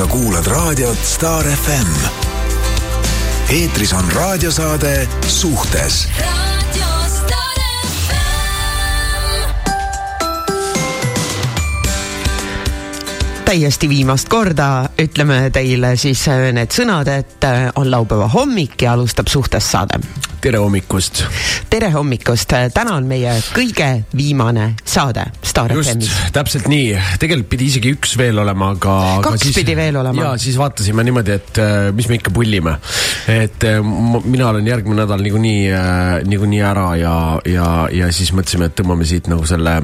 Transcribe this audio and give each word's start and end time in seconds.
sa 0.00 0.06
kuulad 0.06 0.46
raadiot 0.46 0.98
Star 1.04 1.44
FM. 1.44 1.92
eetris 3.50 3.92
on 3.92 4.12
raadiosaade 4.12 5.08
Suhtes. 5.26 6.08
Täiesti 13.44 13.88
viimast 13.88 14.28
korda 14.28 14.88
ütleme 14.98 15.50
teile 15.52 15.96
siis 15.96 16.24
need 16.52 16.72
sõnad, 16.72 17.12
et 17.12 17.50
on 17.76 17.90
laupäeva 17.90 18.28
hommik 18.28 18.82
ja 18.82 18.96
alustab 18.96 19.28
suhtes 19.28 19.68
saade 19.72 20.00
tere 20.40 20.60
hommikust! 20.60 21.20
tere 21.70 21.90
hommikust, 21.92 22.54
täna 22.74 22.94
on 22.96 23.06
meie 23.08 23.32
kõige 23.52 23.86
viimane 24.16 24.72
saade 24.88 25.26
Star 25.44 25.72
FM-is. 25.74 26.10
täpselt 26.34 26.66
nii, 26.70 26.94
tegelikult 27.20 27.50
pidi 27.52 27.68
isegi 27.70 27.92
üks 27.94 28.16
veel 28.18 28.40
olema, 28.40 28.72
aga. 28.74 28.94
kaks 29.26 29.44
siis, 29.44 29.58
pidi 29.60 29.76
veel 29.76 29.98
olema. 30.00 30.24
ja 30.24 30.30
siis 30.40 30.56
vaatasime 30.58 31.04
niimoodi, 31.06 31.36
et 31.36 31.60
äh, 31.60 31.90
mis 31.96 32.08
me 32.08 32.16
ikka 32.18 32.32
pullime. 32.34 32.76
et 33.28 33.66
äh, 33.68 33.78
mina 34.24 34.48
olen 34.48 34.66
järgmine 34.66 35.02
nädal 35.02 35.22
niikuinii, 35.26 35.60
äh, 35.76 36.14
niikuinii 36.30 36.62
ära 36.64 36.86
ja, 36.98 37.14
ja, 37.44 37.68
ja 37.92 38.10
siis 38.14 38.32
mõtlesime, 38.36 38.70
et 38.70 38.76
tõmbame 38.80 39.08
siit 39.08 39.28
nagu 39.30 39.44
selle 39.48 39.76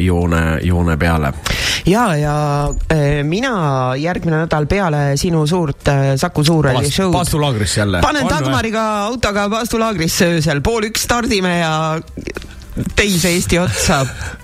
joone, 0.00 0.42
joone 0.66 0.96
peale. 1.00 1.34
ja, 1.86 2.06
ja 2.16 2.34
mina 3.28 3.52
järgmine 4.00 4.46
nädal 4.46 4.66
peale 4.70 5.04
sinu 5.20 5.44
suurt 5.46 5.92
Saku 6.16 6.44
Suurhalli 6.44 6.90
show'd. 6.90 7.12
paastulaagrisse 7.12 7.84
jälle. 7.84 8.00
panen 8.00 8.28
Dagmariga 8.32 8.88
autoga 9.10 9.48
paastulaagrisse 9.52 9.89
laagrisse 9.90 10.28
öösel, 10.36 10.60
pool 10.62 10.86
üks 10.86 11.02
stardime 11.08 11.56
ja 11.58 11.74
teise 12.94 13.32
Eesti 13.34 13.58
otsa 13.58 13.96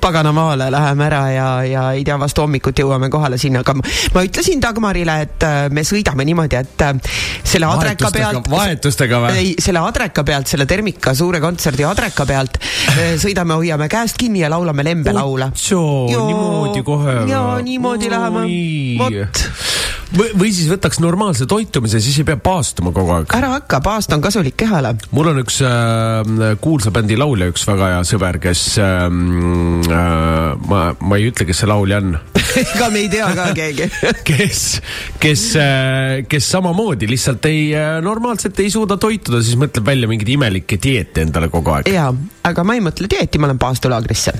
paganamaale 0.02 0.66
läheme 0.74 1.05
ära 1.06 1.20
ja, 1.30 1.46
ja 1.64 1.84
ei 1.95 2.02
tea, 2.05 2.16
vastu 2.19 2.42
hommikut 2.42 2.82
jõuame 2.82 3.06
kohale 3.12 3.38
sinna, 3.38 3.62
aga 3.62 3.77
ma 3.78 4.24
ütlesin 4.27 4.59
Dagmarile, 4.62 5.14
et 5.22 5.46
äh, 5.46 5.59
me 5.70 5.84
sõidame 5.86 6.27
niimoodi, 6.27 6.58
et 6.58 6.83
äh, 6.83 7.14
selle 7.47 7.70
adreka 7.70 8.11
pealt. 8.12 8.50
vahetustega 8.50 9.22
või? 9.22 9.38
ei, 9.38 9.55
selle 9.62 9.84
adreka 9.86 10.27
pealt, 10.27 10.50
selle 10.50 10.66
Termika 10.66 11.14
suure 11.14 11.41
kontserdi 11.44 11.86
adreka 11.86 12.27
pealt 12.27 12.58
äh, 12.58 13.14
sõidame, 13.22 13.60
hoiame 13.62 13.88
käest 13.92 14.19
kinni 14.19 14.42
ja 14.42 14.50
laulame 14.50 14.84
lembelaule. 14.91 15.53
niimoodi 16.27 16.83
kohe. 16.91 17.20
jaa, 17.31 17.60
niimoodi 17.62 18.10
läheme, 18.10 18.47
vot 18.98 19.47
või, 20.17 20.31
või 20.41 20.53
siis 20.55 20.69
võtaks 20.70 21.00
normaalse 21.03 21.47
toitumise, 21.48 22.00
siis 22.03 22.19
ei 22.20 22.27
pea 22.28 22.39
paastuma 22.41 22.92
kogu 22.97 23.14
aeg. 23.17 23.34
ära 23.36 23.53
hakka, 23.56 23.81
paast 23.84 24.12
on 24.17 24.25
kasulik 24.25 24.56
kehale. 24.59 24.95
mul 25.17 25.33
on 25.33 25.42
üks 25.42 25.61
äh, 25.67 26.56
kuulsa 26.62 26.92
bändi 26.95 27.19
laulja, 27.19 27.50
üks 27.53 27.67
väga 27.69 27.92
hea 27.95 28.05
sõber, 28.09 28.41
kes 28.42 28.64
ähm, 28.83 29.83
äh,, 29.87 30.55
ma, 30.70 30.83
ma 31.00 31.20
ei 31.20 31.28
ütle, 31.31 31.47
kes 31.48 31.62
see 31.62 31.70
laulja 31.70 32.00
on 32.03 32.17
ega 32.62 32.91
me 32.92 33.05
ei 33.05 33.11
tea 33.12 33.28
ka 33.37 33.50
keegi 33.56 33.91
kes, 34.31 34.62
kes 35.22 35.44
äh,, 35.61 36.25
kes 36.31 36.50
samamoodi 36.56 37.11
lihtsalt 37.11 37.50
ei 37.50 37.69
äh,, 37.77 37.98
normaalselt 38.05 38.61
ei 38.64 38.72
suuda 38.72 38.98
toituda, 39.00 39.42
siis 39.44 39.59
mõtleb 39.61 39.87
välja 39.87 40.11
mingeid 40.11 40.33
imelikke 40.37 40.81
dieete 40.83 41.27
endale 41.27 41.50
kogu 41.53 41.75
aeg. 41.77 41.92
jaa, 41.92 42.11
aga 42.47 42.67
ma 42.67 42.78
ei 42.78 42.84
mõtle 42.84 43.11
dieeti, 43.11 43.41
ma 43.42 43.50
lähen 43.50 43.61
paastulaagrisse. 43.62 44.34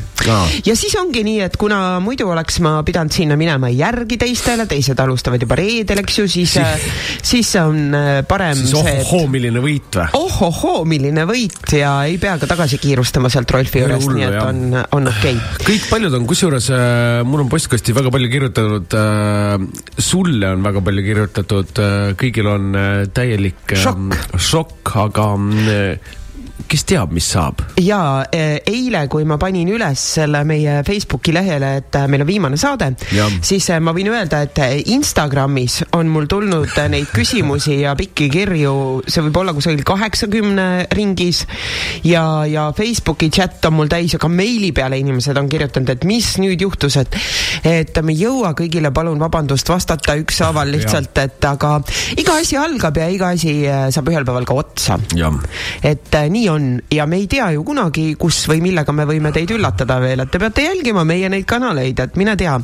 ja 0.66 0.77
siis 0.78 0.97
ongi 1.00 1.24
nii, 1.27 1.41
et 1.47 1.60
kuna 1.60 1.98
muidu 2.04 2.28
oleks 2.32 2.60
ma 2.64 2.78
pidanud 2.86 3.12
sinna 3.14 3.36
minema 3.38 3.70
järgi 3.72 4.19
teistele, 4.20 4.69
teised 4.70 5.00
alustavad 5.02 5.42
juba 5.42 5.58
reedel, 5.58 5.66
eks 5.67 6.19
ju, 6.20 6.27
siis, 6.31 6.56
siis 7.25 7.53
on 7.61 7.95
äh, 7.97 8.20
parem 8.28 8.56
siis 8.59 8.72
see. 8.75 8.97
ohohoo, 9.03 9.31
milline 9.33 9.62
võit 9.64 9.98
või? 9.98 10.09
ohohoo, 10.19 10.84
milline 10.89 11.27
võit 11.28 11.75
ja 11.77 11.92
ei 12.09 12.19
pea 12.22 12.36
ka 12.41 12.48
tagasi 12.50 12.81
kiirustama 12.83 13.31
sealt 13.33 13.50
Rolfi 13.56 13.83
juurest, 13.83 14.11
nii 14.12 14.28
et 14.28 14.39
on, 14.42 14.62
on 14.98 15.11
okei 15.12 15.37
okay.. 15.37 15.64
kõik 15.67 15.89
paljud 15.92 16.19
on, 16.19 16.28
kusjuures 16.28 16.70
äh, 16.75 17.22
mul 17.28 17.47
on 17.47 17.53
postkasti 17.53 17.94
väga 17.97 18.12
palju 18.14 18.33
kirjutatud 18.33 18.98
äh,, 19.00 19.56
sulle 19.98 20.53
on 20.56 20.67
väga 20.67 20.84
palju 20.87 21.06
kirjutatud 21.11 21.83
äh,, 21.83 21.97
kõigil 22.20 22.53
on 22.53 22.70
äh, 22.77 22.92
täielik 23.17 23.75
äh, 23.77 23.83
šokk, 23.83 24.39
šokk, 24.50 24.94
aga 25.06 25.33
äh, 25.72 26.15
kes 26.71 26.84
teab, 26.88 27.12
mis 27.15 27.27
saab? 27.31 27.60
ja 27.82 28.25
e, 28.32 28.60
eile, 28.66 29.04
kui 29.12 29.27
ma 29.28 29.37
panin 29.41 29.69
üles 29.71 30.00
selle 30.16 30.41
meie 30.49 30.78
Facebooki 30.87 31.34
lehele, 31.34 31.72
et 31.81 31.99
äh, 31.99 32.06
meil 32.10 32.25
on 32.25 32.28
viimane 32.28 32.59
saade, 32.60 32.93
siis 33.44 33.69
äh, 33.71 33.81
ma 33.82 33.93
võin 33.97 34.10
öelda, 34.10 34.41
et 34.47 34.60
äh, 34.62 34.76
Instagramis 34.94 35.82
on 35.97 36.10
mul 36.10 36.28
tulnud 36.31 36.72
neid 36.91 37.10
küsimusi 37.15 37.81
ja 37.82 37.94
pikki 37.99 38.28
kirju, 38.32 38.72
see 39.06 39.25
võib 39.26 39.41
olla 39.43 39.55
kusagil 39.56 39.84
kaheksakümne 39.87 40.87
ringis 40.97 41.44
ja, 42.06 42.25
ja 42.49 42.69
Facebooki 42.76 43.31
chat 43.34 43.69
on 43.69 43.76
mul 43.81 43.93
täis 43.93 44.16
ja 44.16 44.22
ka 44.22 44.31
meili 44.32 44.72
peale 44.76 44.99
inimesed 45.03 45.37
on 45.38 45.50
kirjutanud, 45.53 45.93
et 45.93 46.09
mis 46.09 46.32
nüüd 46.43 46.65
juhtus, 46.66 46.99
et 47.03 47.21
et 47.66 48.03
me 48.05 48.15
ei 48.15 48.25
jõua 48.25 48.53
kõigile, 48.56 48.93
palun 48.94 49.21
vabandust, 49.21 49.69
vastata 49.71 50.16
ükshaaval 50.19 50.71
lihtsalt, 50.72 51.16
et 51.22 51.47
aga 51.47 51.76
iga 52.16 52.41
asi 52.41 52.59
algab 52.60 52.97
ja 52.99 53.09
iga 53.12 53.32
asi 53.37 53.59
saab 53.66 54.10
ühel 54.10 54.26
päeval 54.26 54.47
ka 54.49 54.59
otsa. 54.65 54.99
et 55.87 56.16
nii 56.32 56.47
nii 56.47 56.53
on 56.56 56.69
ja 56.93 57.06
me 57.06 57.21
ei 57.22 57.28
tea 57.31 57.50
ju 57.56 57.65
kunagi, 57.67 58.06
kus 58.21 58.43
või 58.50 58.62
millega 58.65 58.94
me 58.97 59.06
võime 59.09 59.33
teid 59.34 59.53
üllatada 59.56 59.99
veel, 60.03 60.25
et 60.25 60.33
te 60.33 60.41
peate 60.43 60.67
jälgima 60.67 61.05
meie 61.09 61.31
neid 61.33 61.47
kanaleid, 61.49 62.03
et 62.06 62.19
mine 62.21 62.37
tea, 62.39 62.56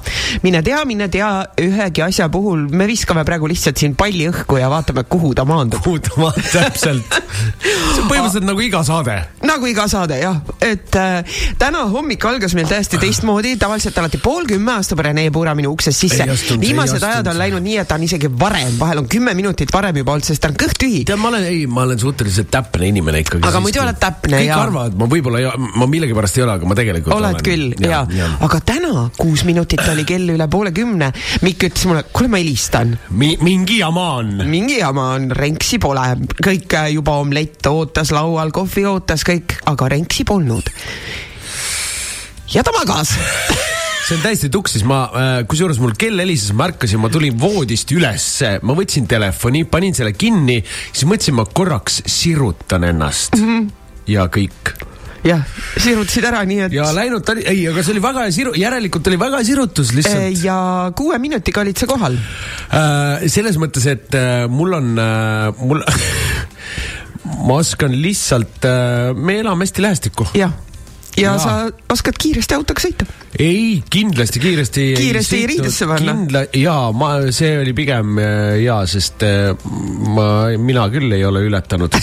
mine 0.42 0.62
tea, 0.66 0.82
mine 0.88 1.08
tea, 1.12 1.30
ühegi 1.62 2.04
asja 2.04 2.28
puhul 2.32 2.66
me 2.72 2.88
viskame 2.90 3.24
praegu 3.28 3.50
lihtsalt 3.50 3.80
siin 3.80 3.96
palli 3.98 4.28
õhku 4.30 4.60
ja 4.60 4.70
vaatame, 4.72 5.06
kuhu 5.08 5.34
ta 5.38 5.46
maandub. 5.48 5.82
kuhu 5.84 6.02
ta 6.02 6.16
maandub, 6.20 6.50
täpselt 6.52 7.20
see 7.62 8.02
on 8.02 8.08
põhimõtteliselt 8.08 8.46
nagu 8.46 8.62
iga 8.64 8.82
saade. 8.86 9.16
nagu 9.46 9.68
iga 9.70 9.86
saade 9.90 10.18
jah, 10.20 10.38
et 10.62 10.96
äh, 10.98 11.38
täna 11.60 11.84
hommik 11.92 12.24
algas 12.28 12.54
meil 12.58 12.68
täiesti 12.70 13.00
teistmoodi, 13.02 13.54
tavaliselt 13.60 13.98
alati 14.00 14.20
pool 14.22 14.46
kümme 14.48 14.76
astub 14.78 15.02
Rene 15.04 15.28
Puura 15.34 15.54
minu 15.58 15.72
uksest 15.76 16.04
sisse. 16.04 16.26
viimased 16.60 17.02
ajad 17.02 17.32
on 17.32 17.38
läinud 17.40 17.64
nii, 17.64 17.78
et 17.82 17.88
ta 17.88 17.98
on 18.00 18.06
isegi 18.06 18.30
varem, 18.40 18.76
vahel 18.80 19.02
on 19.02 19.08
kümme 19.12 19.34
minutit 19.38 19.72
varem 19.74 20.02
juba 20.02 20.16
olnud, 20.16 20.26
sest 20.26 20.42
ta 20.42 20.52
on 20.52 20.58
kõht 20.58 20.78
tühi. 20.82 21.04
tead, 21.08 21.20
ma 21.20 21.32
olen, 21.32 21.46
ei, 21.48 21.66
ma 21.66 21.86
olen 21.86 22.00
suhteliselt 22.02 22.50
täpne 22.52 22.90
inimene 22.92 23.22
ikkagi. 23.24 23.44
aga 23.48 23.62
muidu 23.64 23.81
oled 23.84 23.98
täpne 24.02 24.38
kõik 24.38 24.48
ja. 24.48 24.58
arvavad, 24.62 24.96
ma 24.98 25.08
võib-olla, 25.10 25.54
ma 25.78 25.88
millegipärast 25.90 26.38
ei 26.38 26.44
ole, 26.46 26.56
aga 26.58 26.68
ma 26.70 26.76
tegelikult 26.78 27.16
oled 27.16 27.38
olen. 27.38 27.46
küll 27.46 27.74
ja, 27.82 27.90
ja., 27.90 28.02
ja. 28.22 28.28
aga 28.46 28.60
täna 28.72 29.06
kuus 29.18 29.44
minutit 29.48 29.82
oli 29.92 30.06
kell 30.08 30.34
üle 30.34 30.48
poole 30.52 30.72
kümne. 30.76 31.12
Mikk 31.42 31.68
ütles 31.70 31.88
mulle, 31.90 32.04
kuule, 32.12 32.30
ma 32.32 32.40
helistan 32.42 32.96
Mi. 33.10 33.34
mingi 33.42 33.80
jama 33.80 34.08
on. 34.20 34.32
mingi 34.48 34.78
jama 34.80 35.12
on, 35.16 35.30
Renksi 35.36 35.80
pole, 35.82 36.06
kõik 36.42 36.78
äh, 36.78 36.92
juba 36.96 37.18
omlett 37.22 37.66
ootas 37.70 38.14
laual, 38.14 38.54
kohvi 38.54 38.86
ootas 38.88 39.26
kõik, 39.28 39.58
aga 39.72 39.92
Renksi 39.96 40.26
polnud. 40.28 40.72
ja 42.52 42.62
ta 42.62 42.74
magas 42.76 43.16
see 44.02 44.16
on 44.16 44.22
täiesti 44.24 44.50
tuksis, 44.52 44.84
ma 44.88 45.02
äh,, 45.08 45.32
kusjuures 45.48 45.80
mul 45.82 45.94
kell 45.98 46.22
helises, 46.22 46.52
ma 46.56 46.68
ärkasin, 46.70 47.00
ma 47.02 47.10
tulin 47.12 47.36
voodist 47.38 47.90
ülesse, 47.94 48.56
ma 48.66 48.76
võtsin 48.78 49.06
telefoni, 49.10 49.64
panin 49.70 49.94
selle 49.96 50.14
kinni, 50.16 50.60
siis 50.90 51.06
mõtlesin, 51.08 51.38
ma 51.38 51.46
korraks 51.46 52.02
sirutan 52.10 52.88
ennast 52.90 53.38
mm 53.38 53.44
-hmm. 53.48 53.68
ja 54.10 54.26
kõik 54.32 54.72
jah, 55.26 55.44
sirutasid 55.78 56.26
ära, 56.26 56.42
nii 56.48 56.64
et. 56.66 56.74
ja 56.74 56.88
läinud 56.94 57.22
ta 57.26 57.36
oli, 57.36 57.44
ei, 57.46 57.62
aga 57.70 57.84
see 57.84 57.94
oli 57.94 58.02
väga 58.02 58.26
hea 58.26 58.34
siru-, 58.34 58.56
järelikult 58.58 59.10
oli 59.10 59.20
väga 59.20 59.38
hea 59.38 59.48
sirutus 59.52 59.92
lihtsalt. 59.94 60.42
ja 60.42 60.56
kuue 60.98 61.18
minutiga 61.22 61.62
olid 61.62 61.78
sa 61.78 61.86
kohal 61.90 62.18
äh,. 62.18 63.28
selles 63.30 63.58
mõttes, 63.62 63.86
et 63.86 64.18
äh, 64.18 64.48
mul 64.50 64.74
on 64.80 64.98
äh,, 64.98 65.62
mul 65.62 65.84
ma 67.46 67.60
oskan 67.60 67.94
lihtsalt 67.94 68.66
äh,, 68.66 69.14
me 69.14 69.38
elame 69.44 69.66
hästi 69.66 69.86
lähestikku. 69.86 70.26
jah 70.34 70.58
ja, 71.16 71.34
ja 71.34 71.38
sa 71.38 71.58
oskad 71.92 72.18
kiiresti 72.18 72.58
autoga 72.58 72.82
sõita? 72.82 73.06
Ei, 73.38 73.82
kindlasti 73.90 74.40
kiiresti. 74.40 74.94
kiiresti 74.96 75.36
ei 75.36 75.46
riidesse 75.46 75.86
panna? 75.86 76.12
kindla-, 76.12 76.44
jaa, 76.56 76.92
ma, 76.92 77.12
see 77.32 77.54
oli 77.62 77.72
pigem 77.76 78.18
äh, 78.20 78.58
jaa, 78.60 78.82
sest 78.90 79.24
äh, 79.24 79.52
ma, 80.12 80.26
mina 80.60 80.84
küll 80.92 81.12
ei 81.16 81.24
ole 81.24 81.44
ületanud 81.46 81.96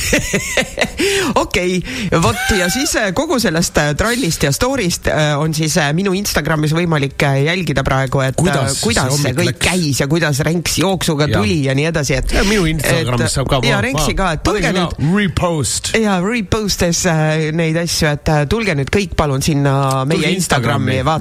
okei 1.43 1.77
vot 2.23 2.55
ja 2.57 2.69
siis 2.73 2.95
äh, 2.97 3.11
kogu 3.17 3.37
sellest 3.41 3.77
trallist 3.99 4.47
ja 4.47 4.51
story'st 4.55 5.11
on 5.37 5.53
siis 5.53 5.77
minu 5.97 6.15
Instagramis 6.17 6.73
võimalik 6.73 7.21
jälgida 7.45 7.83
praegu, 7.85 8.23
et 8.25 8.37
kuidas, 8.39 8.79
kuidas 8.81 9.13
see, 9.13 9.29
see 9.29 9.37
kõik 9.37 9.51
läks? 9.51 9.61
käis 9.67 10.01
ja 10.01 10.09
kuidas 10.09 10.41
Renks 10.45 10.79
jooksuga 10.81 11.29
ja. 11.29 11.37
tuli 11.37 11.59
ja 11.67 11.77
nii 11.77 11.89
edasi, 11.91 12.17
et. 12.17 12.33
minu 12.49 12.65
Instagramis 12.69 13.37
saab 13.37 13.51
ka. 13.53 13.61
ja 13.67 13.81
Renksi 13.85 14.17
ka, 14.17 14.31
et 14.39 14.43
tulge 14.45 14.73
nüüd. 14.73 14.97
Repost. 15.13 15.93
ja 15.99 16.17
repost'es 16.23 17.05
neid 17.53 17.77
asju, 17.83 18.15
et 18.15 18.33
tulge 18.49 18.73
nüüd 18.81 18.89
kõik 18.93 19.13
palun 19.19 19.45
sinna 19.45 20.05
meie 20.09 20.33
Instagrami, 20.33 20.97
Instagrami 20.97 20.99
vaatama, 21.05 21.18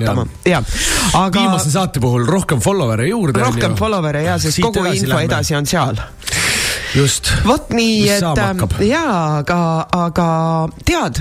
ja, 0.48 0.62
aga. 1.14 1.40
viimase 1.40 1.72
saate 1.74 2.02
puhul 2.02 2.26
rohkem 2.28 2.62
follower'e 2.64 3.08
juurde. 3.10 3.40
rohkem 3.42 3.76
follower'e 3.78 4.24
ja, 4.28 4.38
sest 4.42 4.62
kogu 4.62 4.84
edasi 4.84 5.04
info 5.04 5.14
lähme. 5.14 5.28
edasi 5.30 5.58
on 5.58 5.66
seal 5.66 6.02
just. 6.94 7.32
vot 7.44 7.72
nii, 7.74 8.08
et 8.16 8.24
äh, 8.24 8.84
jaa, 8.88 9.38
aga, 9.40 9.60
aga 9.94 10.28
tead, 10.86 11.20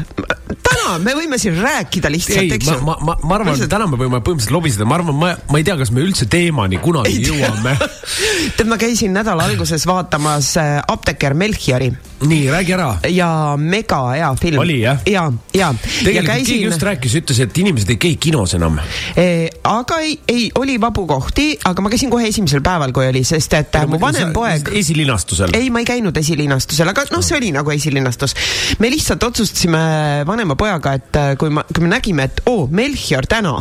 täna 0.63 0.97
me 1.03 1.15
võime 1.17 1.39
siin 1.41 1.57
rääkida 1.59 2.11
lihtsalt, 2.13 2.53
eks 2.57 2.71
ju. 2.71 2.77
ma, 2.85 2.97
ma, 3.01 3.17
ma 3.23 3.37
arvan 3.39 3.53
lihtsalt..., 3.53 3.71
täna 3.73 3.89
me 3.89 3.99
võime 3.99 4.21
põhimõtteliselt 4.21 4.55
lobiseda, 4.55 4.87
ma 4.87 4.99
arvan, 4.99 5.17
ma, 5.17 5.33
ma 5.51 5.61
ei 5.61 5.67
tea, 5.67 5.77
kas 5.79 5.91
me 5.95 6.03
üldse 6.05 6.29
teemani 6.31 6.79
kunagi 6.83 7.19
jõuame 7.25 7.75
tead, 8.57 8.67
ma 8.69 8.79
käisin 8.81 9.15
nädala 9.17 9.49
alguses 9.49 9.87
vaatamas 9.89 10.53
äh, 10.61 10.77
apteeker 10.87 11.35
Melchiori 11.37 11.91
nii, 12.21 12.51
räägi 12.51 12.73
ära. 12.73 12.97
ja 13.09 13.57
mega 13.57 13.99
hea 14.09 14.35
film. 14.35 14.59
oli 14.59 14.81
jah? 14.81 14.99
ja, 15.05 15.33
ja. 15.53 15.73
tegelikult 16.03 16.25
käisin... 16.25 16.45
keegi 16.45 16.65
just 16.65 16.83
rääkis, 16.83 17.15
ütles, 17.21 17.41
et 17.43 17.57
inimesed 17.57 17.91
ei 17.93 17.99
käi 18.01 18.15
kinos 18.21 18.55
enam 18.57 18.79
e,. 19.15 19.27
aga 19.63 19.99
ei, 20.01 20.17
ei, 20.27 20.49
oli 20.55 20.79
vabu 20.81 21.05
kohti, 21.07 21.51
aga 21.69 21.85
ma 21.85 21.91
käisin 21.93 22.09
kohe 22.09 22.27
esimesel 22.27 22.63
päeval, 22.65 22.93
kui 22.95 23.05
oli, 23.11 23.23
sest 23.27 23.53
et 23.59 23.77
ja, 23.77 23.85
mu 23.87 24.01
vanem 24.01 24.33
poeg. 24.33 24.73
esilinastusel? 24.81 25.53
ei, 25.57 25.69
ma 25.69 25.83
ei 25.83 25.89
käinud 25.93 26.17
esilinastusel, 26.17 26.89
aga 26.93 27.05
noh, 27.13 27.25
see 27.25 27.37
oli 27.37 27.53
nagu 27.55 27.73
esilinastus. 27.75 28.35
me 28.79 28.91
lihtsalt 28.93 29.23
otsustasime 29.29 29.79
vanema 30.27 30.57
pojaga, 30.57 30.97
et 30.97 31.23
kui 31.37 31.53
ma, 31.53 31.65
kui 31.69 31.85
me 31.85 31.93
nägime, 31.93 32.31
et 32.31 32.45
oo 32.47 32.63
oh,, 32.63 32.69
Melchior 32.71 33.29
täna 33.29 33.59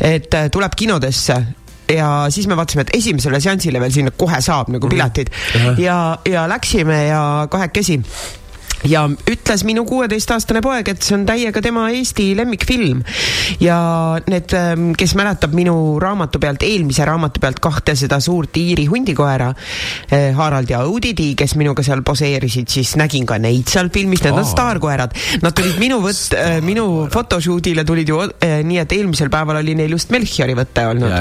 et 0.00 0.34
tuleb 0.52 0.76
kinodesse 0.76 1.36
ja 1.94 2.10
siis 2.30 2.46
me 2.46 2.56
vaatasime, 2.58 2.86
et 2.86 2.94
esimesele 3.00 3.40
seansile 3.40 3.80
veel 3.82 3.94
sinna 3.94 4.12
kohe 4.16 4.40
saab 4.44 4.70
nagu 4.72 4.86
mhm. 4.86 4.94
piletid 4.94 5.30
mm 5.30 5.60
-hmm. 5.60 5.80
ja, 5.80 6.18
ja 6.28 6.48
läksime 6.48 7.04
ja 7.06 7.22
kahekesi 7.50 8.00
ja 8.88 9.04
ütles 9.30 9.64
minu 9.68 9.84
kuueteistaastane 9.88 10.62
poeg, 10.64 10.88
et 10.92 11.04
see 11.04 11.16
on 11.18 11.26
täiega 11.28 11.60
tema 11.62 11.88
Eesti 11.92 12.30
lemmikfilm. 12.36 13.02
ja 13.60 13.76
need, 14.30 14.52
ähm, 14.54 14.90
kes 14.98 15.14
mäletab 15.18 15.54
minu 15.56 15.98
raamatu 16.00 16.40
pealt, 16.40 16.62
eelmise 16.62 17.04
raamatu 17.04 17.40
pealt 17.40 17.60
kahte 17.60 17.94
seda 17.98 18.20
suurt 18.20 18.56
Iiri 18.56 18.86
hundikoera, 18.86 19.50
äh, 20.12 20.30
Harald 20.36 20.70
ja 20.70 20.82
Õudidi, 20.86 21.34
kes 21.36 21.56
minuga 21.60 21.82
seal 21.82 22.02
poseerisid, 22.06 22.68
siis 22.68 22.94
nägin 23.00 23.26
ka 23.26 23.38
neid 23.38 23.68
seal 23.68 23.90
filmis, 23.92 24.22
need 24.24 24.38
on 24.38 24.46
staarkoerad. 24.46 25.16
Nad 25.42 25.56
tulid 25.56 25.78
minu 25.82 26.00
võtt, 26.04 26.36
äh, 26.38 26.60
minu 26.64 27.06
photoshoot'ile 27.12 27.84
tulid 27.88 28.08
ju 28.08 28.22
äh, 28.22 28.60
nii, 28.64 28.80
et 28.84 28.96
eelmisel 28.96 29.30
päeval 29.32 29.60
oli 29.60 29.74
neil 29.78 29.96
just 29.96 30.10
Melchiori 30.14 30.56
võte 30.58 30.86
olnud. 30.90 31.12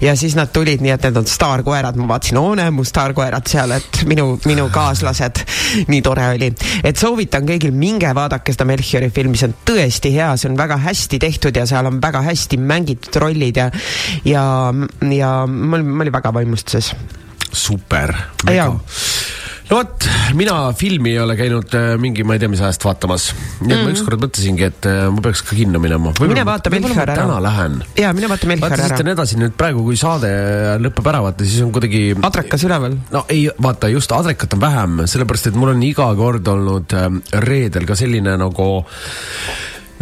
Ja 0.00 0.14
siis 0.16 0.36
nad 0.38 0.52
tulid 0.54 0.82
nii, 0.84 0.94
et 0.94 1.08
need 1.08 1.20
on 1.20 1.28
staarkoerad, 1.28 1.98
ma 2.00 2.08
vaatasin, 2.14 2.38
oo 2.40 2.54
näe, 2.58 2.72
mu 2.74 2.84
staarkoerad 2.86 3.48
seal, 3.50 3.74
et 3.76 4.04
minu, 4.08 4.38
minu 4.48 4.68
kaaslased, 4.72 5.44
nii 5.90 6.02
tore 6.04 6.28
oli. 6.34 6.50
et 6.84 6.93
et 6.94 7.02
soovitan 7.02 7.46
kõigil, 7.48 7.74
minge 7.74 8.10
vaadake 8.14 8.54
seda 8.54 8.66
Melchiori 8.68 9.10
filmi, 9.14 9.38
see 9.40 9.50
on 9.50 9.56
tõesti 9.66 10.14
hea, 10.14 10.30
see 10.38 10.50
on 10.52 10.58
väga 10.58 10.78
hästi 10.84 11.18
tehtud 11.22 11.58
ja 11.58 11.66
seal 11.66 11.90
on 11.90 11.98
väga 12.02 12.22
hästi 12.28 12.60
mängitud 12.62 13.18
rollid 13.22 13.58
ja 13.58 13.68
ja, 14.24 14.44
ja 15.10 15.32
ma 15.50 15.80
olin, 15.80 15.90
ma 15.90 16.06
olin 16.06 16.14
väga 16.14 16.34
vaimustuses. 16.38 16.94
super, 17.50 18.14
mega 18.46 18.70
no 19.74 19.80
vot, 19.80 20.06
mina 20.38 20.54
filmi 20.78 21.14
ei 21.14 21.20
ole 21.22 21.34
käinud 21.38 21.72
äh, 21.74 21.94
mingi, 22.00 22.24
ma 22.26 22.36
ei 22.36 22.42
tea, 22.42 22.50
mis 22.52 22.62
ajast 22.62 22.84
vaatamas. 22.86 23.26
nii 23.34 23.40
et 23.40 23.60
mm 23.60 23.70
-hmm. 23.70 23.74
ma 23.74 23.82
mhm. 23.82 23.94
ükskord 23.96 24.22
mõtlesingi, 24.22 24.66
et 24.70 24.86
äh, 24.86 25.00
ma 25.10 25.24
peaks 25.24 25.42
ka 25.42 25.56
kinno 25.56 25.80
minema. 25.82 26.12
mine 26.20 26.44
vaata 26.46 26.70
Melchior 26.70 27.02
ära. 27.02 27.16
täna 27.22 27.40
lähen. 27.42 27.82
jaa, 27.98 28.12
mine 28.12 28.28
vaata 28.28 28.46
Melchior 28.46 28.72
ära. 28.72 28.82
vaata, 28.82 28.96
siis 29.02 29.14
edasi 29.14 29.40
nüüd 29.40 29.56
praegu, 29.58 29.82
kui 29.82 29.96
saade 29.96 30.30
lõpeb 30.78 31.10
ära, 31.10 31.22
vaata 31.26 31.44
siis 31.44 31.62
on 31.62 31.72
kuidagi. 31.72 32.14
adrekas 32.22 32.64
üleval. 32.64 32.96
no 33.10 33.24
ei, 33.28 33.50
vaata 33.62 33.88
just 33.88 34.12
adrekat 34.12 34.54
on 34.54 34.60
vähem, 34.60 35.02
sellepärast 35.06 35.50
et 35.50 35.58
mul 35.58 35.74
on 35.74 35.82
iga 35.82 36.14
kord 36.14 36.48
olnud 36.48 36.94
äh, 36.94 37.10
reedel 37.48 37.86
ka 37.86 37.98
selline 37.98 38.38
nagu 38.38 38.70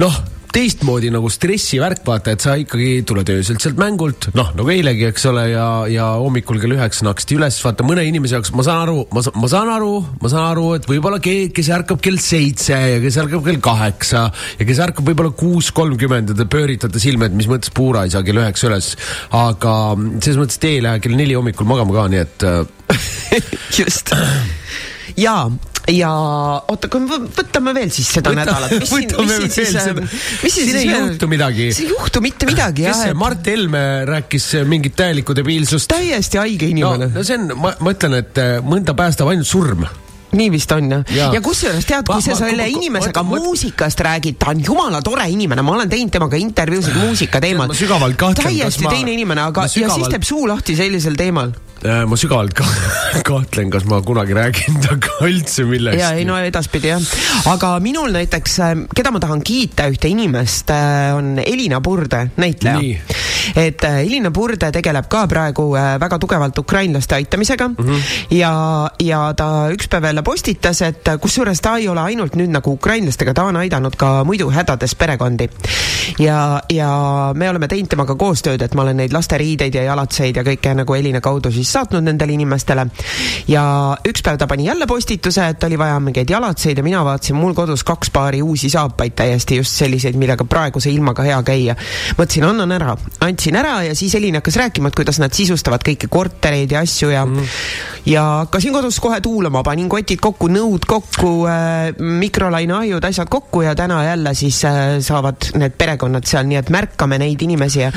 noh 0.05 0.23
teistmoodi 0.53 1.11
nagu 1.13 1.31
stressivärk, 1.33 2.03
vaata, 2.07 2.35
et 2.35 2.45
sa 2.45 2.55
ikkagi 2.61 3.03
tuled 3.09 3.29
öösel 3.33 3.59
sealt 3.63 3.79
mängult, 3.81 4.29
noh, 4.37 4.53
nagu 4.59 4.73
eilegi, 4.73 5.07
eks 5.09 5.25
ole, 5.31 5.47
ja, 5.53 5.67
ja 5.91 6.09
hommikul 6.21 6.61
kell 6.63 6.77
üheksa 6.77 7.07
naksti 7.07 7.39
üles, 7.39 7.59
vaata 7.65 7.87
mõne 7.87 8.05
inimese 8.09 8.37
jaoks 8.37 8.53
ma 8.57 8.67
saan 8.67 8.85
aru, 8.85 9.07
ma, 9.15 9.25
ma 9.39 9.51
saan 9.51 9.73
aru, 9.73 9.95
ma 10.23 10.33
saan 10.33 10.49
aru, 10.51 10.67
et 10.79 10.89
võib-olla 10.91 11.21
keegi, 11.25 11.51
kes 11.57 11.73
ärkab 11.79 12.03
kell 12.05 12.21
seitse 12.23 12.77
ja 12.77 13.01
kes 13.03 13.19
ärkab 13.25 13.45
kell 13.49 13.63
kaheksa 13.65 14.27
ja 14.61 14.69
kes 14.69 14.83
ärkab 14.87 15.09
võib-olla 15.09 15.33
kuus 15.37 15.73
kolmkümmend 15.77 16.35
ja 16.35 16.39
te 16.39 16.49
pööritate 16.53 17.03
silma, 17.03 17.31
et 17.31 17.37
mis 17.37 17.51
mõttes 17.51 17.73
puura 17.75 18.05
ei 18.07 18.15
saa 18.15 18.25
kell 18.27 18.43
üheksa 18.43 18.69
üles. 18.71 18.93
aga 19.37 19.77
selles 20.21 20.41
mõttes, 20.41 20.61
et 20.61 20.71
ei 20.71 20.85
lähe 20.85 21.03
kell 21.03 21.17
neli 21.19 21.37
hommikul 21.39 21.69
magama 21.69 21.97
ka, 21.97 22.09
nii 22.13 22.25
et 22.27 22.49
just. 23.79 24.13
Jaa, 25.25 25.49
ja 25.91 26.11
oota, 26.71 26.89
kui 26.93 27.03
me 27.03 27.19
võtame 27.27 27.75
veel 27.75 27.91
siis 27.95 28.13
seda 28.15 28.31
Võta, 28.31 28.45
nädalat, 28.45 28.75
mis 28.79 28.93
siin, 28.93 29.15
mis 29.19 29.57
siin 29.57 29.71
siis, 29.73 30.21
mis 30.45 30.55
siin 30.55 30.79
ei 30.79 30.91
juhtu 30.91 31.29
midagi. 31.31 31.73
siin 31.75 31.91
ei 31.91 31.97
juhtu 31.97 32.23
mitte 32.23 32.47
midagi, 32.51 32.87
jah. 32.87 32.95
kes 32.95 33.09
see 33.09 33.19
Mart 33.19 33.51
Helme 33.51 33.83
rääkis 34.09 34.47
mingit 34.69 34.95
täielikku 34.99 35.35
debiilsust? 35.39 35.91
täiesti 35.91 36.39
haige 36.39 36.71
inimene. 36.71 37.11
no 37.15 37.27
see 37.27 37.41
on, 37.41 37.51
ma, 37.59 37.75
ma 37.83 37.97
ütlen, 37.97 38.19
et 38.23 38.39
äh, 38.43 38.55
mõnda 38.63 38.95
päästab 38.99 39.33
ainult 39.35 39.51
surm 39.51 39.87
nii 40.33 40.51
vist 40.53 40.73
on 40.73 40.91
jah. 40.91 41.03
ja, 41.17 41.31
ja 41.37 41.41
kusjuures 41.45 41.87
tead, 41.89 42.07
kui 42.09 42.25
sa 42.25 42.37
selle 42.39 42.69
inimesega 42.73 43.25
ma, 43.27 43.41
muusikast 43.43 44.01
räägid, 44.05 44.39
ta 44.41 44.53
on 44.53 44.63
jumala 44.65 45.03
tore 45.05 45.29
inimene, 45.33 45.65
ma 45.65 45.77
olen 45.77 45.91
teinud 45.93 46.13
temaga 46.15 46.41
intervjuusid 46.41 46.97
muusika 47.03 47.41
teemal. 47.41 47.75
täiesti 47.75 48.87
ma, 48.87 48.95
teine 48.95 49.13
inimene, 49.13 49.49
aga 49.53 49.69
sügavalt... 49.69 49.99
ja 49.99 50.01
siis 50.01 50.17
teeb 50.17 50.27
suu 50.27 50.49
lahti 50.49 50.77
sellisel 50.79 51.19
teemal 51.21 51.53
Äh, 51.83 52.05
ma 52.07 52.15
sügavalt 52.15 52.55
ka 52.55 52.63
kahtlen, 53.27 53.71
kas 53.73 53.83
ma 53.91 53.99
kunagi 54.07 54.37
räägin 54.39 54.77
temaga 54.85 55.17
üldse 55.27 55.65
millestki. 55.67 55.99
ja 55.99 56.13
ei 56.15 56.23
no 56.29 56.37
edaspidi 56.39 56.93
jah, 56.93 57.03
aga 57.51 57.73
minul 57.83 58.15
näiteks, 58.15 58.55
äh, 58.63 58.75
keda 58.95 59.11
ma 59.11 59.19
tahan 59.23 59.43
kiita, 59.43 59.89
ühte 59.91 60.07
inimest, 60.13 60.71
äh, 60.71 61.11
on 61.17 61.41
Elina 61.43 61.81
Purde, 61.83 62.29
näitleja. 62.39 62.79
et 63.59 63.83
Elina 63.83 64.31
Purde 64.31 64.71
tegeleb 64.71 65.09
ka 65.11 65.25
praegu 65.27 65.73
väga 65.75 66.21
tugevalt 66.23 66.63
ukrainlaste 66.63 67.19
aitamisega 67.19 67.69
mm 67.73 67.75
-hmm. 67.83 68.15
ja, 68.39 68.55
ja 69.03 69.25
ta 69.35 69.49
üks 69.75 69.91
päev 69.91 70.07
jälle 70.07 70.22
postitas, 70.23 70.83
et 70.83 71.09
kusjuures 71.21 71.61
ta 71.63 71.77
ei 71.81 71.89
ole 71.89 72.01
ainult 72.01 72.37
nüüd 72.39 72.53
nagu 72.53 72.75
ukrainlastega, 72.77 73.35
ta 73.35 73.45
on 73.51 73.59
aidanud 73.61 73.97
ka 73.99 74.23
muidu 74.25 74.51
hädades 74.53 74.95
perekondi. 74.99 75.49
ja, 76.19 76.63
ja 76.73 76.91
me 77.35 77.51
oleme 77.51 77.69
teinud 77.69 77.91
temaga 77.91 78.15
koostööd, 78.19 78.63
et 78.63 78.75
ma 78.75 78.83
olen 78.83 78.97
neid 79.03 79.13
lasteriideid 79.13 79.75
ja 79.75 79.85
jalatseid 79.91 80.37
ja 80.37 80.45
kõike 80.47 80.75
nagu 80.77 80.95
Elina 80.95 81.21
kaudu 81.21 81.53
siis 81.53 81.73
saatnud 81.73 82.05
nendele 82.05 82.33
inimestele. 82.33 82.87
ja 83.49 83.65
üks 84.09 84.23
päev 84.23 84.39
ta 84.39 84.47
pani 84.47 84.67
jälle 84.67 84.87
postituse, 84.87 85.47
et 85.55 85.65
oli 85.65 85.79
vaja 85.79 86.01
mingeid 86.01 86.31
jalatseid 86.31 86.79
ja 86.79 86.85
mina 86.87 87.05
vaatasin 87.05 87.37
mul 87.37 87.55
kodus 87.55 87.85
kaks 87.85 88.11
paari 88.11 88.43
uusi 88.43 88.71
saapaid 88.71 89.17
täiesti 89.17 89.57
just 89.57 89.77
selliseid, 89.79 90.17
millega 90.17 90.45
praeguse 90.45 90.91
ilmaga 90.91 91.23
hea 91.27 91.43
käia. 91.43 91.77
mõtlesin, 92.19 92.47
annan 92.49 92.73
ära, 92.73 92.97
andsin 93.21 93.57
ära 93.57 93.83
ja 93.87 93.95
siis 93.95 94.15
Elin 94.15 94.41
hakkas 94.41 94.57
rääkima, 94.57 94.89
et 94.89 94.99
kuidas 94.99 95.19
nad 95.23 95.33
sisustavad 95.33 95.85
kõiki 95.87 96.09
kortereid 96.11 96.73
ja 96.73 96.83
asju 96.83 97.11
ja 97.11 97.25
mm. 97.27 97.49
ja 98.07 98.25
hakkasin 98.45 98.73
kodus 98.73 99.01
kohe 99.01 99.21
tuulama, 99.21 99.63
panin 99.63 99.89
kotid 100.13 100.21
kokku, 100.23 100.49
nõud 100.53 100.85
kokku 100.89 101.31
äh,, 101.49 101.93
mikrolaineahjud, 101.99 103.05
asjad 103.05 103.31
kokku 103.33 103.63
ja 103.65 103.75
täna 103.79 104.03
jälle 104.05 104.35
siis 104.35 104.65
äh, 104.65 104.99
saavad 105.01 105.53
need 105.57 105.77
perekonnad 105.79 106.27
seal, 106.29 106.47
nii 106.49 106.61
et 106.61 106.71
märkame 106.71 107.19
neid 107.23 107.43
inimesi 107.43 107.81
ja, 107.81 107.91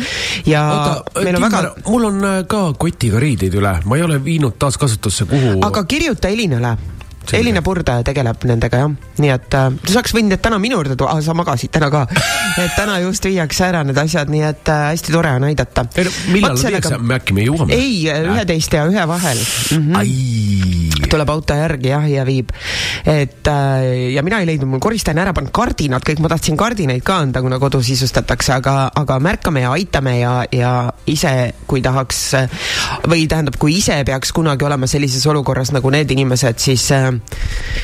ja 0.45 0.63
Oota, 0.71 1.21
meil 1.23 1.35
on 1.35 1.41
Timmer, 1.41 1.69
väga. 1.69 1.89
mul 1.89 2.09
on 2.11 2.23
äh, 2.23 2.41
ka 2.47 2.61
kotiga 2.79 3.19
riideid 3.19 3.55
üle 3.59 3.65
üle, 3.65 3.73
ma 3.85 3.97
ei 3.97 4.05
ole 4.05 4.19
viinud 4.23 4.59
taaskasutusse, 4.61 5.27
kuhu. 5.29 5.57
aga 5.65 5.83
kirjuta 5.89 6.31
Elinale 6.31 6.75
Elina 7.33 7.61
Purde 7.65 7.97
tegeleb 8.05 8.45
nendega 8.47 8.81
jah, 8.83 8.91
nii 9.21 9.31
et 9.33 9.57
äh, 9.57 9.69
sa 9.87 9.97
saaks 9.97 10.13
võinud 10.15 10.33
need 10.33 10.43
täna 10.43 10.59
minu 10.61 10.77
juurde 10.79 10.97
tuua, 10.99 11.17
sa 11.25 11.33
magasid 11.37 11.73
täna 11.73 11.89
ka 11.93 12.05
et 12.63 12.75
täna 12.77 12.99
just 13.03 13.25
viiakse 13.25 13.65
ära 13.67 13.83
need 13.87 13.97
asjad, 13.99 14.29
nii 14.31 14.43
et 14.47 14.71
äh, 14.71 14.83
hästi 14.91 15.15
tore 15.15 15.33
on 15.37 15.47
aidata. 15.49 15.85
millal 16.33 16.59
sellega... 16.59 16.97
me 16.99 17.17
äkki 17.19 17.35
me 17.37 17.47
jõuame? 17.47 17.75
ei, 17.75 18.05
üheteist 18.05 18.75
ja 18.77 18.85
ühe 18.89 19.07
vahel 19.09 19.39
mm. 19.39 19.87
-hmm. 19.93 21.09
tuleb 21.11 21.33
auto 21.33 21.57
järgi 21.57 21.91
jah, 21.93 22.07
ja 22.11 22.25
viib. 22.27 22.53
et 23.05 23.47
äh, 23.47 24.13
ja 24.15 24.23
mina 24.23 24.39
ei 24.39 24.49
leidnud, 24.51 24.69
mul 24.69 24.83
koristaja 24.83 25.17
on 25.17 25.23
ära 25.25 25.33
pannud 25.33 25.53
kardinad, 25.55 26.05
kõik, 26.05 26.21
ma 26.23 26.31
tahtsin 26.31 26.57
kardinaid 26.59 27.03
ka 27.05 27.19
anda, 27.25 27.41
kuna 27.41 27.59
kodu 27.59 27.81
sisustatakse, 27.83 28.53
aga, 28.59 28.75
aga 28.95 29.19
märkame 29.19 29.65
ja 29.65 29.71
aitame 29.75 30.19
ja, 30.19 30.35
ja 30.51 30.73
ise, 31.09 31.53
kui 31.67 31.81
tahaks 31.85 32.21
või 33.09 33.25
tähendab, 33.31 33.57
kui 33.61 33.79
ise 33.79 34.01
peaks 34.05 34.33
kunagi 34.35 34.65
olema 34.67 34.87
sellises 34.89 35.25
olukorras 35.27 35.71
nagu 35.75 35.89
need 35.93 36.11
inimesed, 36.11 36.59
siis 36.61 36.89
äh, 36.95 37.11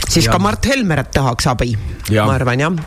siis 0.08 0.26
ja. 0.26 0.32
ka 0.32 0.40
Mart 0.40 0.66
Helmer 0.72 1.04
tahaks 1.08 1.48
abi, 1.52 1.76
ma 2.16 2.34
arvan 2.36 2.66
jah 2.66 2.82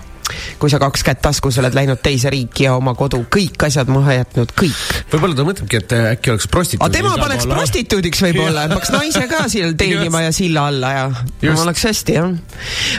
kui 0.59 0.73
sa 0.73 0.81
kaks 0.83 1.05
kätt 1.07 1.21
taskus 1.25 1.59
oled 1.61 1.75
läinud 1.77 2.01
teise 2.05 2.31
riiki 2.33 2.67
ja 2.67 2.75
oma 2.79 2.95
kodu, 2.99 3.23
kõik 3.33 3.67
asjad 3.67 3.91
maha 3.93 4.19
jätnud, 4.21 4.53
kõik. 4.57 4.83
võib-olla 5.13 5.39
ta 5.39 5.47
mõtlebki, 5.49 5.81
et 5.83 5.95
äkki 6.15 6.35
oleks 6.35 6.49
prostituut. 6.51 6.87
aga 6.87 6.97
tema 6.97 7.15
paneks 7.21 7.49
prostituudiks 7.51 8.25
võib-olla, 8.27 8.67
paneks 8.73 8.93
naise 8.95 9.25
ka 9.31 9.45
seal 9.53 9.75
teenima 9.81 10.25
ja 10.27 10.35
silla 10.35 10.69
alla 10.73 10.93
ja 10.95 11.07
no, 11.11 11.57
oleks 11.67 11.85
hästi 11.91 12.19
jah. 12.19 12.31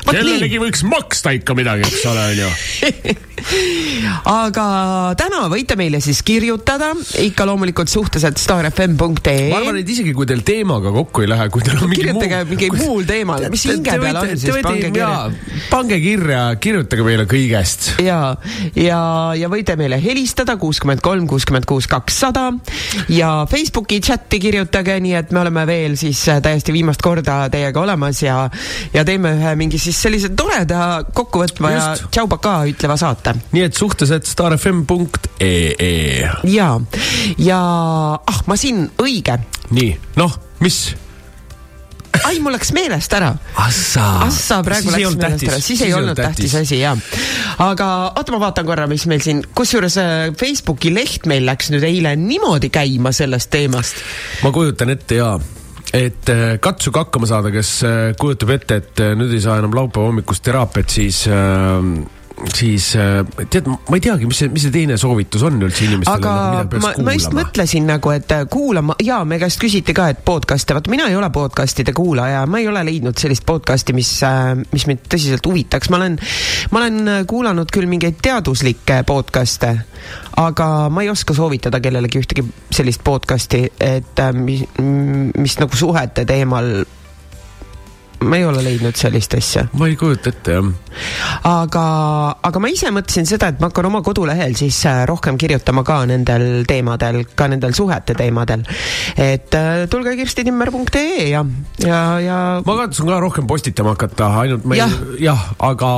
kellelegi 0.10 0.62
võiks 0.62 0.86
maksta 0.88 1.36
ikka 1.40 1.58
midagi, 1.58 1.88
eks 1.88 2.06
ole, 2.12 2.28
onju. 2.34 3.16
aga 4.46 4.66
täna 5.20 5.46
võite 5.52 5.78
meile 5.80 6.00
siis 6.04 6.22
kirjutada 6.26 6.92
ikka 7.22 7.46
loomulikult 7.48 7.92
suhteliselt 7.92 8.40
staarfm.ee. 8.42 9.50
ma 9.52 9.60
arvan, 9.60 9.80
et 9.82 9.90
isegi 9.90 10.14
kui 10.18 10.28
teil 10.30 10.42
teemaga 10.46 10.94
kokku 10.96 11.26
ei 11.26 11.30
lähe, 11.30 11.50
kui 11.54 11.66
teil 11.66 11.80
on 11.80 11.90
mingi 11.92 12.04
kirjutage 12.04 12.42
muu... 12.42 12.50
mingi 12.54 12.70
muul 12.80 13.10
teemal, 13.10 13.48
mis 13.54 13.66
hinge 13.70 13.98
peal 14.06 14.22
on, 14.22 14.32
siis 14.36 14.62
pange 14.66 14.90
kirja. 14.90 15.12
pange 15.70 16.00
kirja, 16.04 16.42
kirjutage 16.62 17.06
meile 17.06 17.15
kõigest. 17.24 17.94
ja, 18.04 18.36
ja, 18.76 19.00
ja 19.40 19.50
võite 19.52 19.78
meile 19.80 20.00
helistada 20.04 20.58
kuuskümmend 20.60 21.00
kolm, 21.06 21.28
kuuskümmend 21.32 21.68
kuus, 21.70 21.88
kakssada 21.88 22.50
ja 23.10 23.30
Facebooki 23.50 24.02
chati 24.04 24.42
kirjutage, 24.44 24.98
nii 25.00 25.16
et 25.22 25.32
me 25.32 25.40
oleme 25.46 25.64
veel 25.70 25.96
siis 26.00 26.20
äh, 26.30 26.42
täiesti 26.44 26.76
viimast 26.76 27.04
korda 27.06 27.46
teiega 27.54 27.82
olemas 27.82 28.20
ja, 28.24 28.42
ja 28.94 29.06
teeme 29.08 29.32
ühe 29.38 29.56
mingi 29.60 29.80
siis 29.82 30.02
sellise 30.04 30.34
toreda 30.36 31.06
kokkuvõtva 31.16 31.72
ja 31.72 31.88
tšau-pakaa 32.04 32.66
ütleva 32.74 33.00
saate. 33.00 33.38
nii 33.56 33.64
et 33.70 33.80
suhteliselt 33.80 34.28
starfm.ee. 34.28 36.28
ja, 36.52 36.70
ja 37.38 37.64
ah, 38.20 38.44
ma 38.50 38.60
siin, 38.60 38.90
õige. 39.02 39.40
nii, 39.72 39.92
noh, 40.20 40.36
mis 40.60 40.84
ai, 42.24 42.38
mul 42.44 42.56
läks 42.56 42.72
meelest 42.76 43.14
ära. 43.18 43.32
Assa. 43.62 44.06
Assa 44.28 44.62
praegu 44.66 44.90
siis 44.92 44.98
läks 44.98 45.20
meelest 45.22 45.48
ära, 45.50 45.60
siis 45.64 45.84
ei 45.86 45.94
olnud 45.98 46.18
tähtis, 46.20 46.54
tähtis 46.54 46.56
asi, 46.62 46.80
jah. 46.82 47.00
aga 47.66 47.90
oota, 48.14 48.36
ma 48.36 48.42
vaatan 48.48 48.68
korra, 48.68 48.88
mis 48.92 49.08
meil 49.12 49.24
siin, 49.26 49.44
kusjuures 49.58 50.00
äh, 50.02 50.16
Facebooki 50.40 50.94
leht 50.94 51.30
meil 51.30 51.46
läks 51.48 51.72
nüüd 51.74 51.86
eile 51.88 52.16
niimoodi 52.20 52.72
käima 52.74 53.14
sellest 53.16 53.52
teemast. 53.54 54.02
ma 54.44 54.54
kujutan 54.56 54.94
ette 54.96 55.22
jaa 55.22 55.38
et 55.96 56.30
äh, 56.32 56.58
katsuge 56.60 57.00
hakkama 57.00 57.30
saada, 57.30 57.52
kes 57.54 57.72
äh, 57.88 58.12
kujutab 58.20 58.56
ette, 58.58 58.82
et 58.82 59.04
nüüd 59.16 59.34
ei 59.36 59.42
saa 59.44 59.60
enam 59.62 59.76
laupäeva 59.78 60.10
hommikust 60.10 60.44
teraapiat, 60.46 60.92
siis 60.92 61.24
äh, 61.32 61.80
siis 62.54 62.90
äh, 62.96 63.22
tead, 63.50 63.68
ma 63.70 63.98
ei 63.98 64.04
teagi, 64.04 64.28
mis 64.28 64.40
see, 64.42 64.50
mis 64.52 64.66
see 64.66 64.74
teine 64.74 64.98
soovitus 65.00 65.44
on 65.48 65.60
üldse 65.64 65.86
inimestele. 65.88 66.18
aga 66.20 66.80
ma, 66.84 66.92
ma 67.06 67.14
just 67.16 67.34
mõtlesin 67.36 67.88
nagu, 67.88 68.12
et 68.12 68.32
äh, 68.36 68.44
kuulama 68.52 68.98
ja 69.04 69.22
me 69.28 69.40
käest 69.42 69.62
küsiti 69.62 69.96
ka, 69.96 70.10
et 70.12 70.22
podcast'e, 70.28 70.76
vaat 70.76 70.90
mina 70.92 71.08
ei 71.12 71.16
ole 71.16 71.30
podcast'ide 71.34 71.96
kuulaja, 71.96 72.44
ma 72.50 72.60
ei 72.62 72.68
ole 72.72 72.84
leidnud 72.88 73.18
sellist 73.20 73.46
podcast'i, 73.48 73.96
mis, 73.96 74.12
äh, 74.28 74.52
mis 74.74 74.88
mind 74.90 75.08
tõsiselt 75.12 75.48
huvitaks, 75.48 75.92
ma 75.94 76.02
olen, 76.02 76.20
ma 76.74 76.84
olen 76.84 77.14
kuulanud 77.30 77.72
küll 77.74 77.90
mingeid 77.92 78.20
teaduslikke 78.26 79.02
podcast'e, 79.08 79.72
aga 80.42 80.70
ma 80.92 81.06
ei 81.06 81.14
oska 81.14 81.38
soovitada 81.38 81.80
kellelegi 81.84 82.20
ühtegi 82.20 82.46
sellist 82.76 83.04
podcast'i, 83.06 83.64
et 83.80 84.24
mis, 84.36 84.66
mis 84.84 85.60
nagu 85.62 85.80
suhete 85.80 86.28
teemal 86.28 86.84
ma 88.24 88.38
ei 88.40 88.46
ole 88.48 88.64
leidnud 88.64 88.96
sellist 88.98 89.34
asja. 89.38 89.66
ma 89.76 89.90
ei 89.90 89.96
kujuta 90.00 90.32
ette, 90.32 90.56
jah. 90.56 90.70
aga, 91.50 91.86
aga 92.48 92.62
ma 92.64 92.72
ise 92.72 92.92
mõtlesin 92.96 93.28
seda, 93.28 93.52
et 93.52 93.62
ma 93.62 93.70
hakkan 93.70 93.90
oma 93.90 94.02
kodulehel 94.06 94.56
siis 94.58 94.80
äh, 94.90 95.04
rohkem 95.10 95.40
kirjutama 95.42 95.84
ka 95.88 96.02
nendel 96.10 96.64
teemadel, 96.70 97.24
ka 97.36 97.50
nendel 97.52 97.76
suhete 97.78 98.16
teemadel. 98.18 98.66
et 99.18 99.58
äh, 99.58 99.86
tulge 99.92 100.16
kirstitimmer.ee 100.20 101.30
ja, 101.30 101.44
ja, 101.84 102.02
ja. 102.24 102.40
ma 102.66 102.78
katsun 102.84 103.12
ka 103.12 103.20
rohkem 103.24 103.50
postitama 103.50 103.96
hakata, 103.96 104.32
ainult 104.46 104.66
ma 104.66 104.78
ei, 104.78 104.84
jah 104.84 104.96
ja,, 105.20 105.36
aga. 105.60 105.92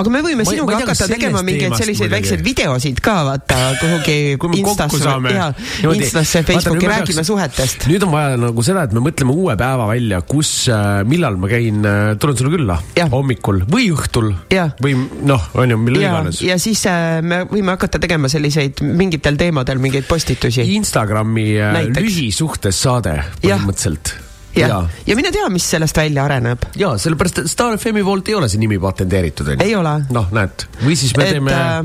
aga 0.00 0.14
me 0.14 0.24
võime 0.26 0.42
ma, 0.42 0.50
sinuga 0.50 0.74
ma 0.74 0.82
tea, 0.82 0.88
hakata 0.88 1.10
tegema 1.14 1.44
mingeid 1.46 1.78
selliseid 1.78 2.12
väikseid 2.12 2.44
videosid 2.44 3.02
ka, 3.04 3.20
vaata 3.30 3.62
kuhugi 3.78 4.18
Instasse, 4.58 5.04
jaa, 5.34 5.48
Instasse, 5.94 6.42
Facebooki, 6.42 6.86
räägime 6.88 7.18
peaks, 7.18 7.28
suhetest. 7.30 7.86
nüüd 7.90 8.04
on 8.06 8.12
vaja 8.12 8.36
nagu 8.40 8.64
seda, 8.64 8.84
et 8.88 8.94
me 8.96 9.02
mõtleme 9.04 9.34
uue 9.34 9.54
päeva 9.58 9.88
välja, 9.90 10.20
kus, 10.26 10.50
äh, 10.72 11.00
millal 11.28 11.40
ma 11.40 11.48
käin, 11.50 11.82
äh, 11.84 12.16
tulen 12.20 12.36
sulle 12.36 12.52
külla 12.54 12.76
ja. 12.96 13.06
hommikul 13.12 13.62
või 13.70 13.90
õhtul 13.92 14.30
ja. 14.52 14.68
või 14.82 14.94
noh, 15.26 15.48
on 15.58 15.74
ju, 15.74 15.78
millal 15.80 16.04
iganes. 16.04 16.40
ja 16.44 16.58
siis 16.60 16.84
äh, 16.88 17.20
me 17.22 17.42
võime 17.50 17.74
hakata 17.76 18.00
tegema 18.00 18.30
selliseid 18.32 18.80
mingitel 18.82 19.36
teemadel 19.40 19.80
mingeid 19.82 20.08
postitusi. 20.08 20.64
Instagrami 20.76 21.50
äh, 21.60 21.82
lühisuhtes 21.98 22.80
saade 22.80 23.18
põhimõtteliselt 23.42 24.14
ja, 24.56 24.68
ja., 24.68 24.82
ja 25.06 25.16
mine 25.18 25.32
tea, 25.34 25.48
mis 25.52 25.66
sellest 25.68 25.96
välja 25.98 26.24
areneb. 26.24 26.70
ja 26.78 26.94
sellepärast, 26.98 27.44
et 27.44 27.52
Star 27.52 27.76
FM-i 27.78 28.04
poolt 28.06 28.32
ei 28.32 28.38
ole 28.38 28.48
see 28.50 28.62
nimi 28.62 28.80
patenteeritud, 28.82 29.54
onju. 29.54 29.66
ei 29.66 29.76
ole. 29.76 29.98
noh, 30.14 30.30
näed, 30.34 30.68
või 30.84 30.96
siis 30.98 31.16
me 31.18 31.28
et, 31.28 31.36
teeme 31.36 31.58
äh, 31.58 31.82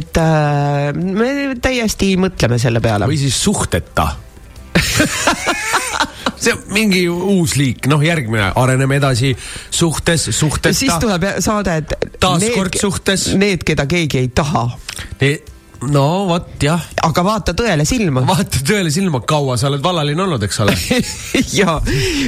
et 0.00 0.22
äh, 0.22 0.92
me 0.96 1.58
täiesti 1.62 2.14
mõtleme 2.20 2.60
selle 2.62 2.80
peale. 2.84 3.10
või 3.10 3.20
siis 3.20 3.36
suhteta 3.36 4.14
see 6.46 6.54
on 6.54 6.62
mingi 6.74 7.02
uus 7.10 7.56
liik, 7.58 7.90
noh, 7.90 8.02
järgmine, 8.04 8.52
areneme 8.56 9.00
edasi 9.00 9.34
suhtes, 9.70 10.28
suhteta. 10.30 10.74
siis 10.76 10.94
tuleb 11.02 11.26
saade, 11.44 11.76
et 11.82 12.16
taaskord 12.22 12.78
suhtes. 12.80 13.28
Need, 13.36 13.66
keda 13.66 13.86
keegi 13.90 14.24
ei 14.24 14.32
taha 14.34 14.68
no 15.92 16.04
vot 16.28 16.62
jah. 16.62 16.80
aga 17.04 17.24
vaata 17.24 17.54
tõele 17.56 17.84
silma. 17.88 18.22
vaata 18.26 18.62
tõele 18.66 18.90
silma, 18.92 19.20
kaua 19.28 19.56
sa 19.60 19.68
oled 19.70 19.82
vallaline 19.84 20.22
olnud, 20.24 20.42
eks 20.46 20.60
ole 20.64 20.76
ja, 21.60 21.76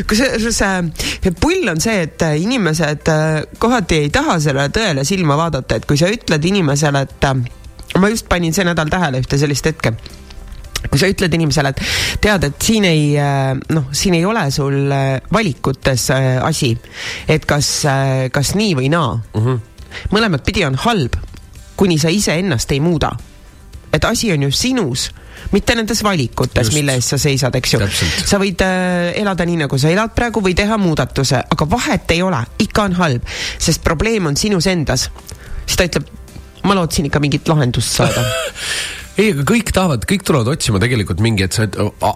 kusjuures 0.08 0.60
pull 1.40 1.72
on 1.72 1.80
see, 1.82 2.02
et 2.04 2.26
inimesed 2.42 3.12
äh, 3.12 3.40
kohati 3.62 4.02
ei 4.04 4.12
taha 4.14 4.38
sellele 4.42 4.72
tõele 4.74 5.06
silma 5.08 5.38
vaadata, 5.40 5.80
et 5.80 5.88
kui 5.88 6.00
sa 6.00 6.10
ütled 6.12 6.44
inimesele, 6.52 7.04
et 7.08 7.28
äh, 7.30 7.98
ma 7.98 8.12
just 8.12 8.28
panin 8.28 8.56
see 8.56 8.66
nädal 8.68 8.92
tähele 8.92 9.22
ühte 9.24 9.40
sellist 9.40 9.70
hetke 9.70 9.94
kui 10.86 11.00
sa 11.00 11.08
ütled 11.10 11.34
inimesele, 11.34 11.72
et 11.74 12.20
tead, 12.22 12.44
et 12.48 12.62
siin 12.62 12.86
ei 12.88 13.10
äh, 13.18 13.52
noh, 13.74 13.88
siin 13.92 14.14
ei 14.18 14.24
ole 14.28 14.46
sul 14.54 14.92
äh, 14.94 15.18
valikutes 15.34 16.08
äh, 16.14 16.28
asi, 16.44 16.72
et 17.28 17.46
kas, 17.48 17.70
kas 18.32 18.54
nii 18.58 18.76
või 18.78 18.92
naa 18.92 19.16
uh. 19.16 19.40
Mhm. 19.40 19.48
-huh. 19.48 20.12
mõlemat 20.14 20.44
pidi 20.46 20.64
on 20.64 20.78
halb, 20.86 21.16
kuni 21.76 21.98
sa 21.98 22.08
iseennast 22.08 22.72
ei 22.72 22.80
muuda. 22.80 23.12
et 23.92 24.04
asi 24.04 24.32
on 24.32 24.42
ju 24.42 24.50
sinus 24.50 25.10
mitte 25.52 25.74
nendes 25.74 26.02
valikutes, 26.04 26.72
mille 26.72 26.94
eest 26.98 27.14
sa 27.14 27.18
seisad, 27.18 27.54
eks 27.54 27.74
ju. 27.74 27.80
sa 28.26 28.38
võid 28.38 28.60
äh, 28.60 29.12
elada 29.20 29.46
nii, 29.46 29.56
nagu 29.64 29.78
sa 29.78 29.88
elad 29.88 30.12
praegu 30.14 30.42
või 30.44 30.54
teha 30.54 30.76
muudatuse, 30.76 31.42
aga 31.50 31.70
vahet 31.70 32.10
ei 32.10 32.22
ole, 32.22 32.42
ikka 32.58 32.82
on 32.82 32.92
halb, 32.92 33.34
sest 33.58 33.82
probleem 33.84 34.26
on 34.26 34.36
sinus 34.36 34.66
endas. 34.66 35.10
siis 35.66 35.76
ta 35.76 35.84
ütleb, 35.84 36.06
ma 36.64 36.74
lootsin 36.74 37.06
ikka 37.06 37.20
mingit 37.20 37.48
lahendust 37.48 37.96
saada 37.96 38.24
ei, 39.18 39.32
aga 39.34 39.44
kõik 39.46 39.72
tahavad, 39.74 40.04
kõik 40.08 40.22
tulevad 40.26 40.52
otsima 40.52 40.78
tegelikult 40.82 41.18
mingi, 41.24 41.42
et 41.48 41.56
sa 41.56 41.66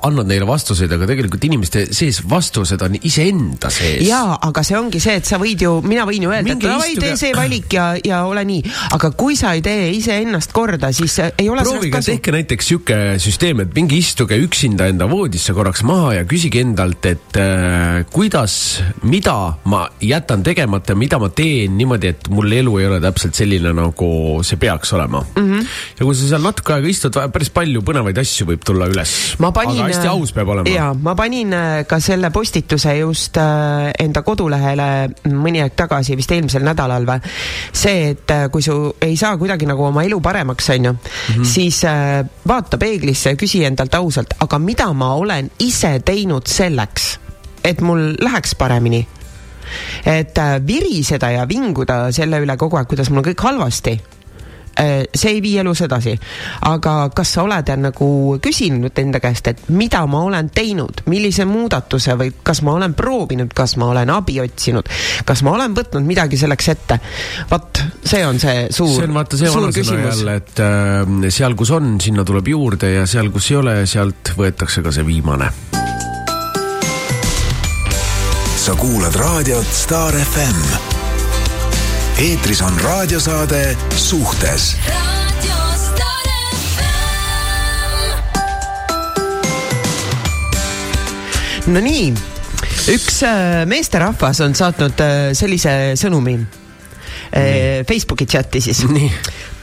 annad 0.07 0.29
neile 0.31 0.47
vastuseid, 0.47 0.93
aga 0.95 1.09
tegelikult 1.11 1.43
inimeste 1.49 1.85
sees 1.95 2.21
vastused 2.31 2.83
on 2.87 2.95
iseenda 3.03 3.71
sees. 3.75 4.05
jaa, 4.07 4.37
aga 4.47 4.63
see 4.67 4.79
ongi 4.79 5.01
see, 5.03 5.17
et 5.19 5.27
sa 5.27 5.41
võid 5.43 5.65
ju, 5.65 5.75
mina 5.83 6.07
võin 6.09 6.27
ju 6.27 6.31
öelda, 6.31 6.55
et 6.55 6.63
davai, 6.63 6.95
tee 7.03 7.17
see 7.19 7.33
valik 7.35 7.75
ja, 7.75 7.89
ja 8.07 8.23
ole 8.29 8.45
nii. 8.47 8.63
aga 8.95 9.11
kui 9.19 9.35
sa 9.39 9.55
ei 9.57 9.65
tee 9.65 9.89
iseennast 9.97 10.55
korda, 10.55 10.93
siis 10.95 11.19
ei 11.27 11.49
ole 11.51 11.65
proovige, 11.67 12.03
tehke 12.07 12.37
näiteks 12.37 12.71
sihuke 12.71 13.01
süsteem, 13.23 13.65
et 13.67 13.75
minge 13.75 13.99
istuge 13.99 14.39
üksinda 14.39 14.87
enda 14.93 15.11
voodisse 15.11 15.57
korraks 15.57 15.83
maha 15.89 16.15
ja 16.21 16.29
küsige 16.29 16.63
endalt, 16.63 17.11
et 17.11 17.41
äh, 17.41 18.05
kuidas, 18.15 18.55
mida 19.03 19.37
ma 19.67 19.83
jätan 20.03 20.47
tegemata, 20.47 20.95
mida 20.99 21.19
ma 21.23 21.33
teen 21.35 21.75
niimoodi, 21.81 22.15
et 22.15 22.31
mul 22.31 22.59
elu 22.63 22.79
ei 22.79 22.89
ole 22.93 23.03
täpselt 23.03 23.43
selline, 23.43 23.75
nagu 23.75 24.13
see 24.47 24.61
peaks 24.63 24.95
olema 24.95 25.25
mm. 25.35 25.43
-hmm. 25.43 25.69
ja 25.99 26.07
kui 26.07 26.15
sa 26.15 26.31
seal 26.31 26.47
natuke 26.47 26.77
aega 26.77 26.92
istud, 26.93 27.17
päris 27.33 27.51
palju 27.55 27.83
põnevaid 27.87 28.19
asju 28.23 28.47
võib 28.53 28.65
tulla 28.67 28.89
üles. 28.91 29.13
aga 29.41 29.65
hästi 29.89 30.11
aus 30.11 30.33
peab 30.37 30.53
olema. 30.55 30.71
ja 30.71 30.91
ma 30.95 31.15
panin 31.19 31.53
äh, 31.57 31.71
ka 31.89 31.99
selle 32.03 32.31
postituse 32.35 32.95
just 32.99 33.39
äh, 33.41 33.91
enda 34.03 34.23
kodulehele 34.27 34.89
mõni 35.33 35.63
aeg 35.65 35.77
tagasi, 35.79 36.17
vist 36.19 36.33
eelmisel 36.35 36.65
nädalal 36.67 37.07
või. 37.09 37.33
see, 37.73 38.13
et 38.13 38.35
äh, 38.35 38.47
kui 38.53 38.65
su 38.65 38.77
ei 39.03 39.17
saa 39.21 39.37
kuidagi 39.41 39.69
nagu 39.69 39.89
oma 39.89 40.05
elu 40.07 40.21
paremaks, 40.23 40.71
on 40.77 40.91
ju, 40.91 40.93
mhm. 40.93 41.49
siis 41.49 41.83
vaata 42.49 42.79
peeglisse 42.79 43.35
ja 43.35 43.41
küsi 43.41 43.65
endalt 43.67 43.95
ausalt, 43.99 44.37
aga 44.43 44.61
mida 44.63 44.91
ma 44.93 45.15
olen 45.19 45.51
ise 45.65 45.99
teinud 46.05 46.49
selleks, 46.51 47.17
et 47.65 47.81
mul 47.85 48.13
läheks 48.21 48.57
paremini 48.59 49.03
et 50.05 50.37
viriseda 50.67 51.31
ja 51.33 51.45
vinguda 51.49 52.11
selle 52.13 52.43
üle 52.43 52.57
kogu 52.61 52.77
aeg, 52.77 52.91
kuidas 52.91 53.09
mul 53.09 53.23
on 53.23 53.31
kõik 53.31 53.45
halvasti 53.47 53.95
Äh, 53.97 54.12
see 54.77 55.31
ei 55.31 55.43
vii 55.43 55.59
elus 55.63 55.83
edasi. 55.85 56.15
aga 56.69 57.11
kas 57.15 57.35
sa 57.37 57.43
oled 57.47 57.69
nagu 57.79 58.39
küsinud 58.43 58.99
enda 58.99 59.21
käest, 59.21 59.49
et 59.53 59.69
mida 59.69 60.05
ma 60.07 60.23
olen 60.29 60.51
teinud, 60.55 61.05
millise 61.11 61.45
muudatuse 61.49 62.17
või 62.19 62.33
kas 62.43 62.63
ma 62.63 62.77
olen 62.79 62.95
proovinud, 62.95 63.53
kas 63.55 63.77
ma 63.81 63.91
olen 63.93 64.11
abi 64.11 64.41
otsinud, 64.43 64.89
kas 65.29 65.43
ma 65.43 65.57
olen 65.57 65.77
võtnud 65.77 66.07
midagi 66.07 66.41
selleks 66.41 66.69
ette? 66.75 66.99
vot, 67.51 67.83
see 68.05 68.25
on 68.27 68.41
see 68.43 68.67
suur, 68.71 68.97
see 68.97 69.09
on 69.09 69.19
vaata 69.19 69.41
see 69.41 69.53
vanasõna 69.53 70.09
jälle, 70.09 70.39
et 70.43 70.65
äh, 70.65 71.29
seal, 71.29 71.57
kus 71.59 71.75
on, 71.75 71.95
sinna 72.01 72.25
tuleb 72.29 72.49
juurde 72.53 72.95
ja 72.95 73.07
seal, 73.07 73.31
kus 73.35 73.53
ei 73.53 73.61
ole, 73.61 73.77
sealt 73.87 74.35
võetakse 74.39 74.85
ka 74.85 74.95
see 74.95 75.07
viimane. 75.07 75.53
sa 78.63 78.77
kuulad 78.79 79.17
raadiot 79.19 79.73
Star 79.75 80.15
FM 80.15 80.92
eetris 82.19 82.63
on 82.63 82.81
raadiosaade 82.81 83.77
Suhtes. 83.97 84.77
No 91.67 91.81
nii, 91.81 92.11
üks 92.91 93.23
äh, 93.23 93.63
meesterahvas 93.71 94.41
on 94.43 94.55
saatnud 94.59 94.99
äh, 95.01 95.31
sellise 95.39 95.95
sõnumi 95.97 96.35
äh, 96.41 97.85
Facebooki 97.89 98.27
chati 98.27 98.61
siis. 98.61 98.83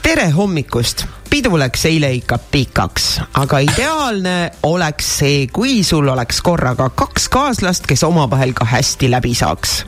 tere 0.05 0.29
hommikust, 0.31 1.03
pidu 1.29 1.59
läks 1.59 1.83
eile 1.91 2.13
ikka 2.15 2.39
pikaks, 2.51 3.09
aga 3.41 3.59
ideaalne 3.67 4.37
oleks 4.63 5.11
see, 5.19 5.47
kui 5.53 5.83
sul 5.83 6.07
oleks 6.07 6.39
korraga 6.41 6.87
kaks 6.89 7.27
kaaslast, 7.29 7.89
kes 7.89 8.07
omavahel 8.07 8.55
ka 8.57 8.65
hästi 8.71 9.11
läbi 9.11 9.35
saaks 9.37 9.81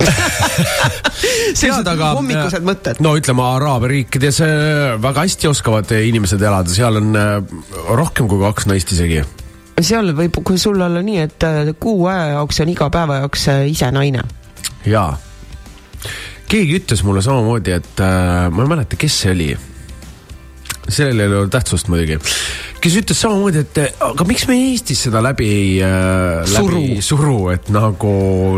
sellised 1.58 1.88
aga 1.90 2.12
hommikused 2.16 2.64
mõtted. 2.66 3.00
no 3.04 3.14
ütleme, 3.18 3.44
Araabia 3.44 3.92
riikides 3.94 4.40
äh, 4.44 4.96
väga 5.02 5.26
hästi 5.26 5.50
oskavad 5.50 5.92
inimesed 5.96 6.42
elada, 6.42 6.72
seal 6.72 7.00
on 7.00 7.16
äh, 7.18 7.36
rohkem 7.96 8.30
kui 8.30 8.40
kaks 8.42 8.68
naist 8.70 8.92
isegi 8.96 9.22
seal 9.80 10.12
võib, 10.16 10.36
sul 10.60 10.80
olla 10.80 11.00
nii, 11.04 11.24
et 11.24 11.48
äh, 11.48 11.72
kuu 11.80 12.04
aja 12.10 12.36
jaoks 12.36 12.60
on 12.64 12.72
iga 12.74 12.90
päeva 12.92 13.22
jaoks 13.22 13.48
ise 13.70 13.90
naine. 13.94 14.24
jaa. 14.88 15.10
keegi 16.50 16.80
ütles 16.82 17.04
mulle 17.06 17.24
samamoodi, 17.24 17.76
et 17.80 18.04
äh, 18.04 18.46
ma 18.52 18.64
ei 18.66 18.74
mäleta, 18.76 19.00
kes 19.00 19.20
see 19.24 19.34
oli. 19.36 19.50
Sellel 20.88 21.20
ei 21.20 21.38
ole 21.42 21.50
tähtsust 21.52 21.90
muidugi. 21.92 22.18
kes 22.80 22.96
ütles 22.96 23.18
samamoodi, 23.20 23.62
et 23.64 23.80
aga 24.06 24.24
miks 24.28 24.46
me 24.48 24.56
Eestis 24.70 25.02
seda 25.06 25.20
läbi 25.24 25.50
äh, 25.84 26.40
Suru. 26.48 26.80
läbi 26.80 27.02
suru, 27.04 27.38
et 27.52 27.68
nagu 27.72 28.12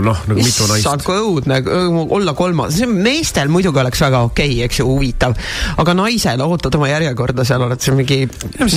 noh, 0.04 0.24
nagu 0.30 0.38
mitu 0.38 0.68
naist. 0.70 0.84
issand, 0.84 1.04
kui 1.06 1.18
õudne 1.18 1.58
õu- 1.62 2.06
olla 2.18 2.34
kolmas, 2.38 2.78
meestel 2.86 3.50
muidugi 3.52 3.82
oleks 3.82 4.04
väga 4.06 4.22
okei 4.28 4.54
okay,, 4.54 4.66
eks 4.68 4.82
ju, 4.82 4.88
huvitav. 4.88 5.34
aga 5.82 5.96
naisel 5.98 6.44
ootad 6.46 6.78
oma 6.78 6.92
järjekorda, 6.92 7.46
seal 7.48 7.66
oled 7.66 7.82
sa 7.82 7.96
mingi 7.98 8.24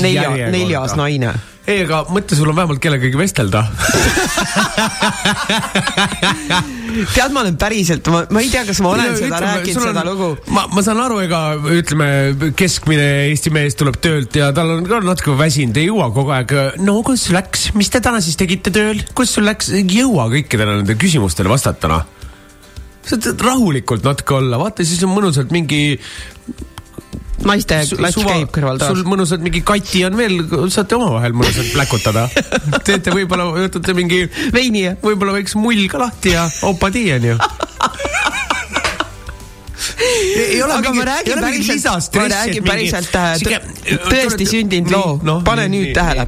nelja, 0.02 0.32
neljas 0.50 0.98
naine. 0.98 1.36
ei, 1.66 1.82
aga 1.82 2.04
mõtle, 2.14 2.38
sul 2.38 2.50
on 2.52 2.58
vähemalt 2.58 2.82
kellegagi 2.82 3.18
vestelda. 3.18 3.64
tead, 7.16 7.34
ma 7.34 7.42
olen 7.42 7.58
päriselt, 7.60 8.08
ma, 8.14 8.22
ma 8.30 8.44
ei 8.44 8.52
tea, 8.54 8.64
kas 8.68 8.82
ma 8.86 8.92
olen 8.94 9.16
seda 9.18 9.40
rääkinud, 9.44 9.88
seda 9.90 10.04
lugu. 10.08 10.30
ma, 10.54 10.66
ma 10.72 10.84
saan 10.86 11.02
aru, 11.04 11.18
ega 11.26 11.40
ütleme, 11.76 12.08
keskmine 12.58 13.08
Eesti 13.32 13.54
mees 13.56 13.78
tuleb 13.80 13.98
töölt 14.04 14.38
ja 14.38 14.52
tal 14.56 14.76
on 14.78 14.86
ka 14.90 15.02
natuke 15.06 15.36
väsinud, 15.40 15.80
ei 15.82 15.90
jõua 15.90 16.12
kogu 16.16 16.36
aeg. 16.36 16.54
no 16.86 17.00
kuidas 17.06 17.28
läks, 17.34 17.72
mis 17.78 17.90
te 17.94 18.04
täna 18.04 18.22
siis 18.24 18.38
tegite 18.40 18.74
tööl, 18.76 19.02
kuidas 19.18 19.34
sul 19.38 19.48
läks, 19.50 19.74
ei 19.76 19.86
jõua 19.90 20.30
kõikidele 20.34 20.80
nendele 20.80 21.02
küsimustele 21.02 21.52
vastata, 21.52 21.92
noh. 21.92 22.06
saad 23.10 23.34
rahulikult 23.42 24.06
natuke 24.06 24.38
olla, 24.38 24.62
vaata 24.62 24.86
siis 24.86 25.02
on 25.08 25.16
mõnusalt 25.18 25.50
mingi 25.56 25.98
naiste 27.44 27.82
klatš 27.92 28.22
käib 28.24 28.52
kõrval 28.56 28.80
taas 28.80 28.94
sul. 28.96 29.04
mõnusalt 29.10 29.44
mingi 29.44 29.62
Kati 29.66 30.06
on 30.08 30.16
veel, 30.20 30.40
saate 30.72 30.96
omavahel 30.98 31.36
mõnusalt 31.36 31.74
pläkutada. 31.76 32.28
teete 32.88 33.12
võib-olla, 33.16 33.50
võtate 33.58 33.96
mingi, 33.98 34.24
veini 34.56 34.86
ja 34.88 34.96
võib-olla 35.04 35.36
väikse 35.40 35.60
mull 35.62 35.88
ka 35.92 36.00
lahti 36.06 36.36
ja 36.38 36.48
opa 36.70 36.92
tiieni 36.96 37.34
ju. 37.34 37.40
ei 40.36 40.62
ole 40.64 40.74
aga 40.74 40.90
mingi- 40.92 40.98
ma 41.00 41.06
räägin 41.06 41.40
mingi 41.42 41.68
päriselt, 41.68 42.16
ma 42.16 42.28
räägin 42.28 42.54
mingi- 42.54 42.70
päriselt 42.70 43.16
äh, 43.16 43.26
sihuke- 43.40 43.62
tõ- 43.86 44.10
tõesti 44.12 44.48
sündinud 44.50 44.92
loo 44.92 45.20
noh,, 45.24 45.42
pane 45.46 45.68
nii, 45.68 45.80
nüüd 45.80 45.86
nii, 45.86 45.94
tähele 45.94 46.26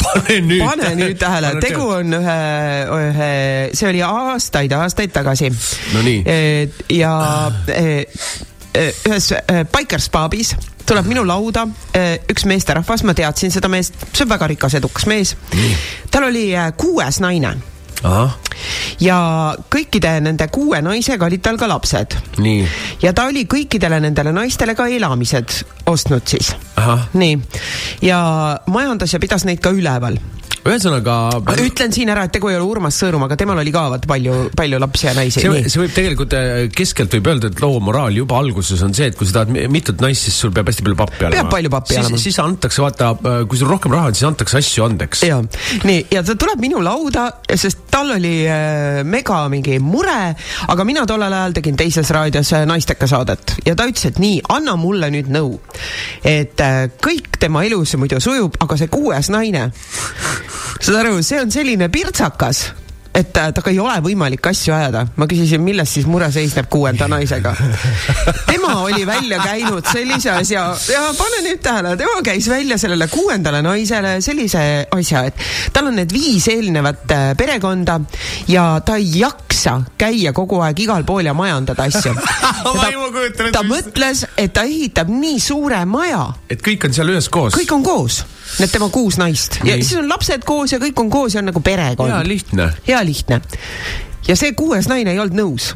pane 0.00 0.38
nüüd 0.48 0.64
pane 0.64 0.92
nüüd 1.00 1.18
tähele, 1.20 1.50
tegu 1.64 1.88
on 1.96 2.18
ühe, 2.20 2.38
ühe, 2.98 3.30
see 3.76 3.88
oli 3.90 4.02
aastaid, 4.06 4.72
aastaid 4.76 5.12
tagasi. 5.12 5.50
No 5.94 6.04
nii. 6.06 6.22
ja 7.00 7.12
eh, 7.68 7.76
eh, 7.76 8.26
ühes 8.74 9.32
eh, 9.34 9.64
Bikers 9.72 10.08
pubis 10.12 10.54
tuleb 10.86 11.06
minu 11.06 11.24
lauda 11.26 11.66
eh, 11.94 12.18
üks 12.30 12.46
meesterahvas, 12.50 13.04
ma 13.06 13.14
teadsin 13.14 13.52
seda 13.54 13.70
meest, 13.70 13.94
see 14.12 14.24
on 14.26 14.30
väga 14.32 14.48
rikas, 14.50 14.78
edukas 14.80 15.06
mees. 15.10 15.36
tal 16.10 16.28
oli 16.30 16.50
kuues 16.76 17.20
naine. 17.22 17.56
Ahah, 18.00 18.32
ja 19.04 19.16
kõikide 19.72 20.14
nende 20.24 20.46
kuue 20.52 20.80
naisega 20.82 21.26
olid 21.26 21.42
tal 21.44 21.58
ka 21.60 21.68
lapsed. 21.68 22.16
Ja 23.02 23.12
ta 23.16 23.26
oli 23.28 23.44
kõikidele 23.44 24.00
nendele 24.00 24.32
naistele 24.32 24.74
ka 24.74 24.88
elamised 24.88 25.60
ostnud 25.90 26.24
siis. 26.26 26.54
nii, 27.12 27.38
ja 28.02 28.20
majandas 28.66 29.12
ja 29.12 29.20
pidas 29.20 29.44
neid 29.44 29.60
ka 29.60 29.74
üleval. 29.76 30.16
ühesõnaga. 30.60 31.16
ütlen 31.64 31.92
siin 31.94 32.10
ära, 32.12 32.26
et 32.28 32.34
tegu 32.34 32.50
ei 32.50 32.56
ole 32.58 32.66
Urmas 32.68 32.98
Sõõrumaga, 33.00 33.36
temal 33.40 33.60
oli 33.62 33.72
ka 33.74 33.86
vaata 33.94 34.08
palju, 34.10 34.36
palju 34.56 34.80
lapsi 34.82 35.06
ja 35.08 35.14
naisi. 35.16 35.40
see, 35.42 35.80
võib 35.80 35.94
tegelikult 35.96 36.36
äh, 36.36 36.68
keskelt 36.74 37.14
võib 37.16 37.30
öelda, 37.32 37.50
et 37.52 37.62
loo 37.64 37.80
moraal 37.84 38.16
juba 38.16 38.38
alguses 38.40 38.82
on 38.86 38.94
see, 38.96 39.08
et 39.10 39.16
kui 39.18 39.28
sa 39.28 39.40
tahad 39.40 39.52
mi- 39.54 39.66
mitut 39.72 40.00
naist, 40.04 40.26
siis 40.28 40.36
sul 40.44 40.52
peab 40.54 40.68
hästi 40.70 40.84
palju 40.86 40.98
pappi 41.00 41.24
olema. 41.24 41.36
Peab 41.40 41.52
palju 41.54 41.72
pappi 41.72 41.98
olema. 42.00 42.20
siis 42.20 42.38
antakse, 42.42 42.82
vaata, 42.84 43.12
kui 43.48 43.60
sul 43.60 43.70
rohkem 43.72 43.94
raha 43.96 44.10
on, 44.12 44.18
siis 44.18 44.28
antakse 44.28 44.60
asju 44.60 44.86
andeks. 44.88 45.24
ja 45.28 45.40
nii, 45.88 46.06
ja 46.12 46.22
ta 46.26 46.36
tuleb 46.40 46.60
minu 46.62 46.82
lauda, 46.84 47.26
sest 47.54 47.86
tal 47.90 48.12
oli 48.16 48.34
äh, 48.48 49.00
mega 49.04 49.42
mingi 49.52 49.78
mure, 49.82 50.34
aga 50.68 50.86
mina 50.88 51.06
tollel 51.08 51.32
ajal 51.40 51.56
tegin 51.56 51.78
teises 51.80 52.10
raadios 52.14 52.52
äh, 52.56 52.66
naisteka 52.68 53.08
saadet 53.10 53.56
ja 53.66 53.74
ta 53.78 53.88
ütles, 53.88 54.06
et 54.12 54.20
nii, 54.22 54.40
anna 54.52 54.76
mulle 54.80 55.10
nüüd 55.12 55.30
nõu. 55.32 55.56
et 56.24 56.60
äh, 56.60 56.84
kõik 57.02 57.40
tema 57.40 57.64
elus 57.66 57.96
muidu 58.00 58.20
sujub, 58.20 58.56
aga 58.60 58.76
see 58.76 58.90
kuues 58.92 59.30
naine, 59.32 59.70
saad 60.80 61.00
aru, 61.04 61.22
see 61.22 61.40
on 61.40 61.50
selline 61.50 61.88
pirtsakas 61.92 62.70
et 63.14 63.32
temaga 63.34 63.70
ei 63.72 63.78
ole 63.82 63.96
võimalik 64.04 64.46
asju 64.52 64.74
ajada. 64.74 65.02
ma 65.18 65.26
küsisin, 65.30 65.62
milles 65.64 65.90
siis 65.90 66.06
mure 66.06 66.28
seisneb 66.32 66.68
kuuenda 66.70 67.08
naisega. 67.10 67.54
tema 68.46 68.74
oli 68.84 69.02
välja 69.06 69.40
käinud 69.42 69.86
sellise 69.90 70.30
asja 70.30 70.62
ja 70.92 71.02
pane 71.18 71.42
nüüd 71.48 71.62
tähele, 71.64 71.96
tema 71.98 72.22
käis 72.24 72.48
välja 72.48 72.78
sellele 72.78 73.08
kuuendale 73.10 73.62
naisele 73.66 74.18
sellise 74.22 74.62
asja, 74.94 75.24
et 75.26 75.42
tal 75.74 75.90
on 75.90 75.98
need 75.98 76.14
viis 76.14 76.46
eelnevat 76.52 77.16
äh, 77.16 77.26
perekonda 77.38 77.98
ja 78.48 78.66
ta 78.86 78.96
ei 79.00 79.10
jaksa 79.24 79.80
käia 79.98 80.32
kogu 80.36 80.62
aeg 80.62 80.86
igal 80.86 81.04
pool 81.04 81.26
ja 81.26 81.34
majandada 81.34 81.88
asju. 81.90 82.14
Ta 83.50 83.62
mis- 83.62 83.70
mõtles, 83.70 84.22
et 84.38 84.52
ta 84.54 84.62
ehitab 84.68 85.08
nii 85.10 85.40
suure 85.42 85.80
maja 85.88 86.28
et 86.50 86.62
kõik 86.62 86.86
on 86.86 86.94
seal 86.94 87.10
üheskoos. 87.10 87.56
kõik 87.56 87.72
on 87.74 87.82
koos, 87.84 88.22
need 88.58 88.72
tema 88.72 88.90
kuus 88.92 89.20
naist 89.20 89.60
ja 89.62 89.76
Nii. 89.76 89.84
siis 89.84 90.00
on 90.00 90.10
lapsed 90.10 90.44
koos 90.48 90.74
ja 90.74 90.80
kõik 90.82 90.98
on 91.04 91.12
koos 91.12 91.36
ja 91.36 91.44
on 91.44 91.50
nagu 91.52 91.62
perekond. 91.64 92.12
jaa, 92.12 92.26
lihtne. 92.26 92.72
hea 92.88 93.04
lihtne. 93.06 93.40
ja 94.26 94.36
see 94.38 94.52
kuues 94.58 94.90
naine 94.90 95.14
ei 95.14 95.22
olnud 95.22 95.38
nõus. 95.38 95.70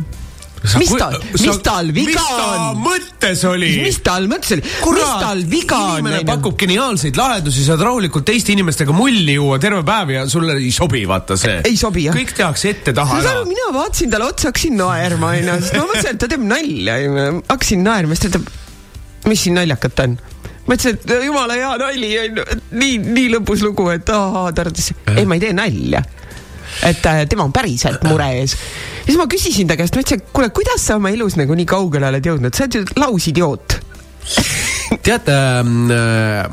mis 0.80 0.90
tal, 0.96 1.18
mis 1.36 1.58
tal 1.60 1.90
viga 1.92 2.16
mis 2.16 2.30
ta 2.32 2.46
on? 2.48 2.82
mõttes 2.86 3.44
oli? 3.48 3.70
mis 3.84 3.98
tal 4.04 4.26
mõttes 4.32 4.56
oli, 4.56 4.64
mis 4.64 5.14
tal 5.22 5.44
viga 5.52 5.78
on? 5.78 6.00
inimene 6.00 6.24
pakub 6.28 6.56
geniaalseid 6.60 7.20
lahendusi, 7.20 7.66
saad 7.68 7.84
rahulikult 7.84 8.26
teiste 8.26 8.54
inimestega 8.56 8.96
mulli 8.96 9.36
juua 9.36 9.60
terve 9.62 9.84
päev 9.86 10.14
ja 10.16 10.26
sulle 10.30 10.56
ei 10.58 10.72
sobi, 10.74 11.04
vaata 11.08 11.38
see. 11.40 11.60
Ei 11.68 11.76
sobi, 11.80 12.08
jah. 12.08 12.16
kõik 12.16 12.34
tehakse 12.36 12.72
ette-taha 12.74 13.20
saad 13.20 13.30
ära 13.30 13.42
aru, 13.42 13.48
mina 13.52 13.70
vaatasin 13.76 14.14
talle 14.16 14.30
otsa, 14.32 14.50
hakkasin 14.50 14.78
naerma 14.80 15.34
onju, 15.36 15.58
sest 15.66 15.78
ma 15.78 15.88
mõtlesin, 15.90 16.12
et 16.16 16.22
ta 16.24 16.32
teeb 16.32 16.46
nalja 16.54 17.00
hakkasin 17.52 17.84
naerma, 17.84 18.16
siis 18.16 18.24
ta 18.24 18.32
ütleb, 18.32 18.54
mis 19.28 19.44
siin 19.44 19.60
naljakat 19.60 20.06
on 20.08 20.16
ma 20.64 20.76
ütlesin, 20.76 20.98
et 20.98 21.14
jumala 21.26 21.56
hea 21.58 21.70
nali 21.80 22.10
onju, 22.24 22.44
nii, 22.80 22.98
nii 23.04 23.30
lõbus 23.36 23.64
lugu, 23.64 23.88
et 23.94 24.10
ahaa, 24.12 24.50
ta 24.54 24.64
arvates, 24.64 24.92
ei 25.14 25.26
ma 25.28 25.38
ei 25.38 25.44
tee 25.44 25.54
nalja. 25.56 26.02
et 26.84 27.06
äh, 27.06 27.22
tema 27.30 27.44
on 27.46 27.52
päriselt 27.54 28.02
mure 28.08 28.26
ees. 28.40 28.56
siis 29.04 29.18
ma 29.20 29.28
küsisin 29.30 29.70
ta 29.70 29.78
käest, 29.78 29.94
ma 29.94 30.02
ütlesin, 30.02 30.24
et 30.24 30.34
kuule, 30.34 30.50
kuidas 30.56 30.86
sa 30.88 30.98
oma 31.00 31.12
elus 31.14 31.38
nagu 31.40 31.54
nii 31.54 31.68
kaugele 31.68 32.10
oled 32.10 32.30
jõudnud, 32.30 32.56
sa 32.56 32.66
oled 32.66 32.80
ju 32.80 32.84
lausidioot. 32.98 33.78
tead, 35.04 35.28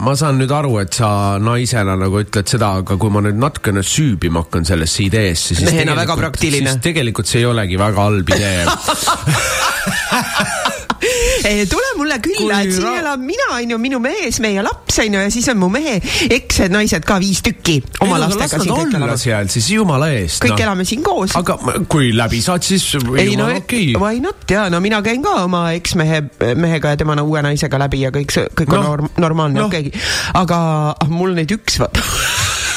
ma 0.03 0.13
saan 0.19 0.41
nüüd 0.41 0.51
aru, 0.51 0.75
et 0.83 0.99
sa 0.99 1.39
naisena 1.39 1.95
nagu 1.99 2.19
ütled 2.19 2.51
seda, 2.51 2.73
aga 2.83 2.99
kui 2.99 3.13
ma 3.13 3.23
nüüd 3.23 3.39
natukene 3.39 3.83
süübima 3.85 4.43
hakkan 4.43 4.67
sellesse 4.67 5.05
ideesse, 5.07 5.55
siis 5.55 5.71
Mehena 5.71 5.95
väga 5.95 6.19
praktiline. 6.19 6.75
siis 6.75 6.83
tegelikult 6.83 7.31
see 7.31 7.45
ei 7.45 7.47
olegi 7.47 7.79
väga 7.79 8.09
halb 8.09 8.35
idee 8.35 8.67
tule 11.71 11.91
mulle 11.97 12.17
külla, 12.23 12.61
et 12.61 12.73
siin 12.75 12.99
elan 12.99 13.21
mina 13.25 13.47
onju, 13.55 13.77
minu 13.81 13.99
mees, 14.03 14.39
meie 14.43 14.63
laps 14.65 14.99
onju 15.03 15.23
ja 15.25 15.31
siis 15.33 15.49
on 15.53 15.59
mu 15.61 15.69
mehe 15.73 15.97
eksed 16.37 16.73
naised 16.73 17.05
ka 17.07 17.17
viis 17.21 17.41
tükki 17.45 17.79
oma 18.03 18.17
Ei, 18.17 18.25
no 18.25 18.27
lastega 18.27 18.61
las 18.61 18.69
nad 18.69 18.97
olla 19.01 19.17
seal 19.21 19.51
siis 19.53 19.69
jumala 19.73 20.11
eest. 20.15 20.41
kõik 20.45 20.61
elame 20.65 20.85
siin 20.87 21.03
koos. 21.05 21.35
aga 21.39 21.57
kui 21.91 22.11
läbi 22.15 22.41
saad, 22.43 22.65
siis 22.65 22.85
ei 23.17 23.35
no 23.39 23.49
okei 23.49 23.91
okay.. 23.91 23.97
why 23.97 24.21
not 24.23 24.45
ja 24.51 24.67
no 24.73 24.81
mina 24.83 25.01
käin 25.05 25.23
ka 25.25 25.41
oma 25.45 25.67
eksmehe, 25.77 26.23
mehega 26.55 26.95
ja 26.95 27.01
tema 27.01 27.17
no, 27.17 27.25
uue 27.29 27.43
naisega 27.45 27.81
läbi 27.81 28.05
ja 28.05 28.13
kõik 28.13 28.33
see, 28.33 28.47
kõik 28.57 28.75
on 28.75 28.81
Noh, 28.81 28.89
norm, 28.89 29.11
normaalne 29.21 29.59
noh. 29.59 29.69
okei. 29.69 29.91
aga 30.37 30.57
ah, 30.95 31.11
mul 31.11 31.35
neid 31.37 31.51
üks 31.53 31.77
vaata. 31.81 32.03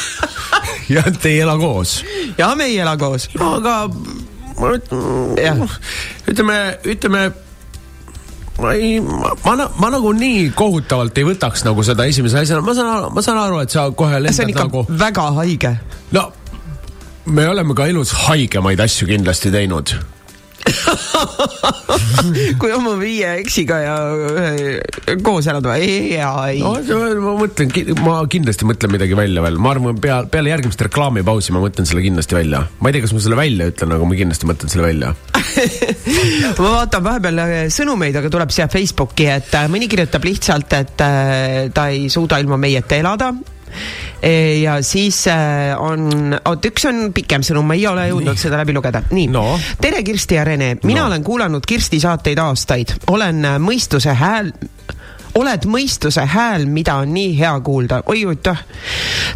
ja 0.94 1.04
te 1.08 1.32
ei 1.32 1.40
ela 1.44 1.56
koos. 1.60 2.02
ja 2.38 2.52
me 2.58 2.68
ei 2.70 2.78
ela 2.82 2.96
koos. 3.00 3.28
no 3.38 3.56
aga 3.60 3.78
ma 4.60 4.74
Jah. 5.40 5.58
üt-, 5.58 5.78
ütleme, 6.30 6.58
ütleme 6.94 7.24
ma 8.62 8.72
ei, 8.74 9.00
ma, 9.00 9.34
ma, 9.44 9.68
ma 9.80 9.90
nagu 9.90 10.12
nii 10.14 10.48
kohutavalt 10.56 11.18
ei 11.18 11.26
võtaks 11.26 11.64
nagu 11.66 11.82
seda 11.86 12.06
esimese 12.10 12.44
asjana, 12.44 12.62
ma 12.62 12.74
saan, 12.76 13.10
ma 13.14 13.24
saan 13.24 13.40
aru, 13.42 13.60
et 13.64 13.74
sa 13.74 13.88
kohe 13.90 14.14
see 14.14 14.22
on 14.22 14.26
lendad 14.28 14.54
ikka 14.54 14.66
nagu, 14.68 14.86
väga 15.04 15.28
haige. 15.40 15.76
no 16.14 16.28
me 17.26 17.48
oleme 17.48 17.74
ka 17.74 17.86
elus 17.90 18.12
haigemaid 18.26 18.80
asju 18.84 19.08
kindlasti 19.08 19.52
teinud. 19.54 19.94
kui 22.60 22.72
oma 22.72 22.94
viie 23.00 23.34
eksiga 23.42 23.78
ja 23.82 23.94
ühe 24.14 25.16
koos 25.24 25.48
elad 25.50 25.66
või? 25.68 26.14
no 26.60 26.74
ma 27.24 27.34
mõtlen, 27.38 27.72
ma 28.00 28.16
kindlasti 28.30 28.68
mõtlen 28.68 28.94
midagi 28.94 29.18
välja 29.18 29.44
veel, 29.44 29.58
ma 29.60 29.74
arvan, 29.74 29.98
peale, 30.00 30.30
peale 30.32 30.52
järgmist 30.54 30.84
reklaamipausi 30.86 31.54
ma 31.54 31.62
mõtlen 31.64 31.88
selle 31.88 32.04
kindlasti 32.04 32.38
välja. 32.38 32.64
ma 32.80 32.90
ei 32.90 32.96
tea, 32.96 33.04
kas 33.04 33.14
ma 33.16 33.24
selle 33.24 33.38
välja 33.38 33.68
ütlen, 33.72 33.96
aga 33.96 34.08
ma 34.08 34.20
kindlasti 34.20 34.50
mõtlen 34.50 34.72
selle 34.72 34.88
välja. 34.88 35.14
ma 36.60 36.68
vaatan 36.78 37.08
vahepeal 37.08 37.42
äh, 37.44 37.56
sõnumeid, 37.74 38.20
aga 38.20 38.32
tuleb 38.32 38.54
siia 38.54 38.68
Facebooki, 38.72 39.28
et 39.34 39.52
äh, 39.58 39.68
mõni 39.72 39.88
kirjutab 39.90 40.24
lihtsalt, 40.26 40.78
et 40.80 41.04
äh, 41.04 41.58
ta 41.74 41.88
ei 41.92 42.08
suuda 42.12 42.40
ilma 42.42 42.60
meieta 42.60 42.98
elada. 43.00 43.34
Ja 44.62 44.78
siis 44.82 45.26
äh, 45.28 45.74
on, 45.80 46.08
oot, 46.44 46.64
üks 46.70 46.86
on 46.88 47.10
pikem 47.16 47.42
sõnum, 47.44 47.66
ma 47.68 47.74
ei 47.76 47.86
ole 47.90 48.06
jõudnud 48.08 48.38
seda 48.40 48.56
läbi 48.62 48.72
lugeda. 48.76 49.02
nii 49.10 49.26
No. 49.34 49.58
tere, 49.80 50.02
Kirsti 50.06 50.34
ja 50.38 50.44
Rene, 50.44 50.76
mina 50.82 51.00
No. 51.00 51.06
olen 51.10 51.24
kuulanud 51.24 51.66
Kirsti 51.66 52.00
saateid 52.00 52.38
aastaid, 52.38 52.94
olen 53.12 53.44
äh, 53.44 53.58
mõistuse 53.60 54.14
hääl 54.16 54.52
oled 55.34 55.66
mõistuse 55.66 56.22
hääl, 56.30 56.66
mida 56.70 56.94
on 57.02 57.10
nii 57.14 57.32
hea 57.38 57.52
kuulda, 57.60 58.02
oi 58.06 58.24
aitäh. 58.24 58.64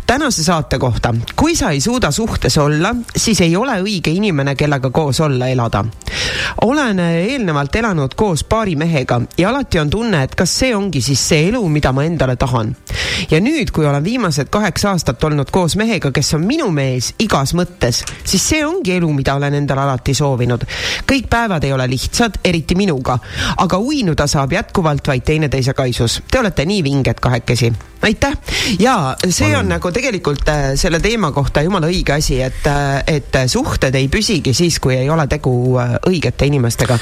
tänase 0.06 0.44
saate 0.44 0.78
kohta. 0.78 1.14
kui 1.37 1.56
sa 1.56 1.70
ei 1.70 1.80
suuda 1.80 2.11
suhtes 2.11 2.58
olla, 2.58 2.94
siis 3.16 3.40
ei 3.40 3.56
ole 3.56 3.80
õige 3.82 4.11
inimene, 4.11 4.54
kellega 4.54 4.90
koos 4.90 5.20
olla, 5.20 5.48
elada. 5.48 5.84
olen 6.62 6.98
eelnevalt 6.98 7.76
elanud 7.76 8.14
koos 8.14 8.44
paari 8.44 8.76
mehega 8.76 9.20
ja 9.38 9.48
alati 9.48 9.78
on 9.78 9.90
tunne, 9.90 10.22
et 10.22 10.34
kas 10.34 10.58
see 10.58 10.76
ongi 10.76 11.02
siis 11.02 11.28
see 11.28 11.48
elu, 11.48 11.68
mida 11.68 11.92
ma 11.92 12.04
endale 12.04 12.37
tahan. 12.37 12.76
ja 13.30 13.40
nüüd, 13.40 13.70
kui 13.70 13.87
olen 13.87 14.04
viimased 14.04 14.48
kaheksa 14.48 14.90
aastat 14.90 15.24
olnud 15.24 15.50
koos 15.50 15.76
mehega, 15.76 16.12
kes 16.12 16.34
on 16.34 16.46
minu 16.46 16.70
mees 16.70 17.14
igas 17.18 17.54
mõttes, 17.54 18.04
siis 18.24 18.48
see 18.48 18.66
ongi 18.66 18.94
elu, 18.96 19.12
mida 19.12 19.34
olen 19.34 19.54
endale 19.54 19.80
alati 19.80 20.14
soovinud. 20.14 20.64
kõik 21.11 21.26
päevad 21.30 21.64
ei 21.64 21.72
ole 21.72 21.90
lihtsad, 21.90 22.38
eriti 22.44 22.74
minuga, 22.74 23.18
aga 23.56 23.78
uinuda 23.78 24.26
saab 24.26 24.52
jätkuvalt 24.52 25.06
vaid 25.08 25.26
teineteise 25.26 25.74
kaisus. 25.88 26.20
Te 26.31 26.42
olete 26.42 26.68
nii 26.68 26.83
vinged 26.85 27.24
kahekesi 27.24 27.72
aitäh 28.03 28.33
ja 28.79 29.16
see 29.31 29.51
on 29.59 29.68
nagu 29.68 29.90
tegelikult 29.92 30.48
äh, 30.48 30.72
selle 30.79 31.01
teema 31.03 31.33
kohta 31.35 31.62
jumala 31.66 31.88
õige 31.90 32.14
asi, 32.14 32.38
et, 32.42 32.66
äh, 32.70 33.03
et 33.11 33.35
suhted 33.51 33.94
ei 33.98 34.09
püsigi 34.12 34.55
siis, 34.55 34.79
kui 34.83 34.94
ei 34.96 35.09
ole 35.11 35.27
tegu 35.31 35.53
äh, 35.81 35.96
õigete 36.07 36.46
inimestega. 36.46 36.98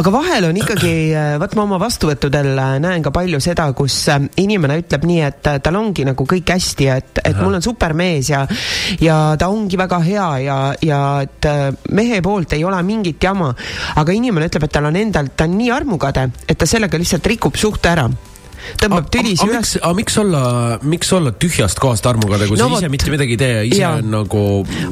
aga 0.00 0.12
vahel 0.12 0.48
on 0.48 0.60
ikkagi, 0.60 0.92
vot 1.40 1.56
ma 1.58 1.66
oma 1.66 1.80
vastuvõttudel 1.82 2.54
näen 2.80 3.04
ka 3.04 3.12
palju 3.14 3.40
seda, 3.42 3.68
kus 3.76 3.98
inimene 4.40 4.80
ütleb 4.80 5.04
nii, 5.10 5.20
et 5.28 5.50
tal 5.64 5.76
ongi 5.76 6.06
nagu 6.08 6.24
kõik 6.28 6.54
hästi 6.54 6.88
ja 6.88 6.96
et, 7.00 7.20
et 7.24 7.36
mul 7.40 7.58
on 7.58 7.64
super 7.64 7.94
mees 7.96 8.32
ja, 8.32 8.46
ja 9.00 9.18
ta 9.38 9.50
ongi 9.52 9.78
väga 9.80 10.00
hea 10.06 10.30
ja, 10.46 10.58
ja 10.84 11.02
et 11.26 11.50
mehe 11.92 12.22
poolt 12.24 12.56
ei 12.56 12.64
ole 12.64 12.80
mingit 12.86 13.22
jama. 13.22 13.52
aga 14.00 14.16
inimene 14.16 14.48
ütleb, 14.48 14.64
et 14.64 14.72
tal 14.72 14.88
on 14.88 14.96
endal, 14.96 15.30
ta 15.36 15.44
on 15.44 15.56
nii 15.58 15.70
armukade, 15.74 16.28
et 16.48 16.58
ta 16.58 16.68
sellega 16.68 16.98
lihtsalt 16.98 17.28
rikub 17.28 17.60
suhte 17.60 17.92
ära 17.92 18.08
tõmbab 18.80 19.10
tülisi 19.12 19.46
üles. 19.48 19.74
aga 19.80 19.92
miks 19.96 20.16
olla, 20.20 20.42
miks 20.82 21.12
olla 21.16 21.32
tühjast 21.32 21.80
kohast 21.82 22.06
armukade, 22.10 22.48
kui 22.50 22.58
no, 22.60 22.68
sa 22.74 22.80
ise 22.82 22.92
mitte 22.92 23.12
midagi 23.12 23.36
ei 23.36 23.40
tee 23.40 23.52
ja 23.54 23.64
ise 23.66 23.82
ja. 23.82 23.92
on 23.98 24.10
nagu. 24.12 24.44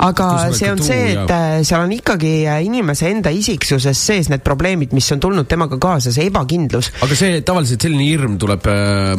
aga 0.05 0.29
see 0.57 0.71
on 0.73 0.83
see, 0.85 1.13
et 1.15 1.23
ja... 1.23 1.27
Äh, 1.59 1.63
seal 1.69 1.85
on 1.87 1.95
ikkagi 1.97 2.33
äh, 2.47 2.61
inimese 2.67 3.09
enda 3.13 3.33
isiksuses 3.35 4.01
sees 4.11 4.31
need 4.33 4.45
probleemid, 4.47 4.95
mis 4.97 5.09
on 5.15 5.23
tulnud 5.23 5.49
temaga 5.51 5.79
kaasa, 5.83 6.13
see 6.15 6.29
ebakindlus. 6.31 6.93
aga 7.05 7.19
see 7.19 7.43
tavaliselt 7.47 7.85
selline 7.87 8.07
hirm 8.07 8.39
tuleb 8.41 8.69
äh, 8.71 9.15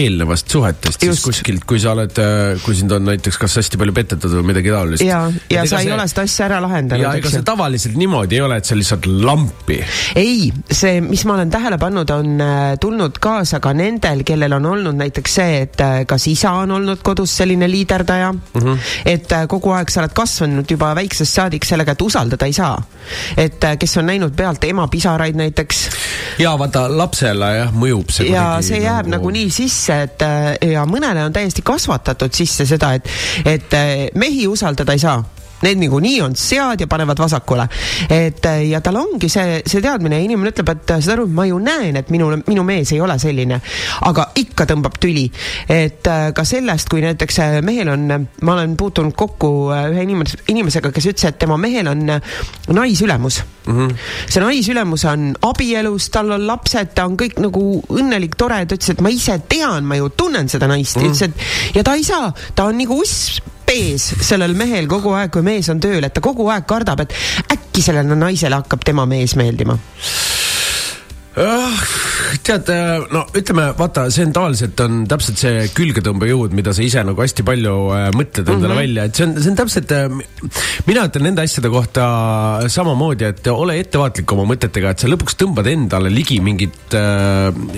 eelnevast 0.00 0.50
suhetest 0.50 1.00
Just. 1.00 1.20
siis 1.20 1.24
kuskilt, 1.26 1.66
kui 1.68 1.80
sa 1.82 1.94
oled 1.96 2.20
äh,, 2.22 2.56
kui 2.64 2.76
sind 2.78 2.92
on 2.94 3.06
näiteks 3.08 3.40
kas 3.40 3.58
hästi 3.60 3.80
palju 3.80 3.96
petetud 3.96 4.38
või 4.38 4.50
midagi 4.52 4.74
taolist. 4.74 5.04
ja, 5.06 5.22
ja 5.52 5.66
sa 5.68 5.80
ei 5.80 5.90
see... 5.90 5.96
ole 5.96 6.06
seda 6.10 6.26
asja 6.28 6.46
ära 6.48 6.60
lahendanud. 6.64 7.04
ja 7.04 7.14
ega 7.18 7.32
see 7.32 7.46
tavaliselt 7.46 7.98
niimoodi 8.00 8.38
ei 8.38 8.44
ole, 8.46 8.60
et 8.60 8.68
sa 8.68 8.78
lihtsalt 8.78 9.08
lampi. 9.10 9.80
ei, 10.18 10.50
see, 10.70 11.00
mis 11.04 11.24
ma 11.28 11.36
olen 11.38 11.52
tähele 11.52 11.78
pannud, 11.80 12.14
on 12.14 12.44
äh, 12.44 12.60
tulnud 12.80 13.20
kaasa 13.22 13.60
ka 13.62 13.74
nendel, 13.80 14.22
kellel 14.26 14.52
on 14.58 14.68
olnud 14.74 14.98
näiteks 15.00 15.36
see, 15.40 15.56
et 15.64 15.80
äh, 15.84 16.02
kas 16.08 16.26
isa 16.30 16.52
on 16.62 16.76
olnud 16.76 17.02
kodus 17.06 17.36
selline 17.40 17.68
liiderdaja 17.70 18.32
mm, 18.32 18.60
-hmm. 18.60 18.78
et 19.04 19.32
äh, 19.32 19.46
kogu 19.48 19.72
aeg 19.76 19.90
sa 19.90 20.02
oled 20.04 20.14
kasvanud 20.16 20.70
juba 20.70 20.92
väiksest 20.94 21.40
saadik 21.40 21.64
sellega, 21.64 21.96
et 21.96 22.02
usaldada 22.02 22.46
ei 22.46 22.52
saa. 22.52 22.82
et 23.36 23.64
äh, 23.64 23.78
kes 23.78 23.96
on 23.96 24.06
näinud 24.06 24.36
pealt 24.36 24.64
ema 24.64 24.88
pisaraid 24.88 25.36
näiteks. 25.36 25.88
ja 26.38 26.58
vaata, 26.58 26.86
lapsele 26.98 27.54
jah, 27.56 27.74
mõjub 27.74 28.10
see. 28.10 28.30
ja 28.30 28.58
see 28.62 28.82
jääb 28.84 29.06
nagu... 29.06 29.20
nagunii 29.20 29.50
sisse, 29.50 30.02
et 30.02 30.22
ja 30.72 30.86
mõnele 30.86 31.24
on 31.24 31.32
täiesti 31.32 31.62
kasvatatud 31.62 32.32
sisse 32.32 32.66
seda, 32.66 32.94
et, 32.94 33.08
et 33.44 33.76
mehi 34.14 34.46
usaldada 34.48 34.92
ei 34.92 34.98
saa 34.98 35.20
need 35.62 35.80
niikuinii 35.80 36.20
on 36.24 36.36
sead 36.36 36.80
ja 36.80 36.86
panevad 36.86 37.18
vasakule. 37.18 37.68
et 38.10 38.46
ja 38.68 38.80
tal 38.80 38.96
ongi 38.96 39.28
see, 39.28 39.60
see 39.66 39.82
teadmine 39.82 40.18
ja 40.18 40.24
inimene 40.24 40.52
ütleb, 40.52 40.72
et 40.74 40.94
saad 40.96 41.14
aru, 41.16 41.26
ma 41.34 41.46
ju 41.48 41.58
näen, 41.62 41.96
et 42.00 42.10
minu, 42.10 42.30
minu 42.46 42.64
mees 42.66 42.92
ei 42.94 43.00
ole 43.00 43.16
selline, 43.20 43.60
aga 44.08 44.26
ikka 44.40 44.66
tõmbab 44.70 44.98
tüli. 45.02 45.26
et 45.68 46.06
äh, 46.06 46.30
ka 46.36 46.44
sellest, 46.44 46.88
kui 46.90 47.02
näiteks 47.04 47.38
äh, 47.44 47.58
mehel 47.64 47.92
on, 47.92 48.08
ma 48.42 48.56
olen 48.56 48.76
puutunud 48.80 49.14
kokku 49.16 49.70
äh, 49.74 49.86
ühe 49.92 50.04
inimese, 50.06 50.40
inimesega, 50.48 50.92
kes 50.94 51.10
ütles, 51.12 51.28
et 51.28 51.38
tema 51.40 51.58
mehel 51.60 51.88
on 51.90 52.06
naisülemus 52.74 53.42
mm. 53.66 53.76
-hmm. 53.76 53.94
see 54.28 54.42
naisülemus 54.42 55.04
on 55.04 55.30
abielus, 55.42 56.10
tal 56.10 56.30
on 56.30 56.46
lapsed, 56.46 56.94
ta 56.94 57.06
on 57.08 57.16
kõik 57.20 57.40
nagu 57.40 57.82
õnnelik, 57.88 58.36
tore, 58.36 58.64
ta 58.66 58.78
ütles, 58.78 58.92
et 58.94 59.00
ma 59.00 59.12
ise 59.12 59.40
tean, 59.48 59.84
ma 59.84 60.00
ju 60.00 60.10
tunnen 60.16 60.48
seda 60.48 60.68
naist 60.70 60.96
mm, 60.96 61.02
-hmm. 61.02 61.08
ütles, 61.10 61.22
et 61.22 61.76
ja 61.76 61.84
ta 61.84 61.94
ei 61.94 62.04
saa, 62.04 62.32
ta 62.54 62.64
on 62.70 62.78
nagu 62.78 63.00
uss 63.00 63.40
pees 63.70 64.08
sellel 64.26 64.56
mehel 64.58 64.88
kogu 64.90 65.14
aeg, 65.14 65.30
kui 65.34 65.46
mees 65.46 65.68
on 65.70 65.78
tööl, 65.82 66.02
et 66.02 66.14
ta 66.14 66.22
kogu 66.24 66.48
aeg 66.50 66.66
kardab, 66.66 67.04
et 67.04 67.14
äkki 67.54 67.84
sellele 67.84 68.18
naisele 68.18 68.58
hakkab 68.58 68.82
tema 68.86 69.06
mees 69.06 69.36
meeldima 69.38 69.78
tead, 72.44 72.68
äh, 72.72 73.04
no 73.12 73.22
ütleme, 73.36 73.70
vaata, 73.78 74.06
see 74.12 74.26
on 74.26 74.34
tavaliselt 74.34 74.80
on 74.84 75.02
täpselt 75.10 75.40
see 75.40 75.64
külgetõmbejõud, 75.76 76.54
mida 76.56 76.74
sa 76.76 76.84
ise 76.84 77.02
nagu 77.06 77.22
hästi 77.22 77.44
palju 77.46 77.74
äh, 77.96 78.06
mõtled 78.16 78.44
endale 78.44 78.58
mm 78.58 78.74
-hmm. 78.74 78.80
välja, 78.82 79.04
et 79.08 79.18
see 79.20 79.26
on, 79.26 79.34
see 79.40 79.52
on 79.52 79.58
täpselt 79.60 79.94
äh,, 79.96 80.08
mina 80.88 81.06
ütlen 81.08 81.26
nende 81.30 81.44
asjade 81.46 81.70
kohta 81.72 82.04
samamoodi, 82.68 83.28
et 83.30 83.50
ole 83.52 83.78
ettevaatlik 83.80 84.32
oma 84.36 84.46
mõtetega, 84.52 84.92
et 84.92 85.04
sa 85.04 85.10
lõpuks 85.10 85.38
tõmbad 85.40 85.70
endale 85.70 86.12
ligi 86.12 86.40
mingit 86.44 86.96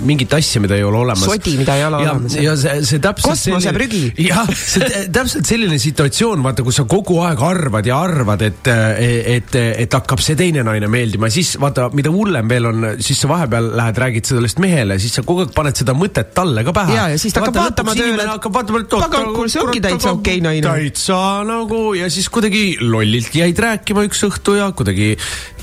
mingit 0.03 0.33
asja, 0.35 0.61
mida 0.63 0.77
ei 0.77 0.85
ole 0.87 0.99
olemas. 0.99 1.25
sodi, 1.25 1.57
mida 1.61 1.77
ei 1.79 1.85
ole 1.85 2.03
ja, 2.03 2.13
olemas. 2.13 2.37
ja 2.37 2.57
see, 2.57 2.77
see 2.89 3.03
täpselt 3.03 3.31
kosmoseprügi. 3.31 4.03
jah, 4.31 4.49
see 4.51 5.07
täpselt 5.13 5.47
selline 5.47 5.79
situatsioon, 5.83 6.43
vaata, 6.45 6.65
kus 6.67 6.81
sa 6.81 6.87
kogu 6.89 7.21
aeg 7.27 7.43
arvad 7.47 7.87
ja 7.87 8.01
arvad, 8.03 8.43
et, 8.43 8.73
et, 8.73 9.31
et, 9.37 9.57
et 9.85 9.99
hakkab 10.01 10.23
see 10.23 10.39
teine 10.39 10.65
naine 10.67 10.91
meeldima, 10.93 11.31
siis 11.33 11.55
vaata, 11.61 11.91
mida 11.97 12.13
hullem 12.15 12.49
veel 12.51 12.71
on, 12.71 12.89
siis 13.03 13.21
sa 13.23 13.31
vahepeal 13.31 13.52
vahepeal 13.53 13.77
lähed, 13.77 13.99
räägid 13.99 14.29
sellest 14.29 14.61
mehele, 14.63 14.99
siis 15.01 15.15
sa 15.19 15.25
kogu 15.27 15.45
aeg 15.45 15.53
paned 15.55 15.79
seda 15.79 15.95
mõtet 15.97 16.33
talle 16.37 16.65
ka 16.67 16.75
pähe. 16.77 16.97
ja, 16.97 17.07
ja 17.13 17.19
siis 17.21 17.35
ta 17.35 17.43
hakkab 17.43 17.59
vaatama 17.61 17.95
tööle, 17.97 18.23
et 18.23 18.31
hakkab 18.31 18.57
vaatama, 18.57 18.83
et 18.83 18.95
pagan, 18.95 19.29
kuule, 19.37 19.53
see 19.53 19.63
ongi 19.63 19.83
täitsa 19.85 20.13
okei 20.13 20.39
okay, 20.39 20.45
naine. 20.45 20.65
täitsa 20.67 21.19
nagu 21.49 21.81
ja 21.99 22.09
siis 22.13 22.29
kuidagi 22.33 22.65
lollilt 22.81 23.35
jäid 23.37 23.63
rääkima 23.65 24.07
üks 24.09 24.23
õhtu 24.29 24.57
ja 24.59 24.71
kuidagi 24.77 25.13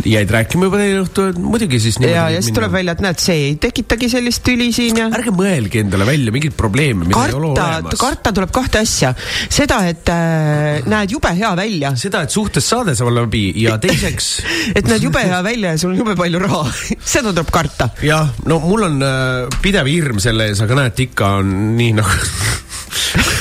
jäid 0.06 0.34
rääkima 0.36 0.70
juba 0.70 0.82
teine 0.82 1.02
õhtu, 1.04 1.28
muidugi 1.40 1.82
siis 1.84 2.00
ja, 2.04 2.28
ja 2.34 2.44
siis 2.44 2.56
tuleb 2.56 2.74
välja, 2.76 2.96
et 2.98 3.04
näed, 3.06 3.24
see 3.24 3.38
ei 3.50 3.56
tekitagi 3.62 4.12
sellist 4.12 4.44
tüli 4.46 4.70
siin 4.76 5.02
ja. 5.04 5.10
ärge 5.20 5.34
mõelge 5.36 5.84
endale 5.84 6.08
välja 6.10 6.34
mingeid 6.36 6.58
probleeme, 6.60 7.08
mida 7.08 7.18
karta, 7.18 7.36
ei 7.36 7.40
ole 7.40 7.52
olemas. 7.54 8.00
karta 8.02 8.34
tuleb 8.36 8.54
kahte 8.56 8.84
asja, 8.84 9.14
seda, 9.50 9.82
et 9.90 10.14
äh, 10.14 10.86
näed 10.90 11.16
jube 11.18 11.34
hea 11.36 11.54
välja. 11.58 11.94
seda, 12.00 12.24
et 12.28 12.34
suhtes 12.34 12.70
saade 12.70 12.96
saab 12.98 13.14
läbi 13.16 13.50
ja 13.64 13.78
teiseks 13.82 14.32
et 14.78 14.86
näed 14.90 15.10
jube 15.10 15.24
hea 15.26 15.42
välja 15.46 15.74
ja 15.74 15.82
sul 15.82 15.94
on 15.96 16.04
jube 16.04 16.16
palju 16.20 16.42
raha 16.44 16.66
seda 17.16 17.32
tuleb 17.34 17.52
karta 17.54 17.69
karta. 17.70 17.90
jah, 18.02 18.30
no 18.46 18.60
mul 18.60 18.84
on 18.84 19.02
äh, 19.04 19.48
pidev 19.62 19.88
hirm 19.90 20.20
selle 20.24 20.50
ees, 20.50 20.62
aga 20.66 20.76
näed, 20.84 21.06
ikka 21.08 21.34
on 21.42 21.56
nii 21.78 21.94
nagu 22.00 22.10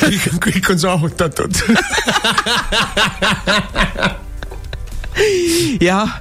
kõik, 0.05 0.31
kõik 0.49 0.73
on 0.75 0.79
saavutatud 0.85 1.53
jah, 5.83 6.13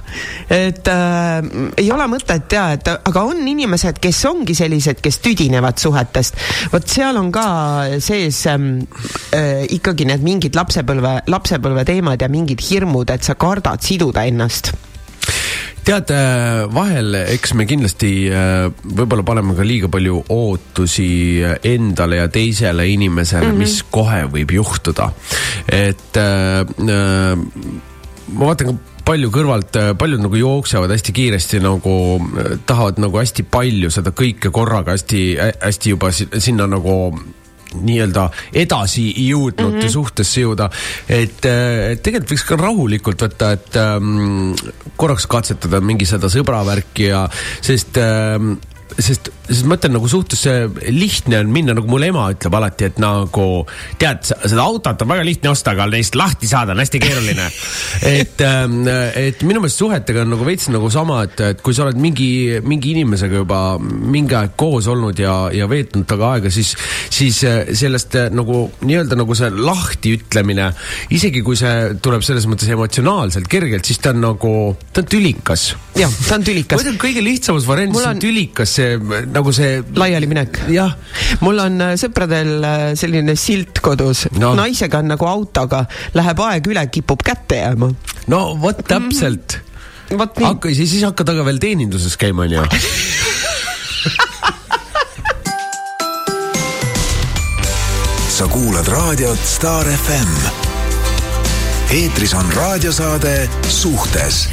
et 0.50 0.88
äh, 0.90 1.38
ei 1.78 1.90
ole 1.94 2.08
mõtet 2.10 2.56
ja, 2.56 2.64
et 2.74 2.88
aga 2.90 3.22
on 3.28 3.44
inimesed, 3.46 4.00
kes 4.02 4.24
ongi 4.30 4.56
sellised, 4.58 4.98
kes 5.04 5.20
tüdinevad 5.22 5.78
suhetest. 5.78 6.40
vot 6.72 6.88
seal 6.88 7.20
on 7.20 7.30
ka 7.34 7.46
sees 8.02 8.40
ähm, 8.50 8.80
äh, 9.36 9.64
ikkagi 9.78 10.08
need 10.08 10.24
mingid 10.26 10.58
lapsepõlve, 10.58 11.20
lapsepõlve 11.30 11.86
teemad 11.88 12.22
ja 12.22 12.32
mingid 12.32 12.64
hirmud, 12.70 13.14
et 13.14 13.22
sa 13.26 13.38
kardad 13.38 13.84
siduda 13.84 14.26
ennast 14.26 14.74
tead, 15.88 16.10
äh, 16.12 16.66
vahel 16.74 17.16
eks 17.22 17.54
me 17.56 17.64
kindlasti 17.68 18.10
äh, 18.28 18.66
võib-olla 18.84 19.24
paneme 19.26 19.56
ka 19.56 19.64
liiga 19.64 19.88
palju 19.92 20.20
ootusi 20.34 21.40
endale 21.64 22.20
ja 22.20 22.28
teisele 22.32 22.84
inimesele 22.92 23.46
mm, 23.46 23.54
-hmm. 23.54 23.64
mis 23.64 23.78
kohe 23.90 24.26
võib 24.28 24.52
juhtuda. 24.58 25.10
et 25.68 26.16
äh, 26.16 26.60
äh, 26.60 27.36
ma 28.34 28.50
vaatan 28.50 28.72
ka 28.72 28.76
palju 29.08 29.30
kõrvalt, 29.32 29.76
paljud 29.96 30.20
nagu 30.20 30.36
jooksevad 30.36 30.90
hästi 30.92 31.12
kiiresti 31.16 31.62
nagu, 31.64 31.92
tahavad 32.68 32.98
nagu 33.00 33.16
hästi 33.16 33.46
palju 33.48 33.88
seda 33.90 34.12
kõike 34.12 34.50
korraga 34.52 34.92
hästi, 34.92 35.22
hästi 35.64 35.94
juba 35.94 36.10
sinna 36.12 36.66
nagu 36.68 37.16
nii-öelda 37.74 38.28
edasi 38.56 39.06
jõudnute 39.28 39.76
mm 39.76 39.80
-hmm. 39.80 39.92
suhtesse 39.92 40.40
jõuda. 40.40 40.70
et, 41.08 41.44
äh, 41.44 41.92
et 41.92 42.02
tegelikult 42.02 42.32
võiks 42.32 42.46
ka 42.48 42.56
rahulikult 42.56 43.22
võtta, 43.22 43.52
et 43.52 43.76
ähm, 43.76 44.54
korraks 44.96 45.26
katsetada 45.26 45.80
mingi 45.80 46.06
seda 46.06 46.28
sõbravärki 46.32 47.10
ja, 47.10 47.28
sest 47.60 47.96
ähm, 47.98 48.54
sest, 48.98 49.30
sest 49.48 49.66
ma 49.68 49.78
ütlen 49.78 49.96
nagu 49.96 50.10
suhtesse 50.10 50.54
lihtne 50.92 51.40
on 51.42 51.52
minna, 51.54 51.76
nagu 51.78 51.88
mul 51.90 52.04
ema 52.08 52.28
ütleb 52.34 52.58
alati, 52.60 52.90
et 52.90 53.00
nagu 53.02 53.48
tead, 54.00 54.28
seda 54.28 54.64
autot 54.64 55.04
on 55.06 55.12
väga 55.14 55.26
lihtne 55.26 55.52
osta, 55.52 55.72
aga 55.72 55.88
neist 55.92 56.18
lahti 56.18 56.50
saada 56.50 56.76
on 56.76 56.82
hästi 56.84 57.02
keeruline. 57.02 57.48
et, 58.18 58.44
ähm, 58.44 58.84
et 59.16 59.42
minu 59.48 59.64
meelest 59.64 59.80
suhetega 59.80 60.26
on 60.26 60.34
nagu 60.34 60.46
veits 60.46 60.68
nagu 60.72 60.92
sama, 60.92 61.22
et, 61.28 61.40
et 61.54 61.64
kui 61.64 61.76
sa 61.76 61.86
oled 61.86 61.98
mingi, 62.00 62.30
mingi 62.68 62.92
inimesega 62.96 63.42
juba 63.42 63.62
mingi 63.80 64.36
aeg 64.36 64.54
koos 64.58 64.88
olnud 64.92 65.18
ja, 65.18 65.36
ja 65.54 65.68
veetnud 65.70 66.06
temaga 66.08 66.32
aega, 66.34 66.50
siis, 66.50 66.74
siis 67.10 67.40
äh, 67.46 67.70
sellest 67.76 68.16
äh, 68.18 68.28
nagu 68.34 68.66
nii-öelda 68.82 69.18
nagu 69.18 69.36
see 69.38 69.50
lahtiütlemine, 69.54 70.68
isegi 71.14 71.42
kui 71.46 71.58
see 71.58 71.94
tuleb 72.02 72.24
selles 72.26 72.48
mõttes 72.50 72.70
emotsionaalselt 72.74 73.48
kergelt, 73.50 73.86
siis 73.88 74.00
ta 74.02 74.12
on 74.14 74.22
nagu, 74.24 74.52
ta 74.92 75.02
on 75.04 75.10
tülikas. 75.10 75.70
jah, 75.98 76.12
ta 76.28 76.38
on 76.38 76.46
tülikas. 76.46 76.82
muidu 76.82 76.98
kõige 77.00 77.24
lihtsamas 77.24 77.68
variandis 77.68 78.02
on... 78.02 78.10
on 78.16 78.22
tülikas 78.22 78.77
see 78.78 79.22
nagu 79.32 79.52
see. 79.54 79.82
laialiminek. 79.96 80.60
jah. 80.72 80.92
mul 81.44 81.58
on 81.62 81.80
äh, 81.84 81.94
sõpradel 82.00 82.50
äh, 82.64 82.84
selline 82.98 83.34
silt 83.38 83.80
kodus 83.84 84.26
no., 84.38 84.54
naisega 84.58 85.02
on 85.02 85.08
nagu 85.14 85.24
autoga, 85.28 85.84
läheb 86.16 86.38
aeg 86.48 86.70
üle, 86.70 86.84
kipub 86.92 87.20
kätte 87.26 87.56
jääma. 87.62 87.88
no 88.32 88.40
vot 88.62 88.78
täpselt 88.86 89.58
mm.. 89.58 90.16
vot 90.18 90.32
nii. 90.38 90.46
hakka, 90.52 90.66
siis 90.76 91.02
hakkad 91.04 91.28
aga 91.34 91.42
veel 91.50 91.60
teeninduses 91.62 92.14
käima, 92.20 92.40
onju 92.46 92.62
sa 98.38 98.44
kuulad 98.52 98.86
raadiot 98.86 99.40
Star 99.42 99.86
FM. 99.96 100.32
eetris 101.90 102.34
on 102.38 102.46
raadiosaade 102.54 103.48
Suhtes 103.66 104.46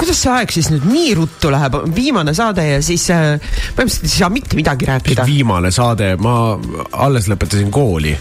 kuidas 0.00 0.20
see 0.22 0.32
aeg 0.32 0.52
siis 0.54 0.70
nüüd 0.72 0.86
nii 0.88 1.14
ruttu 1.18 1.50
läheb, 1.52 1.76
viimane 1.96 2.32
saade 2.36 2.64
ja 2.66 2.78
siis 2.84 3.04
äh, 3.14 3.36
põhimõtteliselt 3.76 4.08
ei 4.08 4.14
saa 4.14 4.30
mitte 4.32 4.58
midagi 4.58 4.88
rääkida. 4.88 5.26
viimane 5.28 5.70
saade, 5.74 6.14
ma 6.22 6.34
alles 7.04 7.28
lõpetasin 7.30 7.70
kooli 7.74 8.14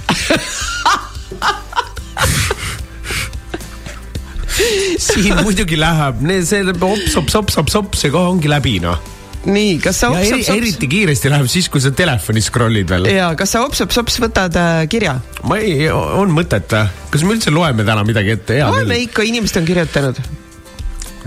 siin 4.99 5.39
muidugi 5.39 5.79
läheb, 5.79 6.25
see 6.47 6.65
hops, 6.67 7.15
hops, 7.15 7.37
hops, 7.39 7.55
hops, 7.61 7.79
hops 7.79 8.03
ja 8.05 8.11
kohe 8.13 8.33
ongi 8.33 8.51
läbi 8.51 8.79
noh 8.83 8.99
nii, 9.47 9.77
kas 9.79 10.01
sa 10.03 10.09
hops, 10.11 10.33
hops, 10.33 10.49
hops. 10.49 10.57
eriti 10.57 10.89
kiiresti 10.91 11.31
läheb 11.31 11.47
siis, 11.51 11.69
kui 11.71 11.79
sa 11.83 11.93
telefoni 11.95 12.43
scroll'id 12.43 12.91
veel. 12.91 13.07
ja, 13.13 13.31
kas 13.39 13.55
sa 13.55 13.63
hops 13.63 14.19
võtad 14.19 14.59
äh, 14.59 14.83
kirja? 14.91 15.15
ma 15.47 15.61
ei, 15.63 15.87
on 15.89 16.35
mõtet 16.35 16.75
või? 16.75 17.07
kas 17.15 17.23
me 17.23 17.37
üldse 17.37 17.55
loeme 17.55 17.87
täna 17.87 18.03
midagi 18.07 18.35
ette? 18.35 18.59
loeme 18.67 18.99
ikka, 19.07 19.23
inimesed 19.31 19.63
on 19.63 19.71
kirjutanud 19.71 20.21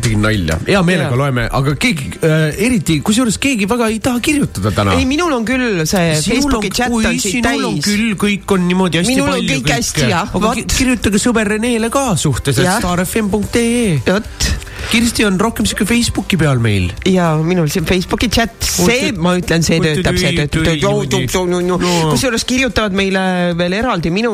tegin 0.01 0.23
nalja, 0.25 0.59
hea 0.67 0.83
meelega 0.87 1.11
ja. 1.11 1.19
loeme, 1.21 1.47
aga 1.61 1.75
keegi 1.81 2.09
äh,, 2.23 2.47
eriti 2.67 2.99
kusjuures 3.05 3.39
keegi 3.43 3.69
väga 3.71 3.91
ei 3.93 4.01
taha 4.05 4.23
kirjutada 4.25 4.73
täna. 4.75 4.97
ei, 4.99 5.07
minul 5.09 5.35
on 5.37 5.47
küll 5.49 5.85
see 5.85 6.17
sinul 6.21 6.41
Facebooki 6.41 6.73
chat 6.73 6.97
on 6.97 7.21
siit 7.21 7.45
täis. 7.47 7.85
küll, 7.85 8.17
kõik 8.21 8.57
on 8.57 8.67
niimoodi 8.71 9.03
hästi 9.03 9.15
minul 9.15 9.31
palju. 9.31 9.47
minul 9.47 9.57
on 9.57 9.65
kõik 9.67 9.77
hästi 9.77 10.11
jah. 10.11 10.37
aga 10.41 10.55
kirjutage 10.77 11.23
sõber 11.23 11.55
Renele 11.57 11.93
ka 11.93 12.09
suhtes, 12.21 12.63
et 12.63 12.71
starfm.ee. 12.81 13.99
vot 14.09 14.53
Kirsti 14.91 15.25
on 15.25 15.39
rohkem 15.41 15.67
siuke 15.69 15.87
Facebooki 15.89 16.37
peal 16.37 16.59
meil. 16.61 16.91
ja 17.09 17.31
minul 17.41 17.71
siin 17.73 17.87
Facebooki 17.89 18.29
chat, 18.33 18.53
see, 18.61 19.13
ma 19.17 19.35
ütlen, 19.39 19.63
see 19.65 19.79
töötab, 19.81 20.19
see 20.21 20.47
töötab. 20.53 21.85
kusjuures 22.11 22.45
kirjutavad 22.49 22.97
meile 22.97 23.23
veel 23.59 23.77
eraldi 23.79 24.13
minu, 24.13 24.33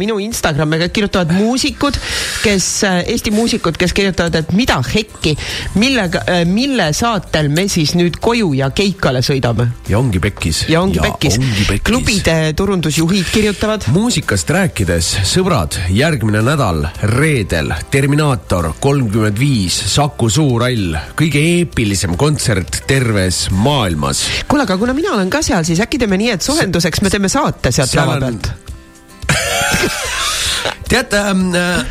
minu 0.00 0.18
Instagrami, 0.22 0.80
kirjutavad 0.94 1.34
muusikud, 1.36 1.98
kes, 2.44 2.70
Eesti 2.88 3.32
muusikud, 3.34 3.76
kes 3.80 3.92
kirjutavad, 3.96 4.38
et 4.40 4.54
mida 4.56 4.78
hekki, 4.84 5.07
millega, 5.74 6.22
mille 6.48 6.90
saatel 6.96 7.48
me 7.52 7.66
siis 7.68 7.94
nüüd 7.98 8.18
koju 8.22 8.52
ja 8.58 8.70
keikale 8.70 9.22
sõidame. 9.24 9.68
ja 9.88 9.98
ongi 9.98 10.20
pekkis. 10.22 10.64
ja 10.68 10.80
ongi 10.82 11.00
pekkis. 11.02 11.38
klubide 11.84 12.52
turundusjuhid 12.56 13.30
kirjutavad. 13.32 13.88
muusikast 13.92 14.50
rääkides, 14.50 15.10
sõbrad, 15.28 15.78
järgmine 15.90 16.42
nädal, 16.42 16.86
reedel, 17.02 17.74
Terminaator 17.90 18.72
kolmkümmend 18.80 19.38
viis 19.38 19.76
Saku 19.94 20.30
Suurhall, 20.30 20.96
kõige 21.18 21.42
eepilisem 21.42 22.16
kontsert 22.16 22.82
terves 22.86 23.48
maailmas. 23.50 24.24
kuule, 24.48 24.68
aga 24.68 24.78
kuna 24.78 24.94
mina 24.96 25.14
olen 25.16 25.30
ka 25.30 25.42
seal, 25.42 25.66
siis 25.68 25.80
äkki 25.84 25.98
teeme 25.98 26.20
nii, 26.20 26.32
et 26.36 26.46
soojenduseks 26.46 27.02
me 27.02 27.12
teeme 27.12 27.28
saate 27.32 27.72
sealt 27.74 27.94
lava 27.98 28.18
pealt 28.22 28.50
tead 30.88 31.12
ähm, 31.12 31.54
äh, 31.54 31.84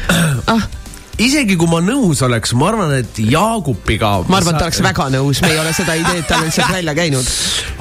ah 0.48 0.77
isegi 1.22 1.58
kui 1.60 1.70
ma 1.70 1.80
nõus 1.84 2.22
oleks, 2.26 2.54
ma 2.58 2.70
arvan, 2.72 2.94
et 3.00 3.20
Jaagupiga. 3.22 4.12
ma 4.30 4.40
arvan, 4.40 4.56
et 4.56 4.62
ta 4.62 4.68
oleks 4.68 4.82
väga 4.86 5.08
nõus, 5.18 5.42
me 5.44 5.52
ei 5.54 5.62
ole 5.62 5.74
seda 5.76 5.96
ideed 5.98 6.28
tal 6.30 6.44
lihtsalt 6.46 6.76
välja 6.78 6.96
käinud. 6.98 7.32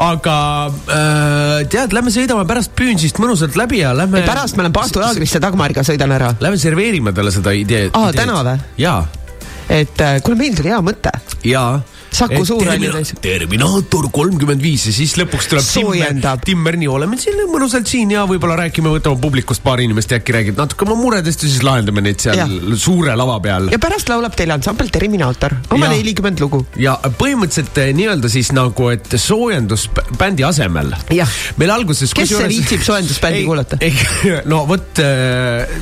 aga 0.07 0.37
äh, 0.71 1.67
tead, 1.73 1.97
lähme 1.97 2.15
sõidame 2.15 2.47
pärast 2.49 2.75
Püünsist 2.79 3.21
mõnusalt 3.23 3.59
läbi 3.59 3.83
ja 3.83 3.93
lähme. 3.97 4.25
pärast 4.27 4.57
ma 4.57 4.67
lähen 4.67 4.77
Paastu 4.77 5.03
laagrisse 5.05 5.43
Dagmariga 5.43 5.85
sõidan 5.87 6.17
ära. 6.17 6.33
Lähme 6.41 6.61
serveerime 6.61 7.13
talle 7.17 7.35
seda 7.35 7.55
ideed. 7.57 7.93
aa, 7.97 8.13
täna 8.17 8.41
või? 8.41 8.59
jaa 8.81 9.05
et 9.69 10.01
äh, 10.01 10.21
kuule, 10.23 10.39
meil 10.39 10.57
tuli 10.57 10.71
hea 10.73 10.81
mõte. 10.85 11.13
jaa 11.47 11.81
Saku 12.17 12.45
Suurhalli 12.49 12.89
täis. 12.93 13.13
Terminaator 13.21 14.09
kolmkümmend 14.15 14.63
viis 14.65 14.87
ja 14.89 14.95
siis 14.97 15.17
lõpuks 15.21 15.51
tuleb 15.51 15.67
Timmer, 15.67 16.39
Timmer 16.45 16.79
nii, 16.81 16.89
oleme 16.89 17.19
siin 17.21 17.43
mõnusalt 17.51 17.89
siin 17.91 18.15
ja 18.15 18.25
võib-olla 18.29 18.57
räägime, 18.63 18.89
võtame 18.95 19.21
publikust 19.21 19.63
paar 19.65 19.83
inimest 19.85 20.13
ja 20.13 20.21
äkki 20.21 20.35
räägib 20.37 20.57
natuke 20.61 20.87
oma 20.87 20.97
muredest 20.99 21.45
ja 21.45 21.51
siis 21.51 21.65
lahendame 21.67 22.05
neid 22.07 22.23
seal 22.23 22.39
ja. 22.41 22.47
suure 22.81 23.13
lava 23.19 23.37
peal. 23.45 23.69
ja 23.73 23.81
pärast 23.83 24.09
laulab 24.09 24.37
teile 24.39 24.57
ansambel 24.57 24.89
Terminaator, 24.93 25.59
oma 25.77 25.91
nelikümmend 25.93 26.41
lugu. 26.41 26.63
ja 26.81 26.97
põhimõtteliselt 27.19 27.81
eh, 27.83 27.93
nii-öelda 27.97 28.31
siis 28.33 28.53
nagu, 28.57 28.89
et 28.95 29.19
soojendusbändi 29.21 30.47
asemel. 30.49 30.95
meil 31.61 31.75
alguses. 31.75 32.15
kes 32.17 32.33
see 32.33 32.49
viitsib 32.55 32.85
soojendusbändi 32.87 33.45
kuulata? 33.49 33.81
no 34.53 34.63
vot 34.69 35.03
äh, 35.05 35.77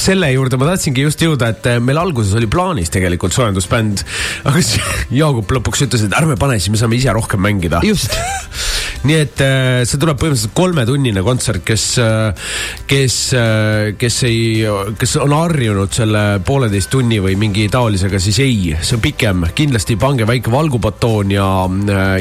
selle 0.00 0.32
juurde 0.32 0.60
ma 0.60 0.70
tahtsingi 0.72 1.04
just 1.04 1.22
jõuda, 1.24 1.52
et 1.54 1.70
eh, 1.74 1.80
meil 1.82 2.00
alguses 2.00 2.32
oli 2.40 2.48
plaanis 2.50 2.92
tegelikult 2.94 3.36
soojendusbänd, 3.36 4.04
aga 4.48 4.62
siis 4.64 4.80
Jaagup 5.14 5.50
lõpuks 5.58 5.73
lõpuks 5.74 5.88
ütles, 5.88 6.04
et 6.06 6.14
ärme 6.14 6.36
pane, 6.38 6.58
siis 6.60 6.70
me 6.70 6.78
saame 6.78 6.94
ise 6.98 7.10
rohkem 7.14 7.42
mängida. 7.42 7.80
just 7.82 8.14
nii 9.04 9.16
et 9.20 9.40
äh, 9.44 9.82
see 9.84 10.00
tuleb 10.00 10.16
põhimõtteliselt 10.20 10.54
kolmetunnine 10.56 11.22
kontsert, 11.24 11.60
kes, 11.66 11.84
äh, 12.00 12.48
kes, 12.88 13.16
äh, 13.36 13.92
kes 14.00 14.20
ei, 14.28 14.64
kes 15.00 15.16
on 15.20 15.34
harjunud 15.36 15.92
selle 15.94 16.22
pooleteist 16.44 16.90
tunni 16.92 17.20
või 17.22 17.36
mingi 17.40 17.66
taolisega, 17.72 18.20
siis 18.22 18.40
ei, 18.44 18.72
see 18.80 18.96
on 18.96 19.04
pikem. 19.04 19.44
kindlasti 19.54 19.98
pange 20.00 20.26
väike 20.28 20.52
valgupatoon 20.52 21.34
ja 21.34 21.48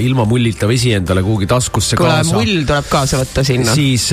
ilma 0.01 0.25
mullita 0.27 0.67
vesi 0.67 0.91
endale 0.95 1.23
kuhugi 1.23 1.47
taskusse 1.49 1.97
Kule, 1.99 2.09
kaasa. 2.17 2.35
mull 2.35 2.65
tuleb 2.67 2.89
kaasa 2.91 3.21
võtta 3.21 3.45
sinna. 3.47 3.75
siis 3.75 4.09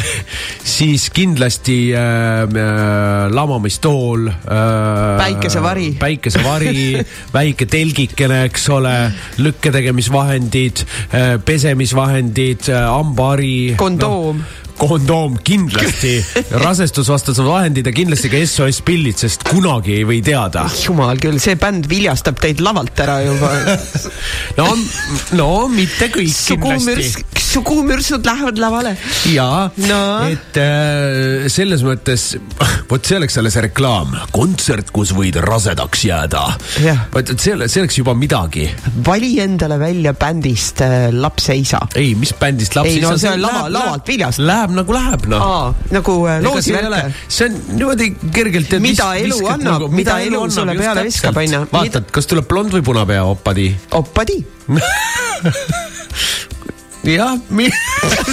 siis 0.76 1.08
kindlasti 1.14 1.78
lamamistool 3.30 4.30
päikesevari. 5.20 5.90
päikesevari 6.00 7.04
väike 7.36 7.68
telgikene, 7.70 8.44
eks 8.48 8.68
ole, 8.72 8.96
lükketegemisvahendid, 9.44 10.84
pesemisvahendid, 11.90 12.62
hambahari. 12.70 13.74
kondoom 13.76 14.38
no 14.38 14.69
kondoom 14.80 15.36
kindlasti, 15.44 16.14
rasestusvastased 16.64 17.44
vahendid 17.44 17.88
ja 17.88 17.94
kindlasti 17.94 18.30
ka 18.32 18.40
SOS 18.46 18.80
pillid, 18.86 19.18
sest 19.20 19.44
kunagi 19.48 19.98
ei 19.98 20.06
või 20.08 20.20
teada. 20.24 20.66
jumal 20.80 21.20
küll, 21.20 21.40
see 21.42 21.58
bänd 21.60 21.88
viljastab 21.90 22.40
teid 22.40 22.62
lavalt 22.64 23.02
ära 23.04 23.20
juba 23.24 23.52
no, 24.60 24.68
no 25.36 25.50
mitte 25.72 26.10
kõik 26.14 26.32
kindlasti. 26.48 27.26
sugumürsud 27.50 28.26
lähevad 28.26 28.60
lavale. 28.62 28.94
jaa 29.32 29.68
no., 29.88 30.00
et 30.30 30.60
äh, 30.60 31.48
selles 31.52 31.84
mõttes, 31.86 32.32
vot 32.90 33.04
see 33.04 33.20
oleks 33.20 33.36
jälle 33.36 33.52
see 33.52 33.66
reklaam, 33.68 34.16
kontsert, 34.34 34.92
kus 34.94 35.12
võid 35.16 35.40
rasedaks 35.44 36.06
jääda. 36.08 36.46
vot, 37.12 37.34
see, 37.36 37.56
see 37.66 37.84
oleks 37.84 38.00
juba 38.00 38.16
midagi. 38.16 38.68
vali 39.06 39.34
endale 39.42 39.80
välja 39.80 40.14
bändist 40.16 40.80
äh, 40.86 41.10
Laps 41.12 41.50
ei 41.52 41.64
saa. 41.68 41.86
ei, 41.94 42.14
mis 42.18 42.32
bändist 42.40 42.78
Laps 42.78 42.88
ei 42.88 43.00
saa? 43.00 43.10
ei 43.10 43.18
no 43.18 43.20
see 43.20 43.34
on 43.34 43.44
lava, 43.44 43.66
lavalt 43.72 44.08
viljast. 44.08 44.40
Läheb 44.40 44.69
läheb 44.70 44.78
nagu 44.78 44.92
läheb, 44.94 45.26
noh. 45.30 45.74
nagu 45.90 46.14
äh, 46.28 46.42
loosivärk. 46.42 47.14
see 47.28 47.46
on 47.48 47.54
niimoodi 47.76 48.16
kergelt. 48.32 48.72
mida 48.80 49.14
elu 49.18 49.38
annab, 49.46 49.72
nagu, 49.72 49.88
mida 49.94 50.20
elu 50.20 50.50
sulle 50.50 50.74
peale 50.78 51.04
viskab, 51.06 51.36
onju. 51.36 51.66
vaatad, 51.72 52.10
kas 52.10 52.26
tuleb 52.30 52.46
blond 52.48 52.72
või 52.74 52.82
punapea 52.86 53.24
oppadi? 53.24 53.76
oppadi 53.98 54.44
jah, 57.16 57.38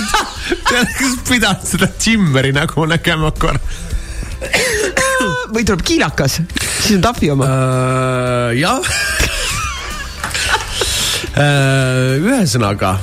kas 0.99 1.13
pidanud 1.27 1.65
seda 1.65 1.87
Jimmeri 2.03 2.51
nägu 2.55 2.85
nägema 2.89 3.31
korra? 3.39 3.59
või 5.53 5.63
tuleb 5.65 5.81
kiilakas, 5.85 6.41
siis 6.81 6.97
on 6.97 7.01
Tafi 7.05 7.31
oma 7.33 7.45
uh,. 7.47 8.51
jah 8.57 8.77
uh,. 11.37 12.13
ühesõnaga. 12.27 12.97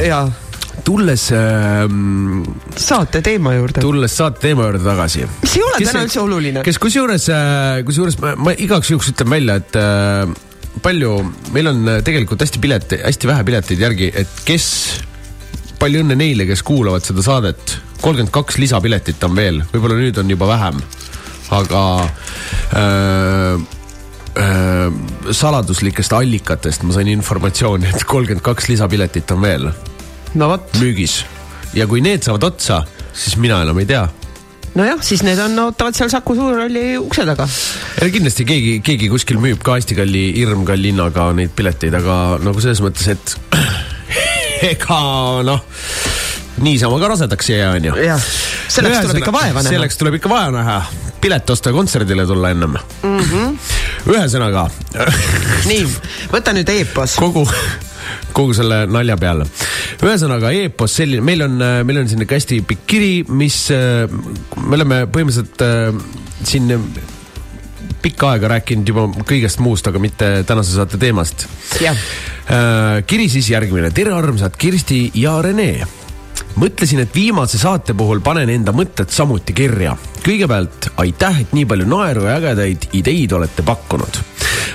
jaa 0.00 0.43
tulles 0.84 1.28
ähm,. 1.32 2.42
saate 2.76 3.22
teema 3.24 3.54
juurde. 3.56 3.80
tulles 3.80 4.16
saate 4.16 4.42
teema 4.48 4.68
juurde 4.68 4.84
tagasi. 4.84 5.24
mis 5.42 5.56
ei 5.56 5.62
ole 5.64 5.78
kes, 5.80 5.90
täna 5.90 6.02
üldse 6.06 6.20
oluline. 6.22 6.64
kes 6.66 6.80
kusjuures 6.82 7.28
äh,, 7.32 7.84
kusjuures 7.88 8.18
ma, 8.20 8.34
ma 8.36 8.54
igaks 8.56 8.92
juhuks 8.92 9.14
ütlen 9.14 9.32
välja, 9.32 9.56
et 9.62 9.78
äh, 9.80 10.34
palju, 10.84 11.14
meil 11.54 11.70
on 11.72 11.88
äh, 11.88 12.02
tegelikult 12.06 12.44
hästi 12.44 12.60
pileti, 12.62 13.00
hästi 13.04 13.30
vähe 13.30 13.46
pileteid 13.48 13.84
järgi, 13.86 14.10
et 14.24 14.42
kes, 14.46 14.66
palju 15.80 16.04
õnne 16.04 16.18
neile, 16.18 16.48
kes 16.50 16.64
kuulavad 16.66 17.06
seda 17.06 17.24
saadet. 17.24 17.78
kolmkümmend 18.04 18.34
kaks 18.34 18.58
lisapiletit 18.60 19.22
on 19.24 19.36
veel, 19.36 19.62
võib-olla 19.72 19.96
nüüd 19.96 20.18
on 20.20 20.28
juba 20.34 20.50
vähem, 20.50 20.82
aga 21.56 21.82
äh, 22.76 23.64
äh, 24.44 25.00
saladuslikest 25.30 26.12
allikatest 26.12 26.84
ma 26.84 26.92
sain 26.98 27.08
informatsiooni, 27.14 27.88
et 27.94 28.04
kolmkümmend 28.04 28.44
kaks 28.44 28.68
lisapiletit 28.74 29.32
on 29.32 29.44
veel 29.48 29.72
no 30.34 30.50
vot. 30.50 30.68
müügis 30.80 31.22
ja 31.74 31.86
kui 31.90 32.02
need 32.04 32.26
saavad 32.26 32.50
otsa, 32.50 32.82
siis 33.12 33.38
mina 33.40 33.60
enam 33.64 33.78
ei 33.82 33.88
tea 33.90 34.04
nojah, 34.78 35.02
siis 35.06 35.22
need 35.26 35.38
on, 35.42 35.56
ootavad 35.68 35.96
seal 35.96 36.10
Saku 36.12 36.36
Suurhalli 36.38 36.84
ukse 36.98 37.26
taga. 37.28 37.46
kindlasti 38.00 38.46
keegi, 38.48 38.74
keegi 38.86 39.10
kuskil 39.12 39.38
müüb 39.42 39.62
ka 39.64 39.78
hästi 39.78 39.98
kalli, 39.98 40.26
hirmkalli 40.38 40.92
hinnaga 40.92 41.30
neid 41.36 41.54
pileteid, 41.56 41.94
aga 42.00 42.18
nagu 42.42 42.64
selles 42.64 42.82
mõttes, 42.84 43.08
et 43.14 43.36
ega 44.72 45.00
noh 45.46 45.62
niisama 46.64 46.98
ka 47.02 47.08
rasedaks 47.14 47.50
ei 47.50 47.58
jää, 47.58 47.70
onju. 47.78 47.94
selleks 48.68 49.00
tuleb 49.06 49.22
ikka 49.22 49.32
vaeva 49.34 49.62
näha. 49.62 49.72
selleks 49.74 49.98
tuleb 49.98 50.18
ikka 50.20 50.30
vaeva 50.30 50.52
näha, 50.58 50.76
pilet 51.22 51.50
osta 51.50 51.72
kontserdile 51.74 52.26
tulla 52.26 52.50
ennem 52.54 52.76
mm. 52.76 53.18
-hmm. 53.18 53.56
ühesõnaga 54.14 54.68
nii, 55.70 55.82
võta 56.32 56.54
nüüd 56.54 56.70
Eepos. 56.70 57.16
kogu, 57.18 57.46
kogu 58.32 58.54
selle 58.56 58.84
nalja 58.90 59.16
peale. 59.20 59.46
ühesõnaga 60.02 60.52
Eepos 60.54 60.96
selline, 61.00 61.24
meil 61.24 61.46
on, 61.46 61.58
meil 61.86 62.02
on 62.02 62.08
siin 62.10 62.24
ikka 62.24 62.38
hästi 62.38 62.60
pikk 62.68 62.86
kiri, 62.90 63.12
mis 63.28 63.58
me 63.70 64.78
oleme 64.78 65.04
põhimõtteliselt 65.12 65.64
äh, 65.64 65.92
siin 66.44 66.72
pikka 68.04 68.34
aega 68.34 68.50
rääkinud 68.56 68.88
juba 68.88 69.06
kõigest 69.24 69.62
muust, 69.64 69.88
aga 69.88 70.00
mitte 70.02 70.30
tänase 70.48 70.76
saate 70.76 71.00
teemast. 71.00 71.46
Äh, 71.84 73.02
kiri 73.08 73.30
siis 73.32 73.48
järgmine, 73.52 73.90
tere 73.96 74.12
armsad 74.16 74.56
Kirsti 74.60 75.06
ja 75.20 75.38
Rene 75.44 75.86
mõtlesin, 76.60 77.00
et 77.02 77.14
viimase 77.14 77.58
saate 77.58 77.96
puhul 77.98 78.20
panen 78.24 78.50
enda 78.52 78.74
mõtted 78.76 79.10
samuti 79.10 79.56
kirja. 79.56 79.96
kõigepealt 80.24 80.88
aitäh, 81.02 81.40
et 81.42 81.52
nii 81.52 81.66
palju 81.68 81.86
naeru 81.88 82.24
ja 82.24 82.38
ägedaid 82.38 82.88
ideid 82.96 83.32
olete 83.32 83.62
pakkunud. 83.62 84.20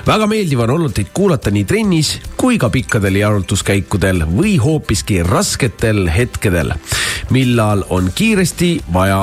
Väga 0.08 0.28
meeldiv 0.28 0.64
on 0.64 0.74
olnud 0.76 0.94
teid 0.96 1.12
kuulata 1.14 1.52
nii 1.52 1.66
trennis 1.68 2.14
kui 2.40 2.58
ka 2.62 2.70
pikkadel 2.74 3.20
jalutuskäikudel 3.20 4.24
või 4.32 4.56
hoopiski 4.62 5.22
rasketel 5.24 6.08
hetkedel, 6.14 6.74
millal 7.30 7.84
on 7.90 8.12
kiiresti 8.16 8.72
vaja 8.94 9.22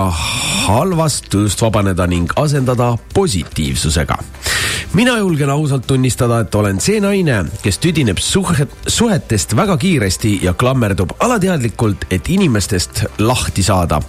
halvast 0.66 1.30
tujust 1.30 1.62
vabaneda 1.62 2.06
ning 2.10 2.32
asendada 2.36 2.94
positiivsusega 3.14 4.18
mina 4.96 5.18
julgen 5.18 5.50
ausalt 5.50 5.86
tunnistada, 5.86 6.40
et 6.40 6.54
olen 6.54 6.78
see 6.80 7.00
naine, 7.04 7.42
kes 7.62 7.78
tüdineb 7.82 8.20
suhet, 8.22 8.72
suhetest 8.88 9.52
väga 9.56 9.76
kiiresti 9.76 10.38
ja 10.46 10.54
klammerdub 10.54 11.12
alateadlikult, 11.20 12.06
et 12.10 12.28
inimestest 12.32 13.04
lahti 13.18 13.64
saada 13.66 14.00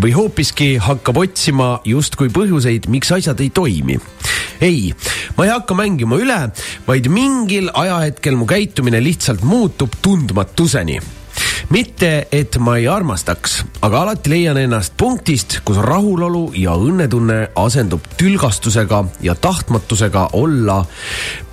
või 0.00 0.14
hoopiski 0.16 0.76
hakkab 0.80 1.18
otsima 1.20 1.74
justkui 1.84 2.30
põhjuseid, 2.32 2.88
miks 2.88 3.12
asjad 3.12 3.40
ei 3.44 3.50
toimi. 3.52 3.98
Ei, 4.62 4.94
ma 5.36 5.46
ei 5.46 5.50
hakka 5.50 5.74
mängima 5.74 6.18
üle, 6.22 6.38
vaid 6.86 7.08
mingil 7.12 7.70
ajahetkel 7.74 8.38
mu 8.38 8.46
käitumine 8.46 9.02
lihtsalt 9.02 9.42
muutub 9.42 9.98
tundmatuseni. 10.02 11.00
Mitte, 11.72 12.28
et 12.32 12.58
ma 12.60 12.76
ei 12.76 12.86
armastaks, 12.90 13.62
aga 13.82 14.02
alati 14.02 14.30
leian 14.30 14.58
ennast 14.60 14.94
punktist, 15.00 15.60
kus 15.64 15.78
rahulolu 15.80 16.50
ja 16.58 16.74
õnnetunne 16.76 17.38
asendub 17.56 18.04
tülgastusega 18.20 19.04
ja 19.24 19.34
tahtmatusega 19.34 20.28
olla 20.36 20.82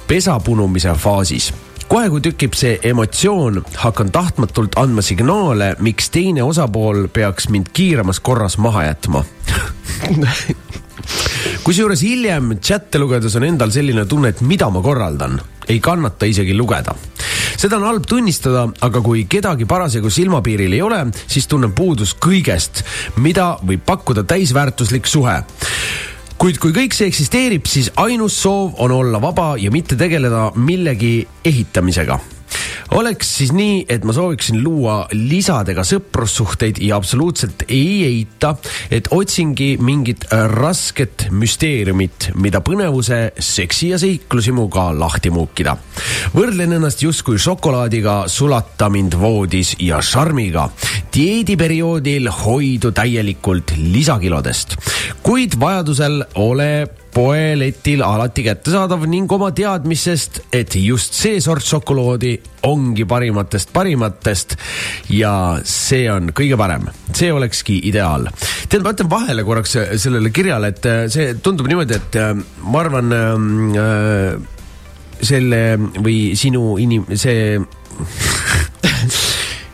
pesa 0.08 0.40
punumise 0.44 0.94
faasis. 0.98 1.54
Kohe, 1.90 2.10
kui 2.14 2.22
tükib 2.22 2.54
see 2.54 2.76
emotsioon, 2.86 3.64
hakkan 3.82 4.12
tahtmatult 4.14 4.76
andma 4.78 5.02
signaale, 5.02 5.72
miks 5.82 6.12
teine 6.14 6.44
osapool 6.46 7.08
peaks 7.14 7.50
mind 7.50 7.72
kiiremas 7.74 8.20
korras 8.20 8.60
maha 8.62 8.84
jätma 8.92 9.24
kusjuures 11.64 12.02
hiljem 12.06 12.56
chat'e 12.60 13.00
lugedes 13.02 13.36
on 13.40 13.46
endal 13.48 13.72
selline 13.74 14.06
tunne, 14.10 14.34
et 14.34 14.42
mida 14.42 14.70
ma 14.74 14.82
korraldan, 14.86 15.40
ei 15.70 15.80
kannata 15.84 16.30
isegi 16.30 16.56
lugeda. 16.58 16.96
Seda 17.60 17.78
on 17.78 17.88
halb 17.90 18.08
tunnistada, 18.08 18.68
aga 18.86 19.02
kui 19.04 19.26
kedagi 19.30 19.68
parasjagu 19.70 20.12
silmapiiril 20.14 20.74
ei 20.78 20.82
ole, 20.86 21.02
siis 21.28 21.48
tunnen 21.52 21.74
puudust 21.76 22.20
kõigest, 22.24 22.84
mida 23.20 23.52
võib 23.66 23.84
pakkuda 23.86 24.24
täisväärtuslik 24.24 25.10
suhe. 25.10 25.42
Kuid 26.40 26.56
kui 26.64 26.72
kõik 26.72 26.96
see 26.96 27.10
eksisteerib, 27.12 27.68
siis 27.68 27.92
ainus 28.00 28.38
soov 28.40 28.80
on 28.80 28.96
olla 28.96 29.20
vaba 29.20 29.56
ja 29.60 29.72
mitte 29.76 30.00
tegeleda 30.00 30.54
millegi 30.56 31.28
ehitamisega 31.44 32.20
oleks 32.98 33.30
siis 33.38 33.52
nii, 33.56 33.86
et 33.90 34.04
ma 34.08 34.14
sooviksin 34.16 34.62
luua 34.64 35.02
lisadega 35.14 35.84
sõprussuhteid 35.88 36.80
ja 36.84 36.98
absoluutselt 37.00 37.66
ei 37.68 38.04
eita, 38.08 38.56
et 38.92 39.10
otsingi 39.16 39.76
mingit 39.82 40.26
rasket 40.54 41.28
müsteeriumit, 41.32 42.32
mida 42.42 42.62
põnevuse, 42.66 43.20
seksi 43.40 43.94
ja 43.94 44.00
seiklusimuga 44.02 44.90
lahti 44.98 45.32
muukida. 45.34 45.78
võrdlen 46.36 46.78
ennast 46.80 47.04
justkui 47.04 47.40
šokolaadiga, 47.40 48.24
sulata 48.28 48.90
mind 48.90 49.18
voodis 49.20 49.76
ja 49.80 50.02
šarmiga. 50.02 50.70
dieediperioodil 51.14 52.30
hoidu 52.30 52.92
täielikult 52.92 53.74
lisakilodest, 53.78 54.78
kuid 55.24 55.60
vajadusel 55.60 56.24
ole 56.36 56.99
poeletil 57.14 58.04
alati 58.06 58.44
kättesaadav 58.46 59.06
ning 59.10 59.32
oma 59.32 59.50
teadmisest, 59.56 60.42
et 60.56 60.76
just 60.80 61.18
see 61.18 61.40
sort 61.44 61.66
šokolaadi 61.66 62.36
ongi 62.70 63.06
parimatest 63.10 63.72
parimatest 63.74 64.56
ja 65.16 65.34
see 65.64 66.06
on 66.12 66.34
kõige 66.36 66.58
parem, 66.60 66.90
see 67.14 67.32
olekski 67.34 67.80
ideaal. 67.90 68.30
tead, 68.70 68.84
ma 68.84 68.94
ütlen 68.96 69.12
vahele 69.12 69.46
korraks 69.48 69.78
sellele 70.02 70.34
kirjale, 70.36 70.74
et 70.74 70.86
äh, 70.90 71.02
see 71.12 71.34
tundub 71.44 71.70
niimoodi, 71.72 71.98
et 71.98 72.20
äh, 72.20 72.34
ma 72.66 72.84
arvan 72.84 73.16
ähm, 73.16 73.50
äh, 73.74 74.38
selle 75.20 75.64
või 76.00 76.36
sinu 76.40 76.78
inim-, 76.82 77.10
see 77.20 77.60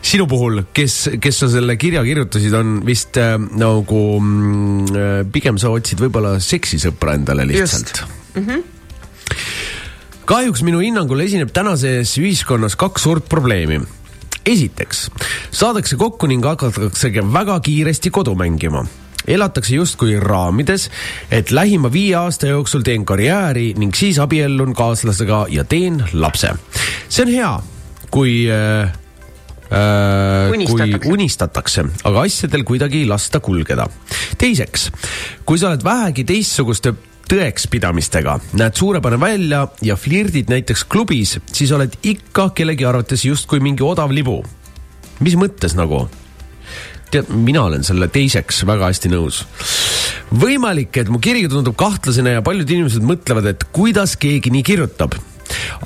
sinu 0.06 0.26
puhul, 0.30 0.62
kes, 0.74 0.96
kes 1.22 1.42
sa 1.42 1.48
selle 1.50 1.76
kirja 1.80 2.04
kirjutasid, 2.06 2.54
on 2.56 2.78
vist 2.86 3.18
äh, 3.20 3.34
nagu 3.36 4.02
mm, 4.20 4.94
äh, 4.94 5.20
pigem 5.32 5.58
sa 5.60 5.72
otsid 5.74 6.00
võib-olla 6.02 6.36
seksisõpra 6.42 7.16
endale 7.18 7.46
lihtsalt. 7.48 8.04
Mm 8.36 8.46
-hmm. 8.46 8.64
kahjuks 10.28 10.62
minu 10.62 10.82
hinnangul 10.84 11.20
esineb 11.24 11.52
tänases 11.54 12.18
ühiskonnas 12.18 12.76
kaks 12.76 13.02
suurt 13.02 13.28
probleemi 13.28 13.80
esiteks, 14.46 15.08
saadakse 15.50 15.96
kokku 15.96 16.28
ning 16.30 16.44
hakataksegi 16.44 17.24
väga 17.32 17.58
kiiresti 17.60 18.10
kodu 18.10 18.34
mängima 18.34 18.86
elatakse 19.26 19.74
justkui 19.74 20.20
raamides, 20.22 20.90
et 21.30 21.50
lähima 21.50 21.90
viie 21.92 22.14
aasta 22.14 22.46
jooksul 22.46 22.84
teen 22.86 23.04
karjääri 23.04 23.72
ning 23.74 23.94
siis 23.94 24.20
abiellun 24.22 24.74
kaaslasega 24.74 25.46
ja 25.50 25.64
teen 25.64 26.04
lapse. 26.12 26.54
see 27.08 27.24
on 27.24 27.32
hea, 27.32 27.50
kui 28.10 28.46
äh, 28.46 28.92
Äh, 29.66 30.52
kui 30.70 31.10
unistatakse, 31.10 31.82
aga 32.06 32.22
asjadel 32.22 32.62
kuidagi 32.66 33.00
ei 33.02 33.08
lasta 33.10 33.40
kulgeda. 33.42 33.88
teiseks, 34.38 34.90
kui 35.44 35.58
sa 35.58 35.72
oled 35.72 35.82
vähegi 35.82 36.22
teistsuguste 36.28 36.92
tõekspidamistega, 37.26 38.36
näed 38.60 38.78
suurepärane 38.78 39.18
välja 39.20 39.64
ja 39.82 39.96
flirdid 39.98 40.52
näiteks 40.52 40.86
klubis, 40.86 41.40
siis 41.50 41.72
oled 41.74 41.98
ikka 42.06 42.52
kellegi 42.54 42.86
arvates 42.86 43.26
justkui 43.26 43.58
mingi 43.60 43.82
odav 43.82 44.14
libu. 44.14 44.44
mis 45.18 45.34
mõttes 45.34 45.74
nagu? 45.74 46.06
tead, 47.10 47.28
mina 47.30 47.62
olen 47.66 47.82
selle 47.86 48.06
teiseks 48.08 48.62
väga 48.66 48.86
hästi 48.86 49.10
nõus. 49.10 49.44
võimalik, 50.30 50.94
et 50.96 51.10
mu 51.10 51.18
kiri 51.18 51.48
tundub 51.50 51.74
kahtlasena 51.74 52.38
ja 52.38 52.42
paljud 52.42 52.70
inimesed 52.70 53.02
mõtlevad, 53.02 53.50
et 53.50 53.66
kuidas 53.72 54.14
keegi 54.14 54.54
nii 54.54 54.62
kirjutab 54.62 55.18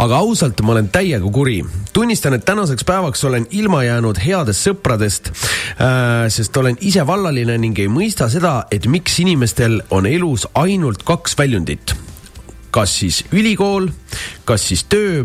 aga 0.00 0.20
ausalt, 0.22 0.60
ma 0.64 0.74
olen 0.74 0.88
täiega 0.92 1.30
kuri. 1.32 1.60
tunnistan, 1.92 2.34
et 2.34 2.44
tänaseks 2.44 2.84
päevaks 2.84 3.24
olen 3.24 3.46
ilma 3.50 3.82
jäänud 3.84 4.20
headest 4.26 4.68
sõpradest 4.68 5.30
äh,, 5.30 6.28
sest 6.28 6.56
olen 6.56 6.78
ise 6.80 7.06
vallaline 7.06 7.58
ning 7.58 7.78
ei 7.78 7.88
mõista 7.88 8.30
seda, 8.30 8.64
et 8.70 8.86
miks 8.86 9.18
inimestel 9.20 9.80
on 9.90 10.06
elus 10.06 10.46
ainult 10.54 11.02
kaks 11.02 11.38
väljundit. 11.38 11.94
kas 12.70 12.98
siis 13.00 13.24
ülikool, 13.32 13.88
kas 14.44 14.68
siis 14.68 14.84
töö 14.84 15.24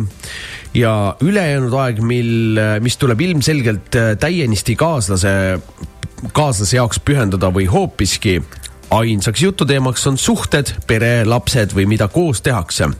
ja 0.73 1.15
ülejäänud 1.21 1.73
aeg, 1.77 2.01
mil, 2.01 2.59
mis 2.81 2.97
tuleb 2.97 3.21
ilmselgelt 3.21 3.95
äh, 3.95 4.13
täienisti 4.19 4.75
kaaslase, 4.75 5.59
kaaslase 6.33 6.77
jaoks 6.77 6.99
pühendada 6.99 7.51
või 7.53 7.69
hoopiski 7.69 8.41
ainsaks 8.95 9.41
jututeemaks 9.41 10.07
on 10.07 10.17
suhted, 10.17 10.71
pere, 10.87 11.25
lapsed 11.25 11.73
või 11.75 11.87
mida 11.89 12.07
koos 12.11 12.41
tehakse 12.45 12.91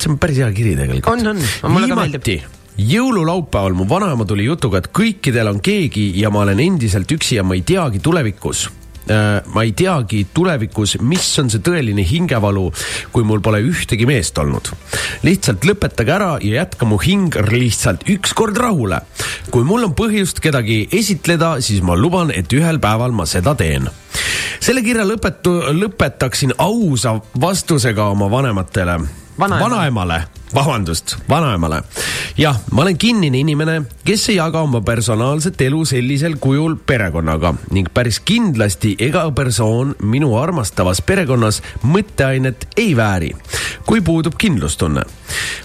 see 0.00 0.12
on 0.12 0.18
päris 0.22 0.40
hea 0.40 0.50
kiri 0.56 0.74
tegelikult. 0.78 1.12
on, 1.12 1.34
on, 1.36 1.72
mulle 1.74 1.92
ka 1.92 2.00
meeldib 2.00 2.28
jõululaupäeval 2.78 3.74
mu 3.76 3.88
vanaema 3.88 4.24
tuli 4.24 4.46
jutuga, 4.46 4.80
et 4.80 4.92
kõikidel 4.94 5.50
on 5.52 5.60
keegi 5.64 6.12
ja 6.20 6.30
ma 6.32 6.46
olen 6.46 6.60
endiselt 6.62 7.10
üksi 7.12 7.36
ja 7.36 7.44
ma 7.44 7.56
ei 7.58 7.64
teagi 7.68 8.00
tulevikus 8.00 8.64
äh, 9.10 9.42
ma 9.52 9.64
ei 9.66 9.74
teagi 9.76 10.24
tulevikus, 10.34 10.96
mis 11.04 11.26
on 11.42 11.52
see 11.52 11.60
tõeline 11.64 12.04
hingevalu, 12.06 12.70
kui 13.12 13.26
mul 13.28 13.42
pole 13.44 13.60
ühtegi 13.66 14.08
meest 14.08 14.38
olnud. 14.40 14.72
lihtsalt 15.22 15.66
lõpetage 15.68 16.14
ära 16.16 16.32
ja 16.40 16.62
jätka 16.62 16.88
mu 16.88 16.98
hing 17.02 17.36
lihtsalt 17.50 18.08
ükskord 18.08 18.56
rahule. 18.56 19.02
kui 19.50 19.64
mul 19.68 19.84
on 19.84 19.96
põhjust 19.98 20.40
kedagi 20.40 20.86
esitleda, 20.92 21.58
siis 21.60 21.82
ma 21.82 21.96
luban, 21.96 22.32
et 22.32 22.52
ühel 22.52 22.80
päeval 22.80 23.12
ma 23.12 23.26
seda 23.26 23.54
teen. 23.54 23.90
selle 24.60 24.80
kirja 24.82 25.04
lõpetu, 25.04 25.58
lõpetaksin 25.76 26.56
ausa 26.56 27.18
vastusega 27.36 28.08
oma 28.16 28.30
vanematele 28.30 29.21
vanaemale, 29.38 29.70
vanaemale 29.70 30.22
vabandust, 30.54 31.16
vanaemale. 31.28 31.82
jah, 32.38 32.58
ma 32.72 32.82
olen 32.82 32.98
kinnine 32.98 33.38
inimene, 33.38 33.82
kes 34.04 34.28
ei 34.28 34.36
jaga 34.36 34.60
oma 34.60 34.80
personaalset 34.84 35.60
elu 35.60 35.84
sellisel 35.88 36.36
kujul 36.40 36.76
perekonnaga 36.86 37.54
ning 37.70 37.88
päris 37.94 38.20
kindlasti 38.20 38.94
ega 39.00 39.24
persoon 39.36 39.94
minu 40.02 40.34
armastavas 40.38 41.02
perekonnas 41.02 41.62
mõtteainet 41.82 42.68
ei 42.76 42.96
vääri, 42.96 43.32
kui 43.86 44.00
puudub 44.00 44.36
kindlustunne. 44.38 45.02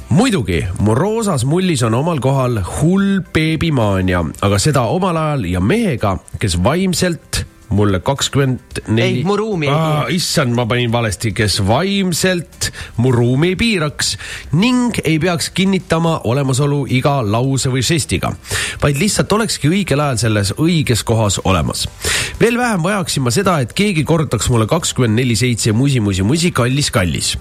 muidugi, 0.09 0.63
mu 0.79 0.95
roosas 0.95 1.45
mullis 1.45 1.83
on 1.83 1.93
omal 1.93 2.19
kohal 2.19 2.61
hull 2.79 3.21
beebimaania, 3.33 4.23
aga 4.41 4.59
seda 4.59 4.87
omal 4.87 5.17
ajal 5.17 5.45
ja 5.45 5.59
mehega, 5.59 6.17
kes 6.39 6.63
vaimselt 6.63 7.45
mulle 7.69 7.99
kakskümmend 7.99 8.81
neli. 8.87 9.19
ei, 9.19 9.23
mu 9.23 9.37
ruumi 9.37 9.67
ei 9.67 9.73
piira. 9.73 10.05
issand, 10.13 10.55
ma 10.55 10.65
panin 10.65 10.91
valesti, 10.91 11.33
kes 11.35 11.59
vaimselt 11.67 12.69
mu 12.97 13.11
ruumi 13.11 13.51
ei 13.53 13.59
piiraks 13.59 14.13
ning 14.55 14.99
ei 15.03 15.17
peaks 15.19 15.49
kinnitama 15.55 16.21
olemasolu 16.29 16.85
iga 16.89 17.17
lause 17.25 17.71
või 17.73 17.83
žestiga, 17.85 18.31
vaid 18.81 18.99
lihtsalt 19.01 19.31
olekski 19.35 19.71
õigel 19.71 20.03
ajal 20.03 20.21
selles 20.23 20.53
õiges 20.57 21.03
kohas 21.07 21.41
olemas. 21.43 21.87
veel 22.39 22.57
vähem 22.57 22.83
vajaksin 22.83 23.25
ma 23.25 23.33
seda, 23.35 23.59
et 23.61 23.73
keegi 23.75 24.05
kordaks 24.07 24.49
mulle 24.53 24.67
kakskümmend 24.67 25.19
neli 25.19 25.35
seitse 25.35 25.75
musi, 25.75 25.99
musi, 25.99 26.23
musi, 26.23 26.51
kallis, 26.51 26.91
kallis. 26.91 27.35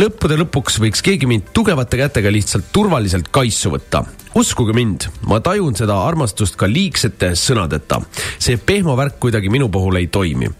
Lõppude 0.00 0.38
lõpuks 0.40 0.80
võiks 0.82 1.04
keegi 1.04 1.28
mind 1.30 1.52
tugevate 1.56 2.00
kätega 2.00 2.32
lihtsalt 2.32 2.72
turvaliselt 2.72 3.28
kaisu 3.34 3.74
võtta 3.74 4.04
uskuge 4.34 4.72
mind, 4.72 5.08
ma 5.26 5.40
tajun 5.42 5.74
seda 5.78 5.96
armastust 6.06 6.56
ka 6.58 6.68
liigsete 6.70 7.32
sõnadeta. 7.38 8.00
see 8.38 8.56
pehmo 8.56 8.96
värk 8.96 9.18
kuidagi 9.20 9.50
minu 9.50 9.68
puhul 9.68 9.96
ei 9.96 10.06
toimi. 10.06 10.50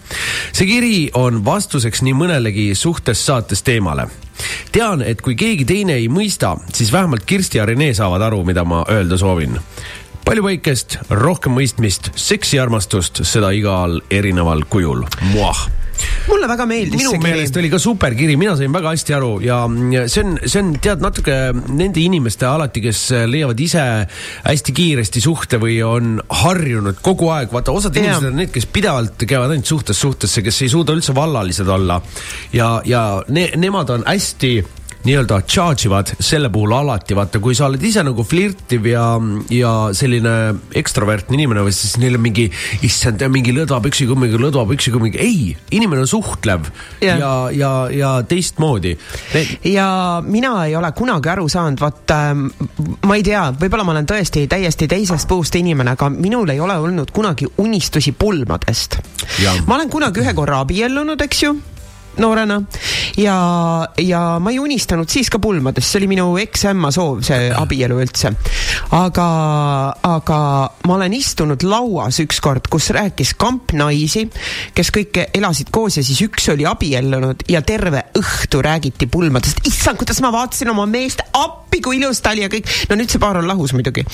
see 0.52 0.66
kiri 0.66 1.10
on 1.14 1.44
vastuseks 1.44 2.02
nii 2.02 2.14
mõnelegi 2.14 2.74
suhtest 2.74 3.24
saates 3.24 3.62
teemale. 3.62 4.08
tean, 4.72 5.02
et 5.02 5.22
kui 5.22 5.34
keegi 5.34 5.64
teine 5.64 5.94
ei 5.94 6.08
mõista, 6.08 6.56
siis 6.72 6.92
vähemalt 6.92 7.24
Kirsti 7.24 7.58
ja 7.58 7.66
Rene 7.66 7.94
saavad 7.94 8.22
aru, 8.22 8.44
mida 8.44 8.64
ma 8.64 8.84
öelda 8.88 9.18
soovin 9.18 9.58
palju 10.24 10.42
päikest, 10.44 10.98
rohkem 11.10 11.56
mõistmist, 11.56 12.12
seksiarmastust, 12.14 13.24
seda 13.26 13.50
igal 13.50 14.00
erineval 14.14 14.62
kujul. 14.70 15.02
Muah 15.32 15.66
mulle 16.28 16.48
väga 16.50 16.66
meeldis 16.68 17.00
minu 17.02 17.14
meelest 17.22 17.56
oli 17.60 17.70
ka 17.72 17.80
super 17.82 18.14
kiri, 18.18 18.36
mina 18.40 18.56
sain 18.58 18.72
väga 18.72 18.94
hästi 18.94 19.16
aru 19.16 19.30
ja 19.44 19.60
see 20.06 20.24
on, 20.24 20.36
see 20.44 20.62
on 20.62 20.72
tead 20.82 21.04
natuke 21.04 21.36
nende 21.68 22.02
inimeste 22.02 22.48
alati, 22.48 22.82
kes 22.84 23.02
leiavad 23.30 23.60
ise 23.60 23.84
hästi 24.44 24.76
kiiresti 24.76 25.22
suhte 25.24 25.60
või 25.62 25.78
on 25.86 26.18
harjunud 26.42 27.00
kogu 27.04 27.30
aeg, 27.34 27.52
vaata 27.54 27.74
osad 27.76 27.96
yeah. 27.96 28.10
inimesed 28.10 28.30
on 28.32 28.42
need, 28.42 28.52
kes 28.54 28.68
pidevalt 28.72 29.26
käivad 29.26 29.54
ainult 29.54 29.70
suhtest 29.70 30.00
suhtesse, 30.00 30.44
kes 30.46 30.62
ei 30.64 30.72
suuda 30.72 30.96
üldse 30.96 31.14
vallalised 31.16 31.68
olla 31.68 32.00
ja, 32.56 32.74
ja 32.88 33.04
ne, 33.28 33.50
nemad 33.60 33.96
on 33.96 34.06
hästi 34.08 34.54
nii-öelda 35.04 35.40
charge 35.48 35.88
ivad 35.88 36.12
selle 36.20 36.50
puhul 36.52 36.74
alati, 36.76 37.16
vaata, 37.16 37.40
kui 37.40 37.54
sa 37.56 37.66
oled 37.70 37.82
ise 37.86 38.02
nagu 38.04 38.24
flirtiv 38.26 38.86
ja, 38.90 39.04
ja 39.54 39.72
selline 39.96 40.34
ekstrovertne 40.76 41.38
inimene 41.38 41.64
või 41.64 41.74
siis 41.74 41.96
neil 42.02 42.18
on 42.18 42.24
mingi, 42.24 42.46
issand, 42.86 43.24
mingi 43.32 43.54
lõdva 43.56 43.80
püksikummigi, 43.86 44.40
lõdva 44.40 44.66
püksikummigi, 44.68 45.20
ei, 45.22 45.54
inimene 45.76 46.04
on 46.04 46.10
suhtlev 46.10 46.68
yeah. 47.00 47.16
ja, 47.20 47.32
ja, 47.56 47.72
ja 47.94 48.12
teistmoodi 48.28 48.94
ne.... 49.34 49.44
ja 49.72 49.88
mina 50.26 50.52
ei 50.66 50.76
ole 50.76 50.92
kunagi 50.96 51.32
aru 51.32 51.48
saanud, 51.48 51.80
vot 51.80 52.14
äh, 52.16 52.30
ma 53.08 53.18
ei 53.18 53.24
tea, 53.26 53.46
võib-olla 53.56 53.88
ma 53.88 53.96
olen 53.96 54.08
tõesti 54.10 54.44
täiesti 54.50 54.90
teisest 54.90 55.28
puust 55.30 55.56
inimene, 55.56 55.96
aga 55.96 56.10
minul 56.12 56.52
ei 56.52 56.60
ole 56.60 56.76
olnud 56.76 57.12
kunagi 57.14 57.48
unistusi 57.58 58.12
pulmadest. 58.12 59.00
ma 59.66 59.78
olen 59.78 59.90
kunagi 59.90 60.20
ühe 60.20 60.36
korra 60.36 60.60
abiellunud, 60.66 61.20
eks 61.24 61.44
ju 61.46 61.56
noorena 62.18 62.60
ja, 63.16 63.36
ja 63.98 64.38
ma 64.42 64.50
ei 64.50 64.58
unistanud 64.58 65.08
siis 65.10 65.30
ka 65.30 65.38
pulmadest, 65.42 65.86
see 65.88 66.00
oli 66.00 66.10
minu 66.10 66.26
eksämma 66.40 66.90
soov, 66.94 67.22
see 67.26 67.50
abielu 67.54 68.00
üldse. 68.02 68.32
aga, 68.96 69.28
aga 70.06 70.40
ma 70.86 70.96
olen 70.96 71.14
istunud 71.16 71.62
lauas 71.66 72.20
ükskord, 72.22 72.68
kus 72.72 72.90
rääkis 72.96 73.34
kamp 73.40 73.74
naisi, 73.76 74.26
kes 74.74 74.92
kõik 74.94 75.22
elasid 75.28 75.70
koos 75.74 76.00
ja 76.00 76.04
siis 76.06 76.20
üks 76.26 76.50
oli 76.52 76.66
abiellunud 76.68 77.46
ja 77.50 77.62
terve 77.66 78.04
õhtu 78.18 78.62
räägiti 78.64 79.06
pulmadest. 79.10 79.62
issand, 79.66 80.00
kuidas 80.00 80.20
ma 80.24 80.32
vaatasin 80.34 80.72
oma 80.72 80.86
meest 80.90 81.22
appi, 81.32 81.80
kui 81.84 82.00
ilus 82.00 82.20
ta 82.20 82.34
oli 82.34 82.44
ja 82.44 82.50
kõik. 82.52 82.68
no 82.90 82.98
nüüd 82.98 83.12
see 83.12 83.22
paar 83.22 83.40
on 83.40 83.48
lahus 83.48 83.74
muidugi. 83.76 84.04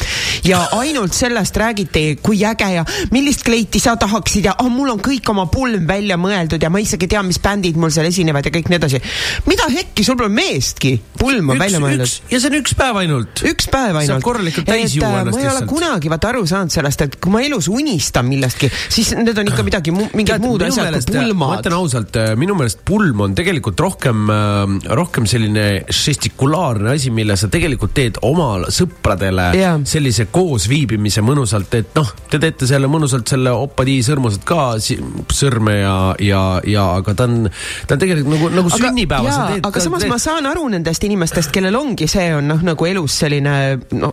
ja 0.45 0.63
ainult 0.79 1.15
sellest 1.17 1.57
räägiti, 1.57 2.19
kui 2.23 2.45
äge 2.45 2.71
ja 2.75 2.85
millist 3.13 3.45
kleiti 3.47 3.81
sa 3.83 3.97
tahaksid 3.97 4.51
ja 4.51 4.57
oh, 4.63 4.71
mul 4.73 4.93
on 4.95 5.03
kõik 5.03 5.31
oma 5.33 5.47
pulm 5.53 5.87
välja 5.89 6.19
mõeldud 6.21 6.63
ja 6.63 6.71
ma 6.71 6.83
isegi 6.83 7.09
tean, 7.11 7.27
mis 7.27 7.41
bändid 7.43 7.77
mul 7.77 7.86
mul 7.87 7.95
seal 7.95 8.09
esinevad 8.11 8.47
ja 8.47 8.53
kõik 8.55 8.71
nii 8.71 8.81
edasi. 8.81 9.01
mida 9.47 9.69
hekki, 9.71 10.05
sul 10.07 10.19
pole 10.19 10.33
meestki 10.33 10.97
pulma 11.21 11.55
üks, 11.55 11.63
välja 11.63 11.81
mõeldud. 11.83 12.15
ja 12.33 12.41
see 12.43 12.51
on 12.51 12.59
üks 12.61 12.75
päev 12.79 13.01
ainult. 13.03 13.43
üks 13.47 13.71
päev 13.73 14.01
ainult. 14.01 14.13
saab 14.13 14.27
korralikult 14.27 14.69
täis 14.69 14.97
juua 14.97 15.23
ennast 15.23 15.39
lihtsalt. 15.39 15.43
ma 15.43 15.47
ei 15.47 15.53
ole 15.53 15.71
kunagi 15.71 16.13
vaata 16.13 16.33
aru 16.33 16.45
saanud 16.51 16.75
sellest, 16.75 17.07
et 17.07 17.19
kui 17.23 17.35
ma 17.35 17.43
elus 17.47 17.71
unistan 17.73 18.27
millestki, 18.29 18.71
siis 18.89 19.13
need 19.19 19.39
on 19.39 19.51
ikka 19.53 19.67
midagi 19.67 19.95
mingid 19.95 20.43
muud 20.43 20.67
asjad 20.67 20.91
meelest, 20.91 21.13
kui 21.13 21.21
pulmad. 21.21 21.53
ma 21.55 21.61
ütlen 21.61 21.79
ausalt, 21.79 22.21
äh, 22.21 22.33
minu 22.39 22.57
meelest 22.59 22.83
pulm 22.89 23.25
on 23.27 23.37
tegelikult 23.39 23.81
rohkem, 23.87 24.27
äh, 24.33 24.93
rohkem 24.99 25.29
selline 25.31 25.67
žestikulaarne 25.87 26.97
asi, 26.97 27.13
mille 27.15 27.39
sa 27.39 27.51
tegelikult 27.53 27.95
teed 27.97 28.21
oma 28.27 28.67
sõpradele 28.73 29.51
yeah. 29.57 29.79
sellise 29.87 30.29
koosviibimise 30.35 31.25
mõnusalt, 31.27 31.79
et 31.79 31.95
noh, 31.99 32.13
te 32.31 32.41
teete 32.43 32.69
selle 32.69 32.91
mõnusalt 32.91 33.29
selle 33.31 33.53
opadi 33.57 33.99
sõrmused 34.07 34.45
ka 34.47 34.77
sõrme 35.33 35.79
ja, 35.79 35.97
ja, 36.23 36.43
ja 36.67 36.87
aga 37.01 37.15
ta 37.17 37.27
on, 37.29 37.47
ta 37.87 37.97
on 37.97 38.03
tegelikult 38.03 38.33
nagu, 38.35 38.51
nagu 38.61 38.73
aga, 38.73 38.81
sünnipäeva. 38.83 39.37
aga 39.69 39.85
samas 39.85 40.05
teed... 40.05 40.13
ma 40.13 40.19
saan 40.23 40.49
aru 40.51 40.69
nendest 40.73 41.05
inimestest, 41.07 41.53
kellel 41.55 41.77
ongi 41.79 42.09
see 42.11 42.29
on 42.37 42.49
noh, 42.53 42.63
nagu 42.67 42.89
elus 42.89 43.19
selline 43.23 43.55
no 43.97 44.13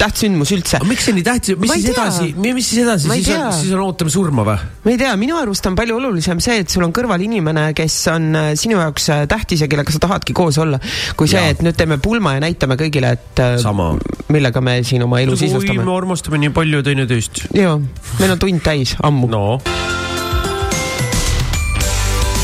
tähtsündmus 0.00 0.52
üldse. 0.56 0.80
miks 0.88 1.08
see 1.08 1.16
nii 1.16 1.26
tähtis, 1.26 1.58
mis 1.60 1.72
siis 1.76 1.90
edasi, 1.92 2.30
mis 2.36 2.68
siis 2.70 2.82
edasi, 2.84 3.10
siis 3.12 3.30
on, 3.36 3.46
siis 3.56 3.74
on 3.76 3.84
ootame 3.86 4.12
surma 4.12 4.46
või? 4.46 4.58
ma 4.84 4.94
ei 4.94 5.00
tea, 5.00 5.12
minu 5.20 5.38
arust 5.40 5.66
on 5.70 5.78
palju 5.78 5.98
olulisem 6.00 6.42
see, 6.42 6.60
et 6.64 6.72
sul 6.72 6.84
on 6.86 6.94
kõrval 6.96 7.22
inimene, 7.24 7.70
kes 7.76 7.98
on 8.14 8.30
äh, 8.38 8.50
sinu 8.60 8.80
jaoks 8.80 9.10
äh, 9.14 9.24
tähtis 9.30 9.64
ja 9.64 9.70
kellega 9.70 9.94
sa 9.94 10.02
tahadki 10.02 10.36
koos 10.36 10.58
olla, 10.62 10.80
kui 11.18 11.30
see, 11.30 11.42
et 11.54 11.64
nüüd 11.64 11.78
teeme 11.78 12.00
pulma 12.02 12.36
ja 12.36 12.44
näitame 12.46 12.78
kõigile, 12.80 13.14
et 13.18 13.44
äh, 13.44 13.56
Sama. 13.62 13.92
millega 14.32 14.64
me 14.64 14.80
siin 14.86 15.06
oma 15.06 15.22
elu 15.24 15.38
sisustame. 15.40 15.84
me 15.84 15.96
armastame 15.96 16.42
nii 16.46 16.54
palju 16.56 16.84
teineteist. 16.86 17.46
jaa, 17.56 17.78
meil 18.20 18.36
on 18.36 18.46
tund 18.46 18.64
täis, 18.64 18.96
ammu. 19.04 19.30
no 19.30 19.44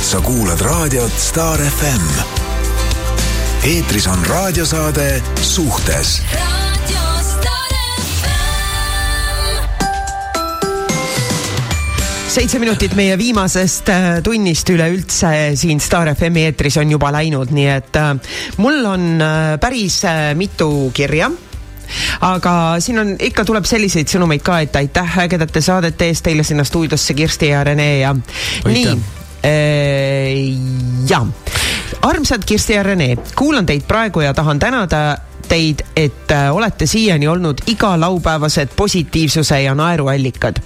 sa 0.07 0.21
kuulad 0.23 0.61
raadiot 0.61 1.19
Star 1.19 1.59
FM. 1.59 2.05
eetris 3.67 4.07
on 4.07 4.27
raadiosaade 4.27 5.23
Suhtes 5.43 6.21
seitse 12.29 12.59
minutit 12.63 12.95
meie 12.95 13.19
viimasest 13.19 13.91
äh, 13.91 14.07
tunnist 14.23 14.71
üleüldse 14.71 15.33
siin 15.59 15.83
Star 15.83 16.13
FM-i 16.15 16.47
eetris 16.53 16.79
on 16.79 16.95
juba 16.95 17.11
läinud, 17.11 17.51
nii 17.51 17.67
et 17.75 17.99
äh, 17.99 18.15
mul 18.63 18.87
on 18.87 19.11
äh, 19.19 19.59
päris 19.59 20.05
mitu 20.39 20.71
kirja 20.95 21.33
aga 22.31 22.57
siin 22.79 23.03
on, 23.03 23.15
ikka 23.19 23.43
tuleb 23.43 23.67
selliseid 23.67 24.07
sõnumeid 24.15 24.47
ka, 24.47 24.63
et 24.63 24.83
aitäh 24.85 25.21
ägedate 25.27 25.67
saadete 25.67 26.13
eest 26.15 26.29
teile 26.31 26.47
sinna 26.47 26.63
stuudiosse, 26.65 27.15
Kirsti 27.19 27.51
ja 27.57 27.67
Rene 27.67 27.93
ja 27.99 28.15
Aitäh. 28.15 28.95
nii 28.95 29.25
Äh, 29.43 30.57
ja, 31.09 31.27
armsad 32.03 32.45
Kirsti 32.47 32.73
ja 32.73 32.83
Rene, 32.83 33.17
kuulan 33.37 33.67
teid 33.67 33.87
praegu 33.89 34.21
ja 34.21 34.35
tahan 34.35 34.59
tänada 34.59 35.17
teid, 35.49 35.83
et 35.97 36.33
äh, 36.33 36.55
olete 36.55 36.87
siiani 36.87 37.29
olnud 37.29 37.63
igalaupäevased 37.67 38.69
positiivsuse 38.77 39.63
ja 39.63 39.75
naeruallikad. 39.75 40.57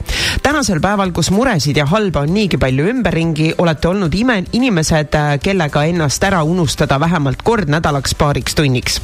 tänasel 0.42 0.80
päeval, 0.80 1.12
kus 1.12 1.30
muresid 1.30 1.76
ja 1.76 1.86
halba 1.86 2.20
on 2.20 2.34
niigi 2.34 2.58
palju 2.58 2.88
ümberringi, 2.88 3.54
olete 3.58 3.88
olnud 3.88 4.14
ime, 4.14 4.44
inimesed, 4.52 5.14
äh, 5.14 5.38
kellega 5.42 5.84
ennast 5.84 6.24
ära 6.24 6.42
unustada 6.42 7.00
vähemalt 7.00 7.42
kord 7.42 7.68
nädalaks 7.68 8.14
paariks 8.14 8.54
tunniks. 8.54 9.00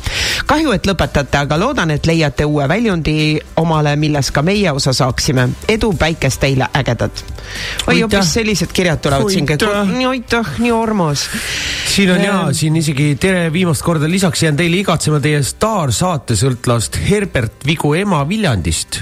kahju, 0.47 0.73
et 0.73 0.87
lõpetate, 0.87 1.39
aga 1.39 1.59
loodan, 1.61 1.91
et 1.91 2.07
leiate 2.07 2.45
uue 2.45 2.69
väljundi 2.69 3.39
omale, 3.57 3.97
milles 3.97 4.31
ka 4.31 4.43
meie 4.43 4.73
osa 4.73 4.93
saaksime. 4.93 5.49
edu, 5.69 5.93
päikest 5.93 6.41
teile, 6.41 6.69
ägedad! 6.75 7.25
oi, 7.87 8.01
hoopis 8.01 8.33
sellised 8.35 8.73
kirjad 8.73 9.01
tulevad 9.03 9.31
siin 9.33 9.47
kõik. 9.49 9.65
aitäh, 10.09 10.53
nii 10.59 10.73
armas. 10.75 11.27
siin 11.89 12.11
on 12.13 12.25
jaa, 12.25 12.53
siin 12.53 12.77
isegi 12.77 13.15
tere 13.21 13.47
viimast 13.53 13.83
korda 13.87 14.11
lisaks 14.11 14.43
jään 14.43 14.57
teile 14.57 14.81
igatsema 14.83 15.21
teie 15.21 15.43
staarsaatesõltlast 15.67 16.95
Herbert 17.09 17.65
Vigu 17.67 17.89
ema 17.99 18.21
Viljandist 18.29 19.01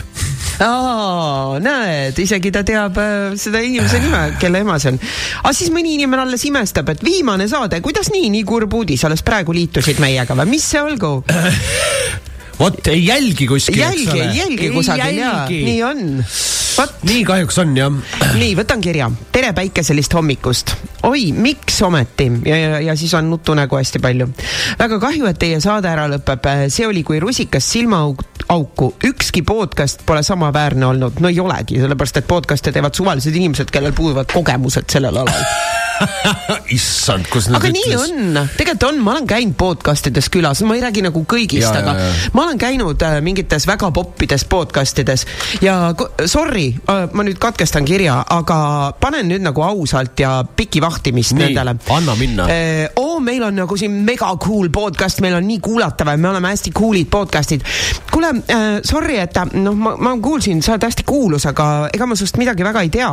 aa, 0.64 1.58
näed, 1.60 2.16
isegi 2.22 2.52
ta 2.54 2.62
teab 2.64 2.96
äh, 3.02 3.34
seda 3.36 3.60
inimese 3.60 4.00
nime, 4.00 4.22
kelle 4.40 4.62
ema 4.64 4.78
see 4.80 4.94
on. 4.94 5.00
aga 5.42 5.52
siis 5.58 5.72
mõni 5.74 5.92
inimene 5.98 6.24
alles 6.24 6.46
imestab, 6.48 6.88
et 6.94 7.04
viimane 7.04 7.50
saade, 7.52 7.82
kuidas 7.84 8.08
nii, 8.14 8.30
nii 8.38 8.46
kurb 8.48 8.78
uudis, 8.80 9.04
alles 9.04 9.20
praegu 9.26 9.52
liitusid 9.52 10.00
meiega 10.00 10.38
või, 10.38 10.54
mis 10.54 10.70
see 10.72 10.80
olgu? 10.80 11.18
vot 12.58 12.86
ei 12.86 13.06
jälgi 13.06 13.46
kuskil. 13.46 13.78
jälgi, 13.78 14.20
ei 14.20 14.38
jälgi 14.38 14.70
kusagil 14.70 15.18
ja 15.18 15.46
nii 15.48 15.82
on. 15.82 16.24
vot. 16.78 16.94
nii 17.02 17.24
kahjuks 17.24 17.58
on 17.58 17.76
jah. 17.76 17.92
nii, 18.34 18.54
võtan 18.58 18.82
kirja. 18.84 19.10
tere 19.32 19.52
päikeselist 19.56 20.14
hommikust. 20.14 20.74
oi, 21.02 21.32
miks 21.32 21.80
ometi 21.82 22.30
ja, 22.46 22.56
ja, 22.56 22.80
ja 22.80 22.96
siis 22.96 23.14
on 23.14 23.30
nutunägu 23.30 23.76
hästi 23.76 23.98
palju. 23.98 24.28
väga 24.78 25.00
kahju, 25.02 25.26
et 25.30 25.38
teie 25.38 25.60
saade 25.60 25.90
ära 25.90 26.06
lõpeb. 26.10 26.50
see 26.68 26.86
oli 26.86 27.02
kui 27.02 27.20
rusikas 27.20 27.70
silmaauku. 27.72 28.92
ükski 29.04 29.42
podcast 29.42 30.06
pole 30.06 30.22
samaväärne 30.22 30.86
olnud. 30.86 31.20
no 31.20 31.32
ei 31.32 31.40
olegi, 31.40 31.80
sellepärast 31.82 32.22
et 32.22 32.28
podcast'e 32.28 32.72
teevad 32.72 32.94
suvalised 32.94 33.34
inimesed, 33.34 33.70
kellel 33.74 33.96
puuduvad 33.96 34.30
kogemused 34.32 34.90
sellel 34.90 35.24
alal 35.24 35.82
issand, 36.76 37.28
kus 37.30 37.48
nad 37.50 37.58
aga 37.60 37.70
ütles. 37.70 37.86
nii 37.86 37.96
on, 37.98 38.38
tegelikult 38.56 38.86
on, 38.88 39.00
ma 39.04 39.14
olen 39.14 39.28
käinud 39.28 39.56
podcast 39.58 40.08
ides 40.10 40.28
külas, 40.32 40.62
ma 40.66 40.76
ei 40.76 40.82
räägi 40.84 41.04
nagu 41.04 41.22
kõigist, 41.28 41.70
aga 41.70 41.94
ja, 41.96 42.06
ja. 42.08 42.32
ma 42.34 42.44
olen 42.46 42.60
käinud 42.60 43.04
äh, 43.06 43.18
mingites 43.24 43.66
väga 43.68 43.90
poppides 43.94 44.46
podcast 44.50 44.98
ides 45.02 45.26
ja 45.64 45.76
sorry 46.30 46.66
äh,, 46.90 47.06
ma 47.14 47.26
nüüd 47.26 47.38
katkestan 47.42 47.86
kirja, 47.88 48.20
aga 48.36 48.58
panen 49.00 49.28
nüüd 49.30 49.44
nagu 49.44 49.64
ausalt 49.66 50.20
ja 50.20 50.36
piki 50.44 50.82
vahtimist 50.84 51.36
nii, 51.36 51.50
nendele. 51.50 51.76
anna 51.96 52.16
minna 52.18 52.48
äh,. 52.50 52.88
oo, 53.00 53.20
meil 53.24 53.46
on 53.48 53.58
nagu 53.62 53.78
siin 53.80 53.96
mega 54.06 54.32
cool 54.42 54.70
podcast, 54.74 55.22
meil 55.24 55.38
on 55.38 55.46
nii 55.48 55.60
kuulatav 55.64 56.12
ja 56.12 56.18
me 56.20 56.32
oleme 56.32 56.52
hästi 56.54 56.74
cool'id 56.74 57.10
podcast'id. 57.12 57.64
kuule 58.12 58.32
äh,, 58.42 58.80
sorry, 58.86 59.18
et 59.22 59.36
äh, 59.40 59.54
noh, 59.60 59.76
ma, 59.78 59.94
ma 60.00 60.16
kuulsin, 60.22 60.62
sa 60.64 60.74
oled 60.74 60.88
hästi 60.88 61.06
kuulus, 61.08 61.46
aga 61.50 61.90
ega 61.94 62.08
ma 62.08 62.18
sinust 62.18 62.40
midagi 62.40 62.66
väga 62.66 62.84
ei 62.84 62.92
tea. 62.94 63.12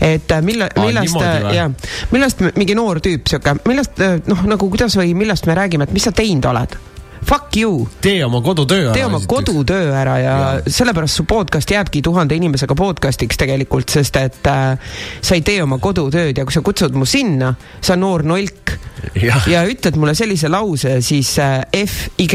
et 0.00 0.30
äh, 0.30 0.44
mille, 0.44 0.68
millest, 0.76 1.20
äh, 1.22 1.52
jah 1.56 1.72
millest 2.10 2.17
mingi 2.58 2.76
noor 2.78 3.00
tüüp 3.04 3.28
sihuke, 3.30 3.56
millest 3.68 4.02
noh, 4.28 4.44
nagu 4.50 4.70
kuidas 4.70 4.96
või 4.98 5.14
millest 5.18 5.48
me 5.48 5.56
räägime, 5.58 5.88
et 5.88 5.94
mis 5.96 6.08
sa 6.08 6.14
teinud 6.14 6.48
oled? 6.50 6.78
Fuck 7.24 7.56
you. 7.56 7.88
tee 8.00 8.24
oma 8.24 8.40
kodutöö 8.42 8.88
ära. 8.88 8.92
tee 8.92 9.04
oma 9.06 9.20
kodutöö 9.26 9.92
ära 9.96 10.18
ja, 10.18 10.36
ja 10.38 10.60
sellepärast 10.66 11.20
su 11.20 11.24
podcast 11.24 11.70
jääbki 11.70 12.02
tuhande 12.02 12.36
inimesega 12.38 12.74
podcast'iks 12.78 13.40
tegelikult, 13.40 13.88
sest 13.90 14.16
et 14.16 14.46
äh, 14.46 14.78
sa 15.20 15.34
ei 15.34 15.42
tee 15.46 15.62
oma 15.62 15.78
kodutööd 15.82 16.38
ja 16.38 16.46
kui 16.46 16.54
sa 16.54 16.62
kutsud 16.64 16.96
mu 16.98 17.08
sinna, 17.08 17.54
sa 17.80 17.96
noor 17.96 18.26
nolk 18.26 18.78
ja, 19.22 19.38
ja 19.46 19.62
ütled 19.68 19.96
mulle 19.98 20.14
sellise 20.18 20.50
lause, 20.52 20.98
siis 21.04 21.34
äh, 21.42 21.62
FY 21.72 22.28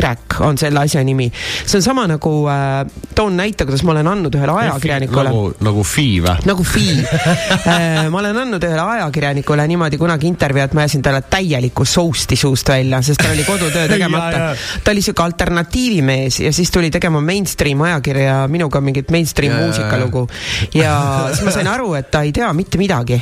on 0.43 0.57
selle 0.57 0.84
asja 0.84 1.03
nimi. 1.03 1.29
see 1.65 1.77
on 1.77 1.86
sama 1.86 2.05
nagu 2.07 2.31
äh,, 2.49 2.84
toon 3.15 3.38
näite, 3.38 3.65
kuidas 3.65 3.84
ma 3.84 3.93
olen 3.95 4.07
andnud 4.07 4.36
ühele 4.36 4.55
ajakirjanikule. 4.63 5.29
nagu, 5.29 5.53
nagu 5.63 5.84
FI 5.88 6.07
või? 6.23 6.36
nagu 6.49 6.65
FI 6.67 6.88
äh, 7.03 8.09
ma 8.09 8.21
olen 8.21 8.41
andnud 8.45 8.63
ühele 8.63 8.86
ajakirjanikule 8.97 9.67
niimoodi 9.67 9.99
kunagi 10.01 10.27
intervjuu, 10.31 10.65
et 10.67 10.77
ma 10.77 10.86
ajasin 10.86 11.05
talle 11.05 11.23
täielikku 11.29 11.86
sousti 11.86 12.38
suust 12.39 12.69
välja, 12.69 13.01
sest 13.05 13.21
tal 13.23 13.36
oli 13.36 13.45
kodutöö 13.47 13.88
tegemata 13.93 14.53
ta 14.84 14.91
oli 14.91 15.01
sihuke 15.01 15.24
alternatiivimees 15.24 16.39
ja 16.39 16.53
siis 16.53 16.71
tuli 16.71 16.91
tegema 16.91 17.21
mainstream 17.21 17.82
ajakirja 17.82 18.47
minuga 18.47 18.82
mingit 18.82 19.11
mainstream 19.11 19.55
muusikalugu. 19.61 20.28
Ja 20.74 20.97
siis 21.34 21.45
ma 21.45 21.55
sain 21.55 21.67
aru, 21.67 21.93
et 21.99 22.11
ta 22.11 22.24
ei 22.26 22.32
tea 22.36 22.51
mitte 22.53 22.82
midagi 22.82 23.21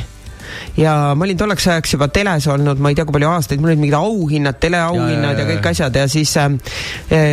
ja 0.78 0.96
ma 1.16 1.28
olin 1.28 1.38
tolleks 1.38 1.68
ajaks 1.68 1.96
juba 1.98 2.08
teles 2.14 2.48
olnud, 2.52 2.80
ma 2.82 2.92
ei 2.92 2.98
tea, 2.98 3.06
kui 3.08 3.18
palju 3.18 3.32
aastaid, 3.32 3.62
mul 3.62 3.74
olid 3.74 3.84
mingid 3.84 3.98
auhinnad, 3.98 4.60
teleauhinnad 4.62 5.36
ja, 5.36 5.44
ja, 5.44 5.46
ja 5.46 5.50
kõik 5.56 5.70
asjad 5.72 6.02
ja 6.02 6.08
siis 6.12 6.34
äh, 6.42 6.58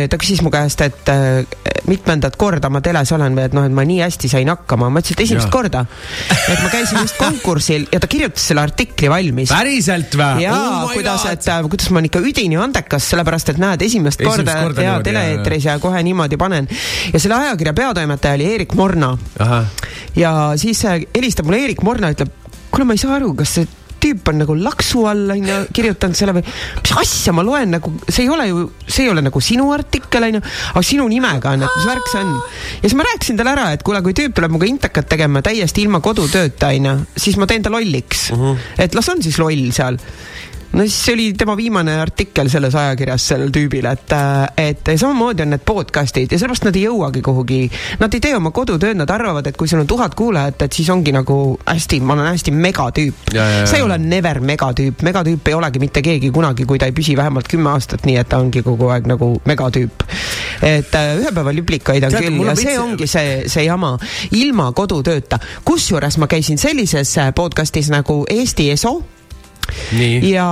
ta 0.09 0.19
küsis 0.21 0.43
mu 0.45 0.51
käest, 0.53 0.81
et 0.85 1.11
äh, 1.13 1.43
mitmendat 1.89 2.35
korda 2.39 2.69
ma 2.71 2.81
teles 2.85 3.11
olen 3.15 3.35
või 3.37 3.45
et 3.47 3.55
noh, 3.57 3.65
et 3.67 3.75
ma 3.75 3.85
nii 3.87 4.01
hästi 4.03 4.31
sain 4.31 4.51
hakkama, 4.51 4.89
ma 4.93 5.01
ütlesin, 5.01 5.17
et 5.17 5.25
esimest 5.25 5.47
ja. 5.47 5.53
korda. 5.53 5.85
et 6.29 6.63
ma 6.63 6.71
käisin 6.71 7.01
just 7.01 7.17
konkursil 7.19 7.87
ja 7.93 8.01
ta 8.01 8.09
kirjutas 8.11 8.47
selle 8.51 8.63
artikli 8.65 9.11
valmis. 9.11 9.53
päriselt 9.53 10.17
või? 10.19 10.45
jaa 10.45 10.83
oh, 10.83 10.93
kuidas, 10.93 11.25
et 11.31 11.47
äh, 11.49 11.61
kuidas 11.67 11.89
ma 11.93 12.01
olen 12.01 12.09
ikka 12.11 12.23
üdini 12.23 12.59
andekas, 12.61 13.09
sellepärast 13.13 13.53
et 13.53 13.61
näed, 13.61 13.85
esimest, 13.85 14.21
esimest 14.21 14.37
korda, 14.37 14.57
korda 14.63 14.87
ja 14.87 14.97
tele-eetris 15.05 15.69
ja 15.69 15.77
kohe 15.81 16.03
niimoodi 16.05 16.39
panen. 16.39 16.69
ja 17.13 17.21
selle 17.21 17.39
ajakirja 17.39 17.75
peatoimetaja 17.77 18.39
oli 18.39 18.51
Eerik 18.53 18.75
Morna. 18.79 19.15
ja 20.15 20.33
siis 20.59 20.85
äh, 20.85 21.01
helistab 21.15 21.49
mulle 21.49 21.63
Eerik 21.65 21.83
Morna, 21.85 22.13
ütleb 22.15 22.35
kuule, 22.69 22.87
ma 22.89 22.97
ei 22.97 23.01
saa 23.01 23.17
aru, 23.17 23.33
kas 23.37 23.59
see 23.59 23.69
tüüp 23.99 24.29
on 24.31 24.39
nagu 24.41 24.55
laksu 24.55 25.03
all 25.09 25.33
onju 25.33 25.57
kirjutanud 25.75 26.17
selle 26.17 26.35
või 26.37 26.45
mis 26.45 26.93
asja 27.01 27.33
ma 27.35 27.43
loen 27.45 27.73
nagu, 27.75 27.91
see 28.07 28.25
ei 28.25 28.31
ole 28.31 28.47
ju, 28.49 28.65
see 28.87 29.05
ei 29.05 29.11
ole 29.11 29.23
nagu 29.25 29.41
sinu 29.43 29.69
artikkel 29.75 30.29
onju, 30.29 30.41
aga 30.71 30.83
sinu 30.85 31.07
nimega 31.11 31.53
on, 31.55 31.65
et 31.67 31.77
mis 31.77 31.89
värk 31.89 32.11
see 32.11 32.23
on. 32.23 32.33
ja 32.79 32.85
siis 32.85 32.97
ma 32.99 33.07
rääkisin 33.09 33.39
talle 33.39 33.55
ära, 33.57 33.69
et 33.75 33.83
kuule, 33.85 34.01
kui 34.05 34.15
tüüp 34.17 34.35
tuleb 34.37 34.55
minuga 34.55 34.69
intekat 34.69 35.09
tegema 35.11 35.43
täiesti 35.45 35.83
ilma 35.85 36.01
kodutööta 36.05 36.71
onju, 36.75 36.95
siis 37.19 37.39
ma 37.41 37.49
teen 37.49 37.65
ta 37.65 37.73
lolliks 37.73 38.29
uh. 38.35 38.45
-huh. 38.49 38.67
et 38.79 38.95
las 38.95 39.11
on 39.11 39.23
siis 39.25 39.39
loll 39.41 39.71
seal 39.75 39.99
no 40.73 40.85
siis 40.85 40.97
see 41.05 41.13
oli 41.13 41.27
tema 41.37 41.55
viimane 41.57 41.95
artikkel 42.01 42.49
selles 42.51 42.75
ajakirjas 42.77 43.25
sellel 43.31 43.51
tüübil, 43.53 43.87
et, 43.89 44.13
äh, 44.13 44.69
et 44.69 44.91
samamoodi 44.95 45.43
on 45.45 45.53
need 45.55 45.63
podcast'id 45.65 46.31
ja 46.31 46.39
sellepärast 46.39 46.67
nad 46.67 46.77
ei 46.77 46.85
jõuagi 46.85 47.23
kuhugi. 47.25 47.59
Nad 47.99 48.13
ei 48.13 48.21
tee 48.23 48.35
oma 48.37 48.51
kodutööd, 48.55 48.97
nad 48.99 49.09
arvavad, 49.13 49.47
et 49.49 49.57
kui 49.57 49.69
sul 49.69 49.81
on 49.81 49.89
tuhat 49.89 50.15
kuulajat, 50.19 50.67
et 50.67 50.77
siis 50.77 50.89
ongi 50.93 51.13
nagu 51.15 51.39
hästi, 51.65 52.01
ma 52.05 52.13
olen 52.17 52.29
hästi 52.29 52.53
megatüüp. 52.53 53.33
sa 53.33 53.77
ei 53.77 53.81
ole 53.81 53.97
never 53.97 54.39
megatüüp, 54.39 55.01
megatüüp 55.05 55.47
ei 55.47 55.57
olegi 55.57 55.79
mitte 55.79 56.01
keegi 56.05 56.31
kunagi, 56.31 56.65
kui 56.69 56.79
ta 56.79 56.89
ei 56.89 56.95
püsi 56.95 57.17
vähemalt 57.17 57.49
kümme 57.49 57.73
aastat, 57.73 58.05
nii 58.05 58.19
et 58.21 58.29
ta 58.29 58.37
ongi 58.37 58.63
kogu 58.63 58.89
aeg 58.93 59.09
nagu 59.09 59.33
megatüüp. 59.45 60.05
et 60.61 60.95
äh, 60.95 61.13
ühe 61.17 61.31
päeva 61.33 61.53
liblikaid 61.55 62.03
on 62.03 62.13
Tead, 62.13 62.27
küll 62.27 62.45
ja 62.45 62.55
see 62.55 62.79
ongi 62.79 63.07
see, 63.07 63.37
see 63.47 63.65
jama, 63.65 63.97
ilma 64.31 64.71
kodutööta. 64.71 65.39
kusjuures 65.65 66.17
ma 66.17 66.27
käisin 66.27 66.57
sellises 66.57 67.15
podcast'is 67.35 67.89
nagu 67.89 68.25
Eesti 68.29 68.71
ESO 68.71 69.18
ja 70.29 70.47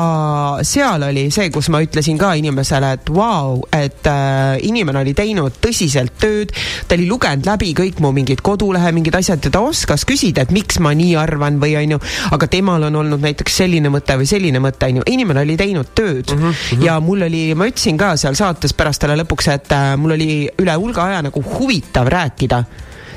seal 0.68 1.03
oli 1.07 1.28
see, 1.34 1.49
kus 1.53 1.70
ma 1.74 1.82
ütlesin 1.84 2.18
ka 2.20 2.34
inimesele, 2.39 2.93
et 2.97 3.09
vau 3.13 3.57
wow,, 3.57 3.63
et 3.74 4.07
äh, 4.09 4.57
inimene 4.68 5.01
oli 5.03 5.13
teinud 5.18 5.57
tõsiselt 5.63 6.15
tööd, 6.22 6.53
ta 6.88 6.97
oli 6.97 7.07
lugenud 7.09 7.47
läbi 7.47 7.74
kõik 7.78 8.01
mu 8.03 8.11
mingid 8.15 8.41
kodulehe 8.45 8.91
mingid 8.95 9.18
asjad 9.20 9.43
ja 9.43 9.53
ta 9.53 9.63
oskas 9.65 10.05
küsida, 10.07 10.45
et 10.45 10.53
miks 10.55 10.80
ma 10.84 10.93
nii 10.97 11.15
arvan 11.20 11.59
või 11.61 11.76
onju, 11.82 11.99
aga 12.36 12.49
temal 12.51 12.88
on 12.89 13.01
olnud 13.03 13.24
näiteks 13.24 13.59
selline 13.63 13.91
mõte 13.93 14.18
või 14.20 14.30
selline 14.30 14.61
mõte 14.63 14.91
onju, 14.91 15.05
inimene 15.11 15.43
oli 15.45 15.57
teinud 15.59 15.93
tööd. 15.97 16.34
Mm 16.34 16.47
-hmm. 16.47 16.86
ja 16.86 16.99
mul 17.03 17.28
oli, 17.28 17.43
ma 17.55 17.68
ütlesin 17.70 17.97
ka 17.97 18.15
seal 18.18 18.36
saates 18.36 18.74
pärast 18.74 19.03
talle 19.03 19.18
lõpuks, 19.24 19.51
et 19.53 19.72
äh, 19.72 19.93
mul 19.97 20.18
oli 20.18 20.47
üle 20.61 20.76
hulga 20.76 21.09
aja 21.11 21.22
nagu 21.22 21.43
huvitav 21.43 22.07
rääkida. 22.07 22.63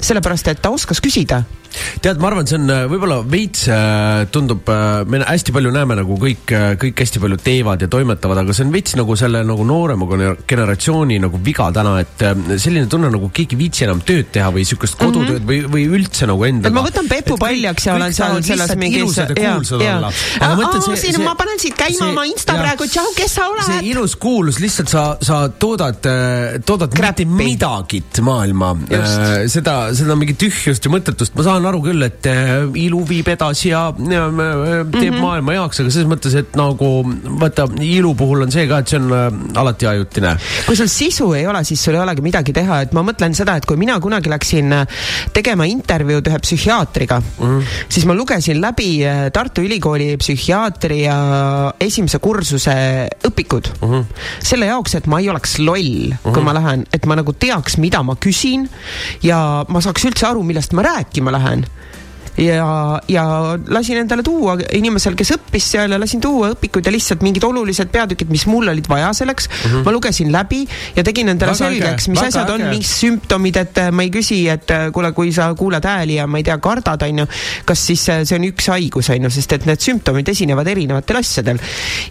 Sellepärast 0.00 0.48
et 0.48 0.62
ta 0.62 0.70
oskas 0.72 1.00
küsida 1.00 1.42
tead, 2.02 2.20
ma 2.20 2.30
arvan, 2.30 2.48
see 2.48 2.58
on 2.58 2.70
äh, 2.72 2.84
võib-olla 2.90 3.20
veits 3.30 3.66
äh, 3.70 4.24
tundub, 4.32 4.68
äh, 4.72 5.02
me 5.10 5.20
hästi 5.26 5.54
palju 5.54 5.72
näeme 5.74 5.96
nagu 6.00 6.16
kõik, 6.20 6.52
kõik 6.80 7.02
hästi 7.04 7.22
palju 7.22 7.38
teevad 7.44 7.84
ja 7.84 7.88
toimetavad, 7.92 8.42
aga 8.42 8.56
see 8.56 8.66
on 8.66 8.74
veits 8.74 8.96
nagu 8.98 9.16
selle 9.18 9.42
nagu 9.46 9.66
noorema 9.66 10.08
generatsiooni 10.48 11.20
nagu 11.22 11.40
viga 11.44 11.70
täna, 11.74 11.96
et 12.02 12.24
selline 12.60 12.88
tunne 12.90 13.10
nagu 13.12 13.30
keegi 13.34 13.56
ei 13.56 13.60
viitsi 13.64 13.86
enam 13.86 14.02
tööd 14.06 14.30
teha 14.34 14.50
või 14.54 14.64
sihukest 14.68 14.96
mhm. 14.96 15.04
kodutööd 15.04 15.42
mm 15.42 15.48
-hmm. 15.48 15.70
või, 15.74 15.86
või 15.88 16.00
üldse 16.00 16.28
nagu 16.30 16.46
endaga. 16.48 16.74
ma 16.74 16.86
võtan 16.86 17.10
Pepu 17.10 17.36
paljaks 17.40 17.86
ja 17.86 17.96
olen 17.98 18.14
seal 18.14 18.42
selles 18.46 18.74
mingis. 18.80 19.20
siin 21.00 21.20
ma 21.24 21.34
panen 21.38 21.58
siit 21.62 21.76
käima 21.78 21.98
see, 21.98 22.10
oma 22.10 22.24
Insta 22.30 22.56
ja, 22.56 22.64
praegu, 22.64 22.86
tšau, 22.90 23.14
kes 23.16 23.34
sa 23.38 23.48
oled? 23.50 23.66
see 23.66 23.90
ilus 23.90 24.16
kuulus, 24.20 24.60
lihtsalt 24.62 24.92
sa, 24.92 25.04
sa 25.22 25.42
toodad, 25.48 26.06
toodad 26.66 26.94
mitte 26.96 27.26
midagit 27.26 28.20
maailma. 28.24 28.74
seda, 29.50 29.76
seda 29.96 30.16
mingit 30.18 30.38
tühjust 30.40 30.84
ja 30.84 30.92
mõttetust, 30.92 31.34
ma 31.36 31.46
saan 31.46 31.59
saan 31.60 31.68
aru 31.70 31.82
küll, 31.84 32.04
et 32.06 32.26
äh, 32.30 32.64
ilu 32.80 33.02
viib 33.08 33.28
edasi 33.30 33.70
ja, 33.70 33.82
teeb 33.92 34.32
mm 34.32 34.90
-hmm. 34.90 35.20
maailma 35.20 35.56
heaks, 35.58 35.82
aga 35.82 35.92
selles 35.92 36.08
mõttes, 36.08 36.34
et 36.38 36.56
nagu 36.56 36.88
vaata, 37.40 37.68
ilu 37.84 38.14
puhul 38.16 38.46
on 38.46 38.52
see 38.52 38.66
ka, 38.68 38.80
et 38.80 38.88
see 38.88 39.00
on 39.00 39.12
äh, 39.12 39.28
alati 39.60 39.86
ajutine. 39.86 40.36
kui 40.66 40.76
sul 40.76 40.88
sisu 40.88 41.32
ei 41.34 41.46
ole, 41.46 41.62
siis 41.64 41.82
sul 41.84 41.94
ei 41.94 42.00
olegi 42.00 42.24
midagi 42.24 42.52
teha, 42.56 42.80
et 42.86 42.92
ma 42.96 43.04
mõtlen 43.04 43.34
seda, 43.36 43.56
et 43.56 43.66
kui 43.66 43.76
mina 43.76 43.98
kunagi 44.00 44.30
läksin 44.32 44.72
äh, 44.72 44.86
tegema 45.32 45.64
intervjuud 45.68 46.26
ühe 46.26 46.38
psühhiaatriga 46.38 47.20
mm, 47.20 47.44
-hmm. 47.44 47.64
siis 47.88 48.06
ma 48.06 48.14
lugesin 48.14 48.60
läbi 48.60 49.04
Tartu 49.32 49.60
Ülikooli 49.60 50.16
psühhiaatria 50.16 51.16
esimese 51.80 52.18
kursuse 52.18 53.08
õpikud 53.28 53.68
mm. 53.80 53.88
-hmm. 53.88 54.04
selle 54.38 54.66
jaoks, 54.66 54.94
et 54.94 55.06
ma 55.06 55.20
ei 55.20 55.28
oleks 55.28 55.58
loll 55.58 56.08
mm, 56.08 56.16
-hmm. 56.24 56.32
kui 56.32 56.42
ma 56.42 56.54
lähen, 56.54 56.86
et 56.92 57.06
ma 57.06 57.16
nagu 57.16 57.32
teaks, 57.32 57.76
mida 57.76 58.02
ma 58.02 58.16
küsin 58.16 58.68
ja 59.22 59.64
ma 59.68 59.80
saaks 59.80 60.04
üldse 60.04 60.26
aru, 60.26 60.42
millest 60.42 60.72
ma 60.72 60.82
rääkima 60.82 61.32
lähen 61.32 61.49
lähen 61.50 61.68
ja, 62.38 63.00
ja 63.08 63.24
lasin 63.68 64.00
endale 64.00 64.22
tuua 64.22 64.56
inimesel, 64.76 65.16
kes 65.18 65.32
õppis 65.36 65.66
seal 65.74 65.92
ja 65.92 65.98
lasin 66.00 66.22
tuua 66.22 66.52
õpikuid 66.54 66.86
ja 66.86 66.92
lihtsalt 66.94 67.24
mingid 67.26 67.44
olulised 67.46 67.90
peatükid, 67.92 68.30
mis 68.32 68.46
mul 68.50 68.70
olid 68.72 68.88
vaja 68.88 69.10
selleks 69.16 69.48
mm. 69.48 69.70
-hmm. 69.70 69.84
ma 69.86 69.94
lugesin 69.94 70.32
läbi 70.32 70.62
ja 70.96 71.04
tegin 71.06 71.32
endale 71.32 71.52
väga 71.52 71.64
selgeks, 71.64 72.08
mis 72.08 72.22
asjad 72.22 72.48
äge. 72.48 72.54
on, 72.54 72.66
mis 72.70 72.94
sümptomid, 73.00 73.60
et 73.60 73.82
äh, 73.82 73.90
ma 73.92 74.06
ei 74.06 74.12
küsi, 74.14 74.40
et 74.48 74.70
äh, 74.70 74.88
kuule, 74.92 75.12
kui 75.12 75.32
sa 75.32 75.52
kuuled 75.54 75.84
hääli 75.84 76.20
ja 76.20 76.26
ma 76.26 76.40
ei 76.40 76.46
tea, 76.46 76.58
kardad, 76.58 77.02
onju, 77.02 77.26
kas 77.64 77.86
siis 77.86 78.08
äh, 78.08 78.24
see 78.24 78.38
on 78.38 78.48
üks 78.48 78.70
haigus, 78.72 79.10
onju, 79.10 79.30
sest 79.30 79.52
et 79.58 79.68
need 79.68 79.80
sümptomid 79.80 80.28
esinevad 80.28 80.66
erinevatel 80.66 81.20
asjadel. 81.20 81.60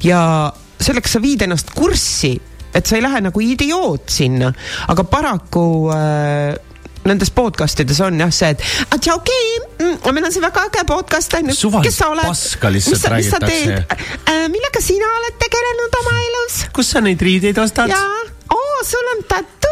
ja 0.03 0.53
selleks 0.79 1.17
sa 1.17 1.21
viid 1.21 1.41
ennast 1.41 1.73
kurssi 1.75 2.37
et 2.73 2.85
sa 2.85 2.95
ei 2.95 3.01
lähe 3.01 3.21
nagu 3.25 3.41
idioot 3.41 4.11
sinna, 4.13 4.51
aga 4.87 5.03
paraku 5.09 5.63
äh, 5.93 6.68
nendes 7.07 7.31
podcast 7.31 7.79
ides 7.83 7.99
on 8.03 8.19
jah 8.19 8.31
see, 8.33 8.49
et 8.55 8.61
okei 8.93 9.13
okay,, 9.15 9.51
mm, 9.79 10.13
meil 10.13 10.27
on 10.27 10.33
see 10.35 10.43
väga 10.43 10.65
äge 10.69 10.85
podcast 10.89 11.33
on 11.39 11.51
ju. 11.51 11.71
kes 11.85 11.99
sa 12.01 12.09
oled? 12.13 12.27
paska 12.27 12.71
lihtsalt 12.73 13.07
räägitakse. 13.13 13.83
Äh, 14.27 14.45
millega 14.51 14.83
sina 14.83 15.13
oled 15.19 15.39
tegelenud 15.45 15.99
oma 16.01 16.17
elus? 16.25 16.59
kus 16.75 16.91
sa 16.95 17.03
neid 17.05 17.21
riideid 17.21 17.57
ostad? 17.63 17.93
jaa, 17.93 18.23
oo, 18.55 18.68
sul 18.85 19.05
on 19.15 19.23
tattoo 19.27 19.69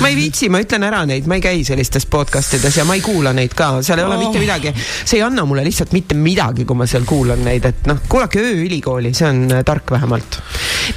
ma 0.00 0.08
ei 0.08 0.16
viitsi, 0.16 0.48
ma 0.52 0.60
ütlen 0.62 0.84
ära 0.86 1.02
neid, 1.08 1.26
ma 1.30 1.38
ei 1.38 1.42
käi 1.44 1.64
sellistes 1.66 2.06
podcast 2.10 2.54
ides 2.58 2.76
ja 2.78 2.84
ma 2.86 2.94
ei 2.98 3.02
kuula 3.04 3.32
neid 3.34 3.54
ka, 3.56 3.82
seal 3.84 3.98
ei 4.00 4.06
ole 4.06 4.16
oh. 4.18 4.22
mitte 4.22 4.38
midagi. 4.42 4.72
see 4.76 5.18
ei 5.18 5.24
anna 5.26 5.44
mulle 5.48 5.64
lihtsalt 5.66 5.94
mitte 5.96 6.14
midagi, 6.18 6.66
kui 6.68 6.78
ma 6.78 6.86
seal 6.90 7.06
kuulan 7.08 7.42
neid, 7.46 7.64
et 7.70 7.88
noh, 7.90 7.98
kuulake 8.10 8.42
ööülikooli, 8.42 9.14
see 9.16 9.26
on 9.28 9.40
äh, 9.50 9.64
tark 9.66 9.90
vähemalt. 9.94 10.38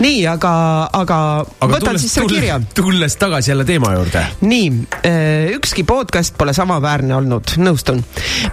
nii, 0.04 0.22
aga, 0.30 0.54
aga, 1.00 1.20
aga 1.42 1.72
võtan 1.72 1.88
tulles, 1.88 2.06
siis 2.06 2.18
selle 2.20 2.34
kirja. 2.34 2.60
tulles 2.78 3.18
tagasi 3.18 3.52
jälle 3.54 3.66
teema 3.68 3.94
juurde. 3.96 4.26
nii, 4.46 4.70
äh, 5.00 5.56
ükski 5.58 5.88
podcast 5.88 6.38
pole 6.38 6.54
samaväärne 6.58 7.16
olnud, 7.18 7.58
nõustun. 7.62 8.04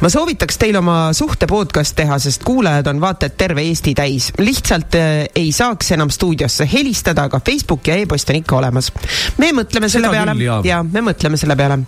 ma 0.01 0.12
soovitaks 0.12 0.61
teil 0.62 0.81
oma 0.81 0.99
suhte 1.16 1.49
podcast 1.51 1.97
teha, 2.01 2.18
sest 2.22 2.47
kuulajad 2.47 2.89
on 2.95 3.03
vaata 3.05 3.29
et 3.29 3.37
terve 3.41 3.66
Eesti 3.66 3.97
täis. 3.99 4.33
lihtsalt 4.41 4.97
äh, 5.01 5.12
ei 5.37 5.53
saaks 5.53 5.93
enam 5.99 6.12
stuudiosse 6.14 6.68
helistada, 6.72 7.28
aga 7.28 7.40
Facebook 7.44 7.86
ja 7.90 7.98
e-post 8.00 8.30
on 8.30 8.40
ikka 8.40 8.56
olemas. 8.56 8.92
me 9.38 9.52
mõtleme 9.52 9.88
selle 9.88 10.10
Seda 10.10 10.16
peale 10.18 10.38
küll, 10.38 10.70
ja 10.70 10.82
me 10.82 11.04
mõtleme 11.10 11.40
selle 11.40 11.56
peale 11.56 11.82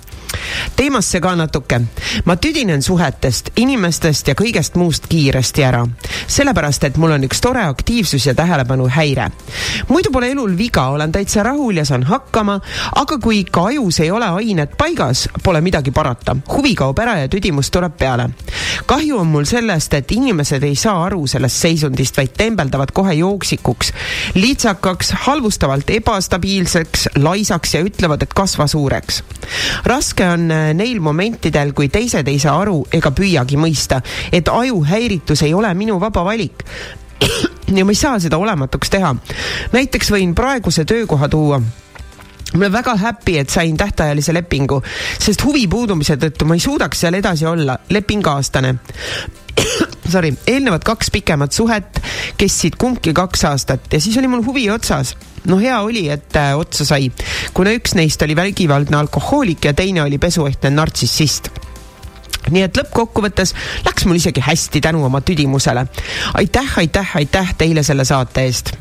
teemasse 0.77 1.21
ka 1.21 1.35
natuke. 1.37 1.81
ma 2.25 2.37
tüdinen 2.37 2.83
suhetest, 2.83 3.51
inimestest 3.57 4.29
ja 4.29 4.35
kõigest 4.35 4.75
muust 4.75 5.07
kiiresti 5.09 5.65
ära. 5.65 5.87
sellepärast, 6.27 6.85
et 6.85 6.97
mul 6.97 7.13
on 7.17 7.25
üks 7.25 7.41
tore 7.41 7.63
aktiivsus 7.65 8.27
ja 8.27 8.35
tähelepanuhäire. 8.35 9.31
muidu 9.89 10.11
pole 10.13 10.31
elul 10.31 10.57
viga, 10.59 10.89
olen 10.89 11.13
täitsa 11.13 11.43
rahul 11.43 11.77
ja 11.77 11.85
saan 11.85 12.03
hakkama, 12.03 12.61
aga 12.95 13.19
kui 13.19 13.41
ikka 13.41 13.67
ajus 13.67 14.01
ei 14.01 14.11
ole 14.11 14.27
ained 14.27 14.77
paigas, 14.79 15.29
pole 15.43 15.61
midagi 15.61 15.91
parata. 15.91 16.37
huvi 16.49 16.75
kaob 16.75 16.99
ära 16.99 17.19
ja 17.19 17.29
tüdimus 17.29 17.71
tuleb 17.71 17.97
peale. 17.99 18.31
kahju 18.87 19.19
on 19.19 19.27
mul 19.27 19.45
sellest, 19.45 19.95
et 19.95 20.13
inimesed 20.13 20.63
ei 20.63 20.77
saa 20.77 21.05
aru 21.05 21.27
sellest 21.27 21.57
seisundist, 21.57 22.17
vaid 22.17 22.35
tembeldavad 22.37 22.93
kohe 22.93 23.15
jooksikuks, 23.15 23.93
lihtsakaks, 24.35 25.13
halvustavalt 25.27 25.91
ebastabiilseks, 25.91 27.09
laisaks 27.23 27.75
ja 27.75 27.83
ütlevad, 27.85 28.23
et 28.23 28.35
kasva 28.35 28.67
suureks. 28.67 29.23
raske 29.85 30.29
on 30.29 30.51
äh, 30.51 30.75
neil 30.75 31.01
momentidel, 31.01 31.73
kui 31.73 31.89
teised 31.89 32.29
ei 32.29 32.39
saa 32.43 32.61
aru 32.61 32.87
ega 32.93 33.11
püüagi 33.11 33.59
mõista, 33.61 34.01
et 34.33 34.49
ajuhäiritus 34.49 35.43
ei 35.43 35.55
ole 35.55 35.75
minu 35.75 36.01
vaba 36.01 36.25
valik 36.25 36.65
ja 37.77 37.85
ma 37.85 37.91
ei 37.91 37.99
saa 37.99 38.19
seda 38.21 38.39
olematuks 38.39 38.91
teha. 38.91 39.15
näiteks 39.73 40.11
võin 40.13 40.35
praeguse 40.35 40.85
töökoha 40.85 41.29
tuua 41.29 41.61
ma 41.61 42.59
olen 42.59 42.73
väga 42.73 42.97
happy, 42.97 43.39
et 43.39 43.51
sain 43.51 43.77
tähtajalise 43.77 44.35
lepingu, 44.35 44.83
sest 45.19 45.43
huvi 45.45 45.67
puudumise 45.69 46.17
tõttu 46.21 46.47
ma 46.47 46.55
ei 46.55 46.63
suudaks 46.63 47.01
seal 47.05 47.19
edasi 47.19 47.47
olla, 47.47 47.79
leping 47.91 48.27
aastane 48.27 48.77
sorry, 50.13 50.33
eelnevad 50.47 50.85
kaks 50.87 51.11
pikemat 51.15 51.53
suhet 51.57 52.01
kestsid 52.39 52.77
kumbki 52.81 53.15
kaks 53.17 53.45
aastat 53.49 53.93
ja 53.93 54.01
siis 54.01 54.17
oli 54.21 54.31
mul 54.31 54.45
huvi 54.47 54.69
otsas. 54.71 55.15
no 55.47 55.59
hea 55.63 55.79
oli, 55.81 56.09
et 56.13 56.37
äh, 56.37 56.55
otsa 56.59 56.85
sai, 56.89 57.11
kuna 57.55 57.75
üks 57.77 57.97
neist 57.99 58.23
oli 58.23 58.37
vägivaldne 58.37 58.97
alkohoolik 58.97 59.65
ja 59.65 59.75
teine 59.75 60.03
oli 60.03 60.19
pesuehtne 60.19 60.71
nartsissist 60.71 61.51
nii 62.51 62.63
et 62.63 62.79
lõppkokkuvõttes 62.79 63.55
läks 63.87 64.07
mul 64.07 64.21
isegi 64.21 64.43
hästi 64.45 64.81
tänu 64.81 65.05
oma 65.05 65.21
tüdimusele. 65.21 65.87
aitäh, 66.35 66.79
aitäh, 66.79 67.17
aitäh 67.17 67.55
teile 67.59 67.83
selle 67.83 68.05
saate 68.05 68.47
eest 68.47 68.77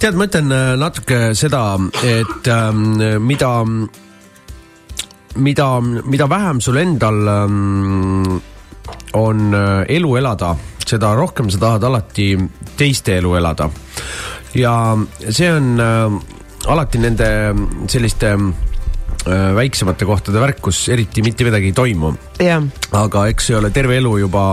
tead, 0.00 0.16
ma 0.18 0.26
ütlen 0.28 0.50
äh, 0.52 0.72
natuke 0.80 1.18
seda, 1.38 1.76
et 2.04 2.48
ähm, 2.50 2.96
mida, 3.24 3.52
mida, 5.36 5.68
mida 5.80 6.28
vähem 6.30 6.60
sul 6.64 6.80
endal 6.82 7.28
ähm, 7.30 8.34
on 9.14 9.54
äh, 9.54 9.84
elu 9.96 10.16
elada, 10.18 10.54
seda 10.84 11.14
rohkem 11.16 11.50
sa 11.52 11.60
tahad 11.62 11.88
alati 11.88 12.34
teiste 12.78 13.18
elu 13.20 13.34
elada. 13.38 13.70
ja 14.54 14.74
see 15.30 15.50
on 15.50 15.74
äh, 15.80 16.20
alati 16.70 17.00
nende 17.02 17.28
selliste 17.90 18.32
äh, 18.34 19.50
väiksemate 19.56 20.06
kohtade 20.08 20.40
värk, 20.42 20.60
kus 20.62 20.88
eriti 20.94 21.22
mitte 21.22 21.46
midagi 21.46 21.70
ei 21.70 21.76
toimu. 21.76 22.14
aga 22.92 23.26
eks 23.32 23.50
ei 23.50 23.58
ole 23.60 23.70
terve 23.70 23.98
elu 24.02 24.16
juba 24.24 24.44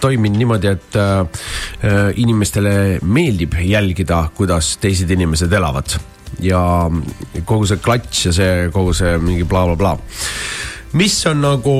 toiminud 0.00 0.38
niimoodi, 0.38 0.72
et 0.72 2.16
inimestele 2.16 2.98
meeldib 3.02 3.54
jälgida, 3.60 4.24
kuidas 4.34 4.76
teised 4.82 5.10
inimesed 5.10 5.52
elavad 5.52 5.98
ja 6.40 6.62
kogu 7.44 7.66
see 7.68 7.82
klatš 7.82 8.26
ja 8.26 8.32
see 8.32 8.54
kogu 8.72 8.94
see 8.96 9.18
mingi 9.20 9.44
blablabla 9.44 9.76
bla, 9.76 10.00
bla. 10.00 10.96
mis 10.98 11.18
on 11.28 11.44
nagu 11.44 11.76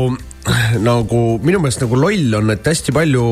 nagu 0.91 1.23
minu 1.43 1.63
meelest 1.63 1.85
nagu 1.85 1.99
loll 1.99 2.39
on, 2.41 2.51
et 2.55 2.67
hästi 2.67 2.95
palju, 2.97 3.29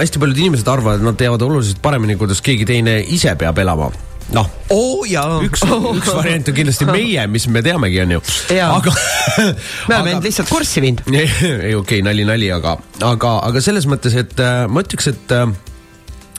hästi 0.00 0.22
paljud 0.22 0.42
inimesed 0.44 0.68
arvavad, 0.70 1.00
et 1.00 1.08
nad 1.08 1.18
teavad 1.20 1.46
oluliselt 1.46 1.80
paremini, 1.84 2.18
kuidas 2.20 2.42
keegi 2.44 2.68
teine 2.68 3.00
ise 3.16 3.34
peab 3.38 3.62
elama 3.62 3.92
noh 4.34 4.46
oh,, 4.74 5.04
üks 5.46 5.62
oh., 5.68 5.92
üks 5.94 6.10
variant 6.18 6.48
on 6.50 6.56
kindlasti 6.56 6.88
meie, 6.88 7.26
mis 7.30 7.46
me 7.52 7.62
teamegi, 7.62 8.00
onju. 8.02 8.22
aga 8.64 8.94
me 9.88 9.94
oleme 9.94 10.16
end 10.16 10.26
lihtsalt 10.26 10.50
kurssi 10.50 10.82
viinud. 10.82 11.04
ei, 11.14 11.28
okei 11.30 11.78
okay,, 11.78 12.02
nali, 12.06 12.26
nali, 12.26 12.50
aga, 12.54 12.76
aga, 13.06 13.36
aga 13.46 13.62
selles 13.62 13.86
mõttes, 13.90 14.16
et 14.18 14.34
äh, 14.42 14.64
ma 14.66 14.82
ütleks, 14.82 15.12
et 15.12 15.36
äh, 15.36 15.46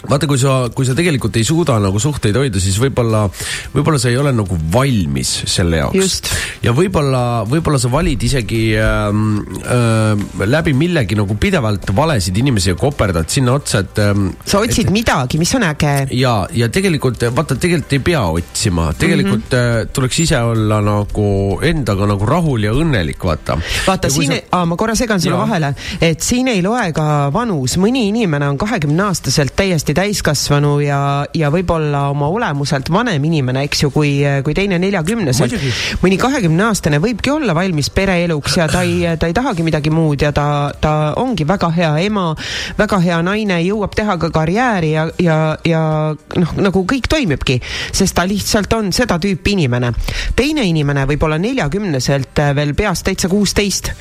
vaata, 0.07 0.27
kui 0.29 0.39
sa, 0.39 0.55
kui 0.73 0.87
sa 0.87 0.95
tegelikult 0.97 1.35
ei 1.39 1.45
suuda 1.47 1.77
nagu 1.83 1.99
suhteid 2.01 2.37
hoida, 2.39 2.61
siis 2.63 2.77
võib-olla, 2.81 3.25
võib-olla 3.73 3.99
sa 4.01 4.11
ei 4.11 4.17
ole 4.19 4.31
nagu 4.35 4.57
valmis 4.73 5.33
selle 5.49 5.81
jaoks. 5.81 6.19
ja 6.63 6.73
võib-olla, 6.75 7.43
võib-olla 7.49 7.79
sa 7.81 7.91
valid 7.91 8.23
isegi 8.27 8.61
ähm, 8.81 9.39
äh, 9.63 10.45
läbi 10.47 10.73
millegi 10.77 11.17
nagu 11.19 11.37
pidevalt 11.39 11.91
valesid 11.97 12.37
inimesi 12.39 12.71
ja 12.71 12.77
koperdad 12.79 13.29
sinna 13.31 13.57
otsa, 13.57 13.83
et 13.83 14.01
ähm,. 14.03 14.29
sa 14.45 14.61
otsid 14.63 14.87
et, 14.87 14.93
midagi, 14.95 15.39
mis 15.41 15.53
on 15.57 15.67
äge. 15.67 15.95
ja, 16.15 16.35
ja 16.55 16.71
tegelikult 16.73 17.27
vaata, 17.35 17.59
tegelikult 17.59 17.97
ei 17.97 18.03
pea 18.11 18.23
otsima, 18.39 18.89
tegelikult 18.97 19.51
mm 19.51 19.57
-hmm. 19.57 19.91
tuleks 19.93 20.19
ise 20.23 20.41
olla 20.41 20.79
nagu 20.83 21.27
endaga 21.61 22.07
nagu 22.07 22.25
rahul 22.25 22.63
ja 22.63 22.71
õnnelik, 22.71 23.23
vaata. 23.23 23.59
vaata 23.87 24.09
siin 24.13 24.37
sa..., 24.37 24.63
ma 24.65 24.79
korra 24.79 24.95
segan 24.95 25.21
sulle 25.21 25.37
vahele, 25.37 25.73
et 26.01 26.21
siin 26.21 26.47
ei 26.47 26.61
loe 26.63 26.91
ka 26.95 27.29
vanus, 27.33 27.77
mõni 27.77 28.07
inimene 28.11 28.47
on 28.47 28.57
kahekümne 28.57 29.03
aastaselt 29.09 29.55
täiesti 29.55 29.96
täiskasvanu 29.97 30.77
ja, 30.83 30.99
ja 31.33 31.49
võib-olla 31.53 32.07
oma 32.11 32.29
olemuselt 32.29 32.91
vanem 32.93 33.23
inimene, 33.29 33.63
eks 33.67 33.83
ju, 33.83 33.91
kui, 33.93 34.11
kui 34.45 34.55
teine 34.57 34.77
neljakümneselt. 34.81 35.55
mõni 36.03 36.19
kahekümneaastane 36.21 36.99
võibki 37.03 37.31
olla 37.33 37.55
valmis 37.57 37.89
pereeluks 37.93 38.57
ja 38.59 38.67
ta 38.71 38.83
ei, 38.85 39.17
ta 39.19 39.29
ei 39.29 39.35
tahagi 39.37 39.65
midagi 39.65 39.93
muud 39.93 40.21
ja 40.21 40.31
ta, 40.35 40.47
ta 40.81 40.93
ongi 41.17 41.47
väga 41.47 41.69
hea 41.73 41.91
ema, 42.05 42.29
väga 42.77 42.99
hea 43.03 43.19
naine, 43.25 43.59
jõuab 43.65 43.95
teha 43.97 44.17
ka 44.21 44.29
karjääri 44.33 44.91
ja, 44.93 45.07
ja, 45.23 45.37
ja 45.65 45.81
noh, 46.13 46.53
nagu 46.61 46.83
kõik 46.87 47.09
toimibki, 47.09 47.59
sest 47.91 48.17
ta 48.17 48.27
lihtsalt 48.27 48.73
on 48.77 48.91
seda 48.95 49.17
tüüpi 49.21 49.55
inimene. 49.57 49.93
teine 50.37 50.65
inimene 50.67 51.07
võib 51.09 51.25
olla 51.25 51.39
neljakümneselt 51.41 52.43
veel 52.57 52.75
peast 52.77 53.07
täitsa 53.07 53.29
kuusteist 53.31 53.91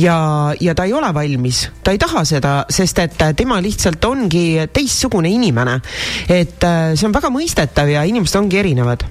ja, 0.00 0.16
ja 0.60 0.74
ta 0.74 0.88
ei 0.88 0.96
ole 0.96 1.12
valmis, 1.14 1.66
ta 1.84 1.92
ei 1.92 2.00
taha 2.00 2.24
seda, 2.28 2.56
sest 2.70 3.04
et 3.04 3.24
tema 3.36 3.60
lihtsalt 3.64 4.04
ongi 4.08 4.46
teistsugune 4.72 5.23
inimene. 5.30 5.80
et 6.28 6.64
äh, 6.64 6.94
see 6.94 7.08
on 7.08 7.14
väga 7.14 7.30
mõistetav 7.32 7.90
ja 7.90 8.04
inimesed 8.04 8.40
ongi 8.40 8.60
erinevad 8.60 9.04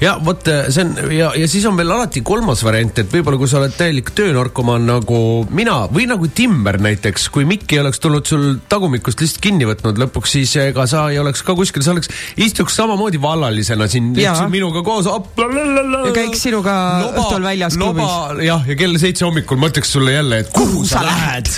ja 0.00 0.14
vot 0.24 0.48
äh, 0.48 0.68
see 0.70 0.84
on 0.84 1.12
ja, 1.12 1.32
ja 1.36 1.48
siis 1.50 1.66
on 1.66 1.76
veel 1.78 1.90
alati 1.92 2.22
kolmas 2.26 2.62
variant, 2.66 3.00
et 3.02 3.10
võib-olla 3.12 3.38
kui 3.40 3.50
sa 3.50 3.58
oled 3.60 3.74
täielik 3.78 4.12
töönarkomaan 4.16 4.86
nagu 4.88 5.20
mina 5.50 5.80
või 5.90 6.06
nagu 6.10 6.28
Timmer 6.34 6.78
näiteks, 6.82 7.28
kui 7.34 7.46
Mikk 7.48 7.74
ei 7.74 7.82
oleks 7.82 8.00
tulnud 8.02 8.28
sul 8.28 8.46
tagumikust 8.70 9.20
lihtsalt 9.22 9.42
kinni 9.42 9.66
võtnud 9.68 9.98
lõpuks, 9.98 10.36
siis 10.38 10.54
ega 10.62 10.86
sa 10.90 11.08
ei 11.12 11.18
oleks 11.18 11.42
ka 11.46 11.56
kuskil, 11.58 11.82
sa 11.84 11.94
oleks, 11.96 12.12
istuks 12.38 12.78
samamoodi 12.78 13.20
vallalisena 13.22 13.88
siin 13.90 14.12
minuga 14.52 14.84
koos. 14.86 15.08
ja 15.08 16.14
käiks 16.14 16.46
sinuga 16.46 16.76
loba, 17.02 17.24
õhtul 17.24 17.48
väljas 17.48 17.78
klubis. 17.78 18.14
jah, 18.46 18.64
ja 18.70 18.78
kell 18.78 18.98
seitse 19.02 19.26
hommikul 19.26 19.58
ma 19.58 19.72
ütleks 19.72 19.92
sulle 19.98 20.14
jälle, 20.14 20.42
et 20.44 20.52
kuhu, 20.54 20.78
kuhu 20.78 20.86
sa 20.86 21.02
lähed 21.02 21.50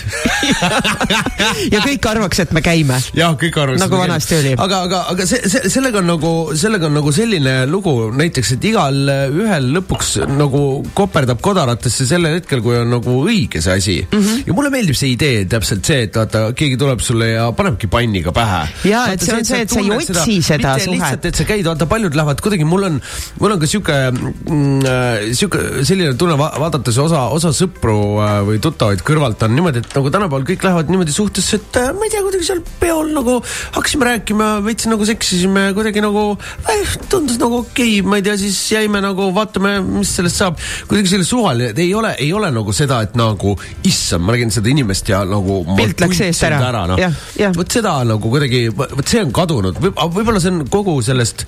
ja 1.74 1.84
kõik 1.84 2.08
arvaks, 2.08 2.40
et 2.46 2.56
me 2.56 2.64
käime. 2.64 2.96
jah, 3.16 3.36
kõik 3.36 3.60
arvaks. 3.60 3.84
nagu 3.84 4.00
vanasti 4.00 4.40
oli. 4.40 4.56
aga, 4.56 4.82
aga, 4.88 5.04
aga 5.12 5.28
see, 5.28 5.44
see, 5.44 5.68
sellega 5.72 6.00
on 6.00 6.08
nagu, 6.14 6.34
sellega 6.56 6.88
on 6.88 6.96
nagu 6.96 7.12
selline 7.14 7.56
lugu 7.68 7.96
näiteks 8.16 8.29
näiteks, 8.30 8.52
et 8.54 8.66
igal 8.70 8.98
ühel 9.10 9.68
lõpuks 9.74 10.12
nagu 10.30 10.62
koperdab 10.94 11.40
kodaratesse 11.42 12.06
sellel 12.06 12.38
hetkel, 12.38 12.62
kui 12.62 12.76
on 12.78 12.92
nagu 12.94 13.16
õige 13.24 13.62
see 13.62 13.74
asi 13.74 13.96
mm. 14.04 14.20
-hmm. 14.20 14.44
ja 14.46 14.56
mulle 14.56 14.70
meeldib 14.70 14.98
see 14.98 15.14
idee 15.16 15.44
täpselt 15.50 15.86
see, 15.86 16.04
et 16.06 16.16
vaata, 16.16 16.50
keegi 16.56 16.78
tuleb 16.80 17.02
sulle 17.02 17.32
ja 17.32 17.48
panebki 17.56 17.90
panniga 17.90 18.32
pähe. 18.36 18.62
ja, 18.90 19.06
et 19.12 19.24
see 19.24 19.34
on 19.34 19.44
see, 19.44 19.62
et 19.66 19.70
sa 19.70 19.80
ei 19.80 19.90
otsi 19.96 20.36
seda, 20.46 20.76
suhet. 20.78 20.94
lihtsalt, 20.94 21.26
et 21.30 21.40
sa 21.40 21.46
käid, 21.48 21.64
vaata 21.66 21.88
paljud 21.90 22.14
lähevad 22.14 22.42
kuidagi, 22.44 22.68
mul 22.68 22.86
on, 22.90 23.00
mul 23.40 23.56
on 23.56 23.62
ka 23.62 23.70
sihuke 23.70 23.98
mm,, 24.12 24.86
äh, 24.86 25.26
sihuke 25.34 25.84
selline 25.88 26.14
tunne 26.20 26.38
va 26.38 26.52
vaadates 26.60 26.98
osa, 27.02 27.26
osa 27.34 27.52
sõpru 27.56 27.98
äh, 28.22 28.36
või 28.46 28.62
tuttavaid 28.62 29.02
kõrvalt 29.06 29.42
on 29.46 29.56
niimoodi, 29.56 29.82
et 29.82 29.98
nagu 29.98 30.14
tänapäeval 30.14 30.46
kõik 30.52 30.68
lähevad 30.68 30.92
niimoodi 30.92 31.16
suhtesse, 31.16 31.58
et 31.58 31.80
äh, 31.82 31.90
ma 31.96 32.06
ei 32.06 32.14
tea, 32.14 32.22
kuidagi 32.26 32.46
seal 32.46 32.62
peol 32.80 33.10
nagu 33.16 33.40
hakkasime 33.74 34.10
rääkima, 34.12 34.52
veits 34.66 34.86
nagu 34.90 35.08
seksisime 35.08 35.70
kuidagi 35.74 36.04
nagu 36.04 36.24
äh,, 36.70 36.96
tundus 37.10 37.40
nagu 37.42 37.64
okei 37.64 37.98
okay,, 37.98 38.06
ma 38.06 38.19
ma 38.19 38.19
ei 38.20 38.26
tea, 38.28 38.36
siis 38.40 38.58
jäime 38.74 39.02
nagu 39.04 39.30
vaatame, 39.36 39.76
mis 39.86 40.12
sellest 40.20 40.40
saab. 40.42 40.60
kuidagi 40.90 41.14
selline 41.14 41.28
suvaline, 41.28 41.72
ei 41.80 41.90
ole, 41.96 42.14
ei 42.20 42.30
ole 42.36 42.52
nagu 42.54 42.74
seda, 42.76 43.00
et 43.06 43.16
nagu 43.18 43.56
issand, 43.88 44.26
ma 44.26 44.36
nägin 44.36 44.54
seda 44.54 44.72
inimest 44.72 45.10
ja 45.10 45.24
nagu. 45.28 45.62
pilt 45.78 46.04
läks 46.04 46.24
eest 46.28 46.46
ära, 46.48 46.62
ära, 46.70 46.86
noh. 46.92 47.18
vot 47.56 47.78
seda 47.80 47.96
nagu 48.08 48.32
kuidagi, 48.32 48.66
vot 48.76 49.04
see 49.08 49.24
on 49.24 49.34
kadunud 49.34 49.78
Võib, 49.80 49.98
võib-olla 50.14 50.40
see 50.42 50.52
on 50.52 50.64
kogu 50.70 50.98
sellest 51.04 51.46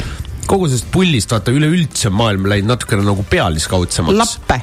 kogu 0.48 0.66
sellest 0.68 0.88
pullist 0.92 1.32
vaata 1.32 1.54
üleüldse 1.54 2.10
maailm 2.12 2.48
läinud 2.50 2.74
natukene 2.74 3.04
nagu 3.06 3.24
pealiskaudsemaks. 3.30 4.18
lappe 4.18 4.60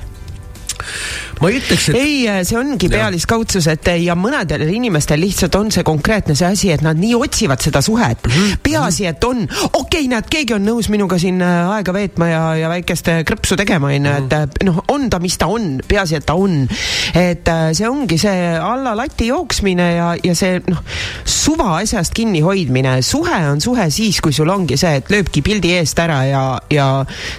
ma 1.40 1.50
ei 1.50 1.60
ütleks, 1.60 1.90
et. 1.92 2.00
ei, 2.00 2.44
see 2.48 2.58
ongi 2.60 2.90
pealiskaudsus, 2.92 3.68
et 3.72 3.92
ja 4.04 4.16
mõnedel 4.20 4.66
inimestel 4.70 5.22
lihtsalt 5.22 5.56
on 5.60 5.72
see 5.74 5.86
konkreetne 5.88 6.36
see 6.38 6.48
asi, 6.48 6.72
et 6.74 6.84
nad 6.86 6.98
nii 7.00 7.16
otsivad 7.18 7.62
seda 7.64 7.82
suhet 7.86 8.26
mm. 8.26 8.32
-hmm. 8.32 8.60
peaasi, 8.64 9.06
et 9.10 9.24
on, 9.24 9.44
okei 9.74 9.74
okay,, 9.82 10.08
näed, 10.12 10.30
keegi 10.32 10.56
on 10.56 10.66
nõus 10.66 10.90
minuga 10.90 11.20
siin 11.22 11.42
äh, 11.42 11.70
aega 11.76 11.94
veetma 11.96 12.30
ja, 12.30 12.44
ja 12.60 12.72
väikest 12.72 13.12
äh, 13.12 13.22
krõpsu 13.28 13.58
tegema, 13.60 13.92
onju, 13.94 14.16
et 14.24 14.34
mhm. 14.34 14.42
äh, 14.42 14.66
noh, 14.70 14.82
on 14.94 15.10
ta, 15.10 15.20
mis 15.24 15.38
ta 15.40 15.50
on, 15.52 15.80
peaasi, 15.88 16.20
et 16.20 16.26
ta 16.26 16.36
on. 16.40 16.68
et 17.16 17.50
see 17.74 17.88
ongi 17.90 18.18
see 18.22 18.50
alla 18.58 18.96
lati 18.98 19.30
jooksmine 19.30 19.88
ja, 19.96 20.10
ja 20.24 20.36
see 20.36 20.60
noh, 20.68 20.82
suva 21.26 21.78
asjast 21.80 22.14
kinnihoidmine. 22.18 23.02
suhe 23.02 23.40
on 23.52 23.62
suhe 23.62 23.90
siis, 23.90 24.22
kui 24.22 24.34
sul 24.34 24.50
ongi 24.50 24.78
see, 24.78 25.00
et 25.02 25.10
lööbki 25.10 25.42
pildi 25.46 25.74
eest 25.80 26.00
ära 26.00 26.24
ja, 26.26 26.44
ja 26.70 26.90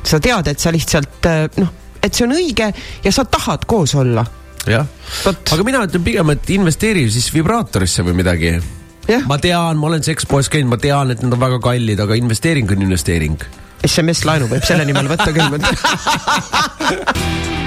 sa 0.03 0.20
tead, 0.20 0.49
et 0.51 0.59
sa 0.59 0.72
lihtsalt 0.74 1.30
noh 1.61 1.76
et 2.03 2.14
see 2.14 2.24
on 2.26 2.32
õige 2.36 2.72
ja 3.05 3.12
sa 3.12 3.24
tahad 3.24 3.61
koos 3.70 3.94
olla. 3.98 4.24
jah, 4.68 4.86
aga 5.26 5.62
mina 5.64 5.84
ütlen 5.86 6.05
pigem, 6.05 6.30
et 6.34 6.51
investeeri 6.57 7.11
siis 7.11 7.34
vibraatorisse 7.34 8.03
või 8.07 8.14
midagi. 8.22 8.51
ma 9.26 9.38
tean, 9.38 9.78
ma 9.80 9.86
olen 9.92 10.03
sekspoes 10.05 10.48
käinud, 10.53 10.70
ma 10.74 10.78
tean, 10.80 11.11
et 11.11 11.22
need 11.22 11.32
on 11.32 11.40
väga 11.40 11.59
kallid, 11.64 12.01
aga 12.01 12.14
investeering 12.20 12.70
on 12.70 12.82
investeering. 12.88 13.38
SMS 13.86 14.24
laenu 14.28 14.46
võib 14.51 14.64
selle 14.68 14.84
nimel 14.84 15.09
võtta 15.09 15.32
küll 15.32 15.51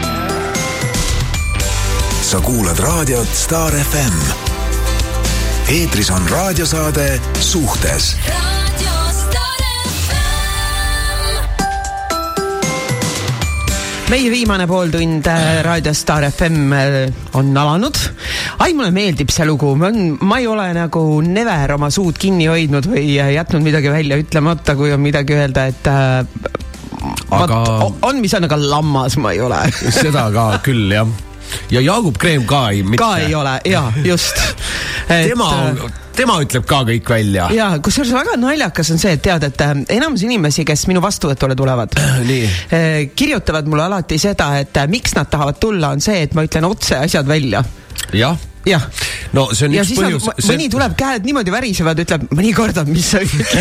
sa 2.34 2.42
kuulad 2.42 2.80
raadiot 2.80 3.28
Star 3.34 3.74
FM. 3.74 4.18
eetris 5.70 6.10
on 6.10 6.30
raadiosaade 6.30 7.22
Suhtes 7.40 8.18
meie 14.14 14.30
viimane 14.30 14.68
pooltund 14.70 15.26
äh, 15.26 15.64
Raadio 15.66 15.93
Star 15.97 16.26
FM 16.28 16.74
äh, 16.78 17.14
on 17.34 17.49
alanud. 17.57 17.97
ai, 18.61 18.74
mulle 18.78 18.91
meeldib 18.93 19.32
see 19.34 19.47
lugu, 19.49 19.72
ma 19.74 20.38
ei 20.38 20.45
ole 20.47 20.68
nagu 20.78 21.01
never 21.26 21.74
oma 21.74 21.89
suud 21.93 22.20
kinni 22.22 22.45
hoidnud 22.51 22.91
või 22.91 23.16
äh, 23.18 23.34
jätnud 23.39 23.66
midagi 23.66 23.89
välja 23.89 24.20
ütlemata, 24.22 24.78
kui 24.78 24.93
on 24.93 25.01
midagi 25.01 25.34
öelda, 25.39 25.66
et 25.72 25.89
aga 27.34 27.59
Vat, 27.64 28.01
on, 28.05 28.22
mis 28.22 28.38
on, 28.38 28.45
aga 28.45 28.59
lammas 28.61 29.18
ma 29.18 29.34
ei 29.34 29.41
ole. 29.41 29.64
Seda 29.74 30.30
ka 30.36 30.49
küll, 30.64 30.91
jah 30.93 31.09
ja 31.72 31.82
Jaagup 31.82 32.18
Kreem 32.22 32.45
ka 32.49 32.70
ei. 32.72 32.84
ka 32.97 33.18
ei 33.24 33.36
ole, 33.36 33.58
ja 33.66 33.84
just 34.06 34.38
et.... 35.10 35.28
tema 35.30 35.49
on, 35.49 35.82
tema 36.16 36.38
ütleb 36.43 36.66
ka 36.70 36.84
kõik 36.88 37.10
välja. 37.16 37.49
ja 37.56 37.72
kusjuures 37.84 38.14
väga 38.16 38.38
naljakas 38.41 38.93
on 38.93 39.01
see, 39.01 39.16
et 39.18 39.26
tead, 39.26 39.47
et 39.49 39.66
äh, 39.66 39.76
enamus 39.97 40.26
inimesi, 40.28 40.66
kes 40.68 40.88
minu 40.91 41.04
vastuvõtule 41.04 41.58
tulevad 41.60 41.97
äh, 41.99 43.10
kirjutavad 43.16 43.70
mulle 43.70 43.88
alati 43.89 44.22
seda, 44.22 44.54
et 44.62 44.78
äh, 44.78 44.89
miks 44.91 45.18
nad 45.18 45.32
tahavad 45.32 45.62
tulla, 45.62 45.93
on 45.95 46.04
see, 46.04 46.24
et 46.28 46.38
ma 46.38 46.45
ütlen 46.47 46.70
otse 46.70 46.99
asjad 47.04 47.30
välja. 47.30 47.64
jah 48.14 48.38
jah. 48.68 48.84
no 49.34 49.47
see 49.51 49.68
on 49.68 49.76
ja 49.78 49.84
üks 49.84 49.95
põhjus. 49.97 50.28
mõni 50.47 50.70
tuleb, 50.72 50.95
käed 50.99 51.26
niimoodi 51.28 51.53
värisevad, 51.53 51.99
ütleb, 52.03 52.26
mõni 52.34 52.53
kordab, 52.55 52.89
mis 52.91 53.09
sa 53.14 53.22
ütled 53.26 53.53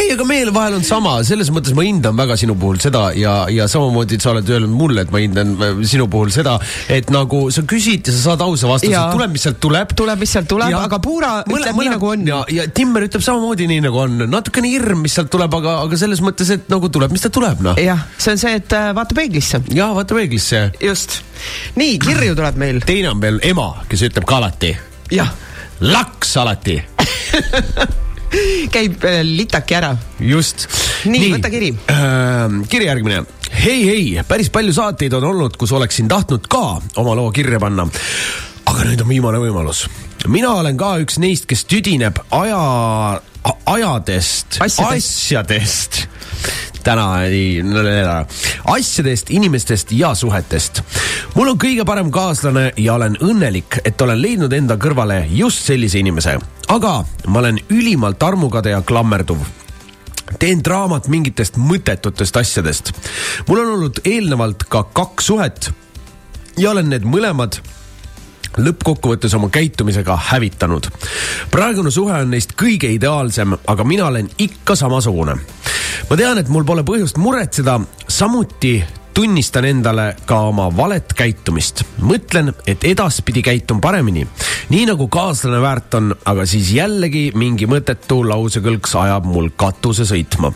ei, 0.00 0.10
aga 0.14 0.26
meil 0.28 0.52
vahel 0.54 0.78
on 0.78 0.86
sama, 0.86 1.16
selles 1.26 1.50
mõttes 1.54 1.74
ma 1.76 1.84
hindan 1.86 2.16
väga 2.18 2.36
sinu 2.40 2.56
puhul 2.60 2.80
seda 2.82 3.08
ja, 3.18 3.34
ja 3.52 3.66
samamoodi 3.70 4.20
sa 4.22 4.34
oled 4.34 4.50
öelnud 4.50 4.74
mulle, 4.74 5.04
et 5.06 5.14
ma 5.14 5.22
hindan 5.22 5.54
äh, 5.56 5.82
sinu 5.90 6.06
puhul 6.12 6.32
seda, 6.34 6.56
et 6.92 7.10
nagu 7.12 7.46
sa 7.54 7.64
küsid 7.68 8.10
ja 8.10 8.14
sa 8.16 8.30
saad 8.30 8.44
ausa 8.46 8.70
vastuse, 8.70 9.04
tuleb, 9.14 9.34
mis 9.34 9.46
sealt 9.46 9.60
tuleb. 9.62 9.94
tuleb, 9.98 10.22
mis 10.22 10.34
sealt 10.36 10.50
tuleb, 10.50 10.76
aga 10.80 11.00
Puura 11.02 11.32
ütleb 11.46 11.74
mõle, 11.76 11.88
nii 11.88 11.94
nagu 11.96 12.12
on. 12.12 12.26
ja, 12.28 12.42
ja 12.60 12.68
Timmer 12.74 13.08
ütleb 13.08 13.24
samamoodi 13.24 13.68
nii 13.70 13.84
nagu 13.88 14.04
on, 14.04 14.20
natukene 14.30 14.70
hirm, 14.72 15.04
mis 15.06 15.16
sealt 15.18 15.32
tuleb, 15.32 15.54
aga, 15.60 15.80
aga 15.86 16.00
selles 16.00 16.22
mõttes, 16.24 16.52
et 16.54 16.70
nagu 16.72 16.92
tuleb, 16.92 17.14
mis 17.14 17.24
ta 17.24 17.32
tuleb, 17.32 17.64
noh. 17.64 17.80
jah, 17.80 18.06
see 18.18 18.36
on 18.36 18.44
see, 18.44 18.54
et 18.60 18.76
äh, 18.76 18.92
vaata 18.96 19.16
peeglisse. 19.18 19.64
jaa, 19.74 19.92
vaata 19.96 20.18
peeglisse. 20.18 20.68
just. 20.84 21.20
Nii, 21.80 21.98
kirju 22.02 22.36
tuleb 22.38 22.60
meil. 22.60 22.82
teine 22.86 23.10
on 23.14 23.20
veel 23.22 23.40
ema, 23.52 23.72
kes 23.88 24.06
ütleb 24.10 24.28
ka 24.28 24.40
alati. 24.40 24.74
jah. 25.14 25.32
laks 25.80 26.36
alati 26.36 26.78
käib 28.74 29.04
äh, 29.04 29.20
litaki 29.26 29.76
ära. 29.78 29.94
just. 30.20 30.66
nii, 31.04 31.32
võta 31.34 31.50
kiri 31.52 31.72
äh,. 31.90 32.60
kiri 32.70 32.88
järgmine. 32.88 33.24
hei, 33.50 33.80
hei, 33.86 34.04
päris 34.28 34.50
palju 34.52 34.74
saateid 34.76 35.14
on 35.18 35.26
olnud, 35.32 35.56
kus 35.60 35.72
oleksin 35.76 36.08
tahtnud 36.10 36.46
ka 36.50 36.64
oma 37.02 37.16
loo 37.18 37.30
kirja 37.34 37.60
panna. 37.62 37.88
aga 38.70 38.86
nüüd 38.86 39.02
on 39.02 39.10
viimane 39.10 39.42
võimalus. 39.42 39.86
mina 40.28 40.54
olen 40.60 40.78
ka 40.80 40.96
üks 41.02 41.18
neist, 41.22 41.48
kes 41.50 41.66
tüdineb 41.70 42.22
aja, 42.30 42.62
ajadest, 43.66 44.60
asjadest 44.60 46.06
täna 46.84 47.24
ei, 47.24 47.62
asjadest, 48.64 49.30
inimestest 49.30 49.92
ja 49.92 50.14
suhetest. 50.14 50.82
mul 51.34 51.52
on 51.52 51.58
kõige 51.60 51.84
parem 51.84 52.10
kaaslane 52.10 52.70
ja 52.76 52.94
olen 52.94 53.16
õnnelik, 53.20 53.80
et 53.84 54.00
olen 54.00 54.20
leidnud 54.22 54.52
enda 54.52 54.76
kõrvale 54.80 55.24
just 55.28 55.66
sellise 55.66 55.98
inimese. 55.98 56.38
aga 56.68 57.04
ma 57.26 57.38
olen 57.38 57.60
ülimalt 57.68 58.22
armukade 58.22 58.70
ja 58.70 58.82
klammerduv 58.82 59.44
teen 60.38 60.62
draamat 60.64 61.08
mingitest 61.08 61.56
mõttetutest 61.56 62.36
asjadest. 62.36 62.92
mul 63.48 63.60
on 63.60 63.74
olnud 63.74 64.00
eelnevalt 64.04 64.64
ka 64.68 64.84
kaks 64.92 65.26
suhet 65.26 65.70
ja 66.58 66.70
olen 66.70 66.90
need 66.90 67.04
mõlemad 67.04 67.60
lõppkokkuvõttes 68.58 69.34
oma 69.34 69.48
käitumisega 69.48 70.18
hävitanud. 70.30 70.86
praegune 71.50 71.90
suhe 71.90 72.14
on 72.22 72.30
neist 72.30 72.52
kõige 72.62 72.90
ideaalsem, 72.90 73.56
aga 73.66 73.84
mina 73.84 74.06
olen 74.06 74.30
ikka 74.38 74.74
samasugune. 74.74 75.36
ma 76.10 76.16
tean, 76.16 76.38
et 76.38 76.48
mul 76.48 76.64
pole 76.64 76.82
põhjust 76.82 77.16
muretseda, 77.16 77.80
samuti 78.08 78.84
tunnistan 79.14 79.64
endale 79.64 80.16
ka 80.26 80.40
oma 80.48 80.68
valet 80.76 81.12
käitumist. 81.16 81.84
mõtlen, 82.00 82.52
et 82.66 82.84
edaspidi 82.84 83.42
käitun 83.42 83.80
paremini, 83.80 84.26
nii 84.68 84.86
nagu 84.86 85.08
kaaslane 85.08 85.60
väärt 85.60 85.94
on, 85.94 86.14
aga 86.24 86.46
siis 86.46 86.72
jällegi 86.72 87.30
mingi 87.34 87.66
mõttetu 87.66 88.22
lausekõlks 88.28 88.96
ajab 88.96 89.24
mul 89.24 89.50
katuse 89.56 90.02
sõitma. 90.02 90.52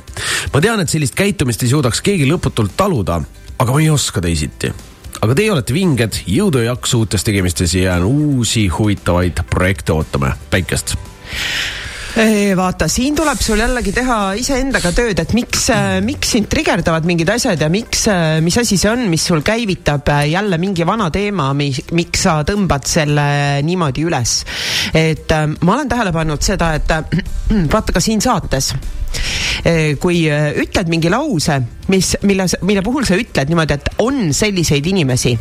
ma 0.53 0.61
tean, 0.61 0.81
et 0.81 0.89
sellist 0.89 1.15
käitumist 1.15 1.63
ei 1.63 1.69
suudaks 1.69 2.01
keegi 2.01 2.27
lõputult 2.31 2.77
taluda, 2.77 3.21
aga 3.59 3.73
ma 3.73 3.81
ei 3.81 3.91
oska 3.91 4.21
teisiti 4.21 4.73
aga 5.25 5.37
teie 5.39 5.53
olete 5.55 5.75
vinged, 5.77 6.21
jõudu 6.29 6.61
ja 6.61 6.75
jaksu 6.75 7.05
uutes 7.05 7.25
tegemistes 7.25 7.73
ja 7.77 7.91
jään 7.91 8.05
uusi 8.05 8.67
huvitavaid 8.69 9.41
projekte 9.51 9.97
ootama, 9.97 10.35
päikest 10.53 10.97
vaata, 12.57 12.87
siin 12.89 13.17
tuleb 13.19 13.41
sul 13.43 13.59
jällegi 13.59 13.91
teha 13.95 14.19
iseendaga 14.39 14.93
tööd, 14.95 15.19
et 15.19 15.33
miks, 15.35 15.65
äh, 15.75 15.97
miks 16.05 16.31
sind 16.37 16.47
trigerdavad 16.53 17.07
mingid 17.09 17.33
asjad 17.35 17.59
ja 17.59 17.69
miks, 17.73 18.05
äh, 18.07 18.39
mis 18.45 18.59
asi 18.61 18.79
see 18.79 18.91
on, 18.93 19.03
mis 19.11 19.25
sul 19.27 19.43
käivitab 19.43 20.13
äh, 20.15 20.29
jälle 20.31 20.59
mingi 20.63 20.87
vana 20.87 21.09
teema, 21.11 21.51
miks 21.59 22.23
sa 22.29 22.37
tõmbad 22.47 22.87
selle 22.87 23.27
niimoodi 23.67 24.07
üles. 24.07 24.37
et 24.95 25.33
ma 25.61 25.75
olen 25.75 25.91
tähele 25.91 26.13
pannud 26.15 26.43
seda, 26.43 26.75
et 26.79 26.95
vaata 27.75 27.97
ka 27.97 28.05
siin 28.05 28.23
saates 28.23 28.75
kui 30.01 30.25
ütled 30.29 30.91
mingi 30.93 31.11
lause, 31.13 31.57
mis, 31.89 32.11
mille, 32.23 32.47
mille 32.63 32.83
puhul 32.85 33.07
sa 33.09 33.17
ütled 33.19 33.51
niimoodi, 33.51 33.77
et 33.79 33.89
on 34.05 34.33
selliseid 34.37 34.87
inimesi. 34.87 35.35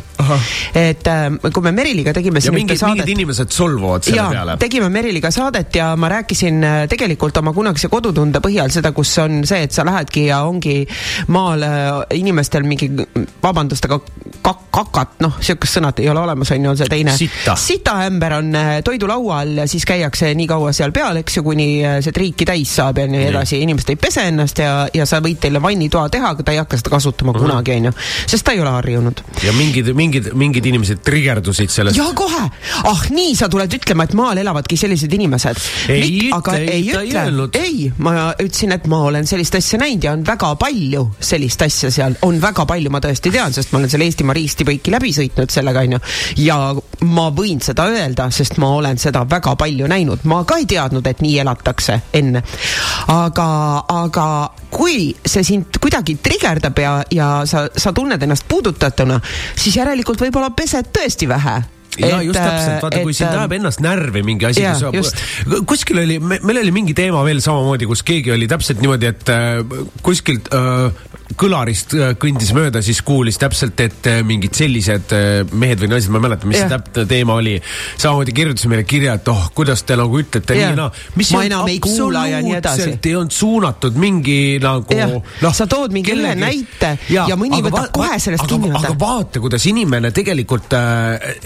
et 0.74 1.08
kui 1.52 1.64
me 1.64 1.72
Meriliga 1.76 2.14
tegime 2.16 2.40
siin 2.40 2.56
ühte 2.56 2.76
saadet. 2.78 3.02
mingid 3.02 3.12
inimesed 3.14 3.52
solvuvad 3.52 4.06
selle 4.06 4.22
ja, 4.22 4.28
peale. 4.32 4.56
tegime 4.60 4.88
Meriliga 4.92 5.30
saadet 5.34 5.76
ja 5.76 5.90
ma 6.00 6.08
rääkisin 6.08 6.64
tegelikult 6.90 7.36
oma 7.42 7.52
kunagise 7.56 7.90
kodutunde 7.92 8.40
põhjal 8.44 8.72
seda, 8.72 8.94
kus 8.96 9.12
on 9.22 9.42
see, 9.48 9.64
et 9.66 9.76
sa 9.76 9.84
lähedki 9.86 10.26
ja 10.30 10.42
ongi 10.48 10.82
maal 11.34 11.64
inimestel 12.14 12.64
mingi, 12.68 12.90
vabandust, 13.42 13.84
aga 13.88 14.00
kak-, 14.44 14.66
kakat, 14.74 15.16
noh, 15.24 15.36
sihukest 15.40 15.78
sõnad 15.78 16.00
ei 16.02 16.08
ole 16.12 16.22
olemas, 16.24 16.52
on 16.54 16.64
ju, 16.64 16.72
on 16.72 16.80
see 16.80 16.90
teine. 16.90 17.14
sitaämber 17.16 18.38
on 18.40 18.50
toidulaua 18.84 19.40
all 19.42 19.62
ja 19.62 19.68
siis 19.70 19.86
käiakse 19.88 20.32
nii 20.36 20.48
kaua 20.50 20.72
seal 20.76 20.92
peal, 20.94 21.20
eks 21.22 21.38
ju, 21.38 21.44
kuni 21.46 21.68
see 22.04 22.14
triiki 22.14 22.48
täis 22.48 22.74
saab 22.80 23.00
ja 23.02 23.08
nii 23.10 23.28
edasi, 23.30 23.63
inimesed 23.64 23.94
ei 23.94 24.00
pese 24.00 24.26
ennast 24.30 24.60
ja, 24.62 24.86
ja 24.94 25.06
sa 25.08 25.20
võid 25.24 25.40
teile 25.42 25.62
vannitoa 25.62 26.08
teha, 26.12 26.34
aga 26.34 26.46
ta 26.46 26.54
ei 26.54 26.60
hakka 26.62 26.78
seda 26.80 26.92
kasutama 26.94 27.32
mm 27.32 27.38
-hmm. 27.38 27.46
kunagi, 27.48 27.76
on 27.78 27.90
ju, 27.90 27.92
sest 28.26 28.44
ta 28.44 28.52
ei 28.52 28.60
ole 28.60 28.70
harjunud. 28.70 29.22
ja 29.44 29.52
mingid, 29.52 29.92
mingid, 29.94 30.30
mingid 30.34 30.66
inimesed 30.66 31.02
trigerdusid 31.04 31.70
sellest. 31.70 31.98
ja 31.98 32.06
kohe, 32.14 32.44
ah 32.84 33.04
nii, 33.10 33.34
sa 33.36 33.48
tuled 33.48 33.74
ütlema, 33.80 34.04
et 34.04 34.14
maal 34.14 34.38
elavadki 34.38 34.76
sellised 34.76 35.12
inimesed. 35.12 35.56
ei 35.88 36.18
ütle, 36.18 36.36
aga 36.36 36.56
ei, 36.56 36.68
ei 36.68 36.88
ütle, 36.92 37.48
ei, 37.58 37.92
ma 37.98 38.34
ütlesin, 38.38 38.72
et 38.72 38.86
ma 38.86 39.02
olen 39.10 39.26
sellist 39.26 39.54
asja 39.54 39.78
näinud 39.78 40.04
ja 40.04 40.12
on 40.12 40.24
väga 40.26 40.54
palju 40.60 41.04
sellist 41.20 41.62
asja 41.62 41.90
seal, 41.90 42.16
on 42.22 42.40
väga 42.42 42.66
palju, 42.68 42.90
ma 42.90 43.00
tõesti 43.02 43.32
tean, 43.34 43.52
sest 43.52 43.72
ma 43.72 43.80
olen 43.80 43.92
selle 43.92 44.08
Eestimaa 44.08 44.36
riistipõiki 44.36 44.92
läbi 44.94 45.12
sõitnud 45.16 45.52
sellega, 45.52 45.84
onju. 45.86 46.00
ja 46.44 46.58
ma 47.08 47.28
võin 47.34 47.62
seda 47.64 47.86
öelda, 47.90 48.28
sest 48.34 48.58
ma 48.62 48.70
olen 48.78 48.98
seda 49.00 49.24
väga 49.30 49.54
palju 49.60 49.88
näinud, 49.90 50.24
ma 50.30 50.42
ka 50.48 50.58
ei 50.60 50.68
teadnud, 50.70 51.06
et 51.06 51.22
nii 51.24 51.38
elatakse 51.44 52.00
enne. 52.14 52.42
aga, 53.12 53.43
aga 53.44 54.26
kui 54.74 55.12
see 55.26 55.44
sind 55.46 55.78
kuidagi 55.82 56.16
trigerdab 56.22 56.80
ja, 56.82 56.96
ja 57.14 57.28
sa, 57.48 57.66
sa 57.70 57.92
tunned 57.96 58.22
ennast 58.22 58.48
puudutatuna, 58.50 59.20
siis 59.56 59.78
järelikult 59.78 60.26
võib-olla 60.26 60.50
pesed 60.56 60.92
tõesti 60.94 61.30
vähe. 61.30 61.60
Ja 61.94 62.18
et, 62.18 62.26
just 62.26 62.38
täpselt, 62.40 62.80
vaata, 62.82 63.02
kui 63.06 63.14
sind 63.14 63.30
ajab 63.30 63.52
ennast 63.54 63.82
närvi 63.84 64.24
mingi 64.26 64.48
asi, 64.48 64.64
kuskil 65.68 66.00
oli, 66.02 66.18
meil 66.18 66.58
oli 66.64 66.72
mingi 66.74 66.96
teema 66.96 67.22
veel 67.26 67.38
samamoodi, 67.44 67.86
kus 67.86 68.02
keegi 68.06 68.34
oli 68.34 68.48
täpselt 68.50 68.82
niimoodi, 68.82 69.12
et 69.12 69.30
äh, 69.30 69.60
kuskilt 70.02 70.50
äh, 70.50 71.04
kõlarist 71.38 71.94
äh, 71.98 72.12
kõndis 72.20 72.50
mööda, 72.56 72.82
siis 72.84 73.00
kuulis 73.06 73.38
täpselt, 73.40 73.78
et 73.84 74.08
äh, 74.10 74.20
mingid 74.26 74.54
sellised 74.56 75.12
äh, 75.14 75.42
mehed 75.52 75.82
või 75.82 75.90
naised, 75.94 76.12
ma 76.12 76.20
ei 76.20 76.26
mäleta, 76.26 76.48
mis 76.50 76.60
see 76.60 76.70
täpne 76.70 77.04
teema 77.10 77.38
oli. 77.40 77.54
samamoodi 77.96 78.34
kirjutas 78.36 78.66
meile 78.70 78.86
kirja, 78.88 79.16
et 79.18 79.28
oh, 79.32 79.48
kuidas 79.56 79.84
te 79.86 79.96
nagu 79.98 80.20
ütlete 80.20 80.56
ja. 80.56 80.70
nii 80.70 80.74
ja 80.74 80.78
naa. 80.78 81.04
mis 81.18 81.32
ma 81.34 81.44
enam 81.48 81.70
ei 81.70 81.80
kuula 81.84 82.26
ja 82.30 82.40
nii 82.44 82.56
edasi. 82.58 82.90
ei 83.04 83.16
olnud 83.18 83.34
suunatud 83.34 83.98
mingi 84.00 84.38
nagu 84.62 84.98
noh. 85.42 85.54
sa 85.54 85.66
tood 85.70 85.94
mingi 85.94 86.14
ühe 86.14 86.34
näite 86.38 86.94
ja, 87.12 87.26
ja 87.30 87.38
mõni 87.40 87.60
võtab 87.64 87.90
kohe 87.94 88.18
sellest 88.22 88.48
kinni. 88.50 88.72
aga 88.74 88.94
vaata, 89.00 89.42
kuidas 89.44 89.66
inimene 89.70 90.12
tegelikult, 90.14 90.76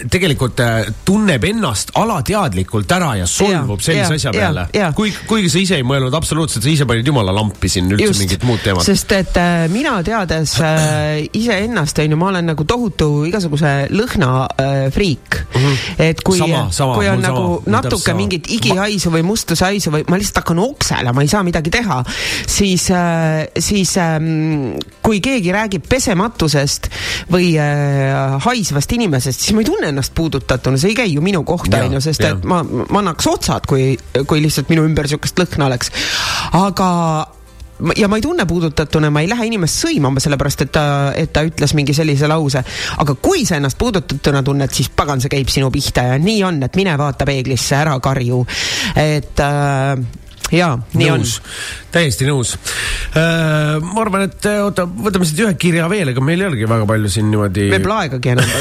tegelikult 0.09 0.63
tunneb 1.05 1.49
ennast 1.49 1.93
alateadlikult 1.99 2.91
ära 2.99 3.15
ja 3.19 3.27
solvub 3.29 3.81
sellise 3.83 4.19
asja 4.19 4.33
peale. 4.35 4.67
kuigi, 4.95 5.17
kuigi 5.29 5.51
sa 5.51 5.63
ise 5.63 5.79
ei 5.79 5.87
mõelnud 5.87 6.15
absoluutselt, 6.15 6.63
sa 6.65 6.71
ise 6.71 6.87
panid 6.89 7.07
jumala 7.07 7.33
lampi 7.35 7.71
siin 7.71 7.89
üldse 7.91 8.09
Just, 8.09 8.23
mingit 8.23 8.45
muud 8.47 8.63
teemat. 8.63 8.85
sest 8.85 9.11
et 9.17 9.37
mina 9.79 9.95
teades 10.03 10.55
äh, 10.63 11.23
iseennast, 11.35 11.99
on 12.03 12.13
ju, 12.13 12.19
ma 12.19 12.29
olen 12.33 12.49
nagu 12.51 12.65
tohutu 12.67 13.09
igasuguse 13.29 13.73
lõhna 13.93 14.31
äh, 14.59 14.77
friik 14.93 15.39
mm. 15.39 15.59
-hmm. 15.59 16.01
et 16.09 16.23
kui, 16.25 16.39
kui 16.39 17.09
on 17.09 17.23
nagu 17.23 17.43
sama, 17.63 17.79
natuke 17.79 18.15
mingit 18.17 18.49
igihaisu 18.51 19.11
või 19.13 19.23
mustusehaisu 19.27 19.93
või 19.93 20.05
ma 20.09 20.19
lihtsalt 20.19 20.41
hakkan 20.43 20.59
okselema, 20.63 21.23
ei 21.23 21.31
saa 21.31 21.43
midagi 21.47 21.71
teha, 21.73 22.01
siis 22.47 22.89
äh,, 22.91 23.47
siis 23.59 23.95
äh, 23.97 24.19
kui 25.05 25.21
keegi 25.23 25.53
räägib 25.55 25.87
pesematusest 25.89 26.89
või 27.31 27.53
äh, 27.57 28.37
haisvast 28.45 28.91
inimesest, 28.97 29.45
siis 29.45 29.55
ma 29.55 29.63
ei 29.63 29.69
tunne 29.71 29.93
ennast 29.93 30.13
puudutatuna, 30.15 30.77
see 30.77 30.93
ei 30.93 30.99
käi 31.01 31.13
ju 31.13 31.23
minu 31.25 31.43
kohta, 31.47 31.83
on 31.85 31.97
ju, 31.97 32.03
sest 32.03 32.25
ja. 32.25 32.35
et 32.35 32.47
ma, 32.47 32.61
ma 32.63 33.03
annaks 33.03 33.27
otsad, 33.31 33.67
kui, 33.69 33.93
kui 34.27 34.43
lihtsalt 34.43 34.71
minu 34.73 34.85
ümber 34.87 35.07
niisugust 35.07 35.39
lõhna 35.39 35.69
oleks. 35.71 35.93
aga 36.59 36.89
ja 37.95 38.07
ma 38.11 38.19
ei 38.19 38.21
tunne 38.21 38.45
puudutatuna, 38.45 39.09
ma 39.13 39.23
ei 39.23 39.29
lähe 39.31 39.47
inimest 39.49 39.83
sõimama, 39.85 40.21
sellepärast 40.23 40.65
et 40.65 40.71
ta, 40.75 40.85
et 41.15 41.31
ta 41.33 41.43
ütles 41.47 41.73
mingi 41.77 41.95
sellise 41.95 42.27
lause. 42.29 42.63
aga 42.97 43.15
kui 43.15 43.45
sa 43.47 43.59
ennast 43.59 43.79
puudutatuna 43.79 44.43
tunned, 44.43 44.73
siis 44.75 44.91
pagan, 44.95 45.21
see 45.23 45.31
käib 45.31 45.51
sinu 45.51 45.71
pihta 45.71 46.09
ja 46.11 46.17
nii 46.21 46.43
on, 46.47 46.63
et 46.67 46.79
mine 46.79 46.95
vaata 46.99 47.27
peeglisse, 47.29 47.77
ära 47.79 47.95
karju. 48.03 48.41
et 48.99 49.43
äh, 49.45 49.93
jaa, 50.55 50.73
nii 50.97 51.09
nõus. 51.13 51.37
on. 51.39 51.55
täiesti 51.95 52.27
nõus 52.27 52.55
äh,. 53.15 53.79
ma 53.83 54.03
arvan, 54.03 54.27
et 54.27 54.49
äh, 54.49 54.59
oota, 54.65 54.85
võtame 54.89 55.27
siit 55.29 55.43
ühe 55.45 55.55
kirja 55.61 55.87
veel, 55.91 56.11
ega 56.13 56.23
meil 56.25 56.43
ei 56.43 56.51
olegi 56.51 56.69
väga 56.69 56.89
palju 56.89 57.13
siin 57.15 57.31
niimoodi. 57.31 57.69
meil 57.71 57.85
pole 57.85 57.99
aegagi 58.03 58.35
enam 58.35 58.53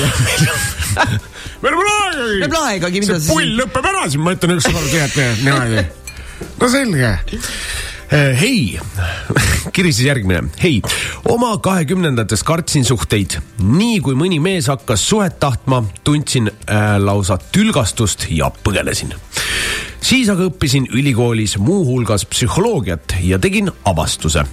meil 1.65 1.75
pole 1.81 1.93
aegagi. 1.97 2.41
meil 2.45 2.55
pole 2.55 2.65
aegagi, 2.73 3.05
see 3.11 3.21
pull 3.27 3.55
lõpeb 3.63 3.93
ära, 3.93 4.07
siis 4.07 4.23
ma 4.23 4.39
ütlen 4.39 4.59
ükskord, 4.61 4.91
tead, 4.95 5.45
niimoodi. 5.47 5.87
no 6.63 6.71
selge 6.71 7.15
hei, 8.11 8.81
kiri 9.75 9.93
siis 9.93 10.07
järgmine. 10.07 10.45
hei, 10.63 10.81
oma 11.29 11.57
kahekümnendates 11.59 12.43
kartsin 12.43 12.85
suhteid. 12.85 13.39
nii 13.61 14.01
kui 14.01 14.17
mõni 14.17 14.41
mees 14.41 14.69
hakkas 14.69 15.05
suhet 15.09 15.39
tahtma, 15.41 15.83
tundsin 16.05 16.49
äh, 16.49 16.97
lausa 16.99 17.39
tülgastust 17.53 18.27
ja 18.31 18.51
põgenesin. 18.65 19.13
siis 20.01 20.29
aga 20.33 20.49
õppisin 20.49 20.89
ülikoolis 20.93 21.59
muuhulgas 21.59 22.25
psühholoogiat 22.25 23.19
ja 23.23 23.39
tegin 23.39 23.71
avastuse. 23.85 24.45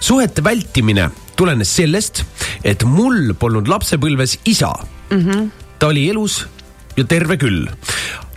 suhete 0.00 0.44
vältimine 0.44 1.10
tulenes 1.36 1.76
sellest, 1.76 2.24
et 2.64 2.84
mul 2.84 3.34
polnud 3.38 3.68
lapsepõlves 3.68 4.38
isa 4.44 4.72
mm. 5.10 5.18
-hmm. 5.20 5.48
ta 5.78 5.86
oli 5.92 6.08
elus 6.10 6.46
ja 6.96 7.04
terve 7.04 7.36
küll, 7.36 7.68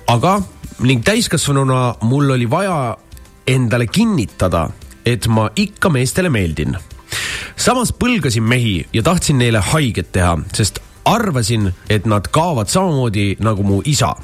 aga 0.08 0.42
ning 0.80 1.04
täiskasvanuna 1.04 1.96
mul 2.02 2.30
oli 2.32 2.50
vaja 2.50 2.98
endale 3.50 3.88
kinnitada, 3.88 4.70
et 5.06 5.28
ma 5.28 5.50
ikka 5.56 5.90
meestele 5.90 6.30
meeldin. 6.30 6.78
samas 7.56 7.92
põlgasin 7.92 8.44
mehi 8.44 8.88
ja 8.94 9.04
tahtsin 9.04 9.38
neile 9.38 9.60
haiget 9.74 10.12
teha, 10.12 10.38
sest 10.54 10.80
arvasin, 11.06 11.74
et 11.90 12.06
nad 12.06 12.28
kaovad 12.32 12.70
samamoodi 12.70 13.36
nagu 13.40 13.64
mu 13.64 13.82
isa 13.86 14.16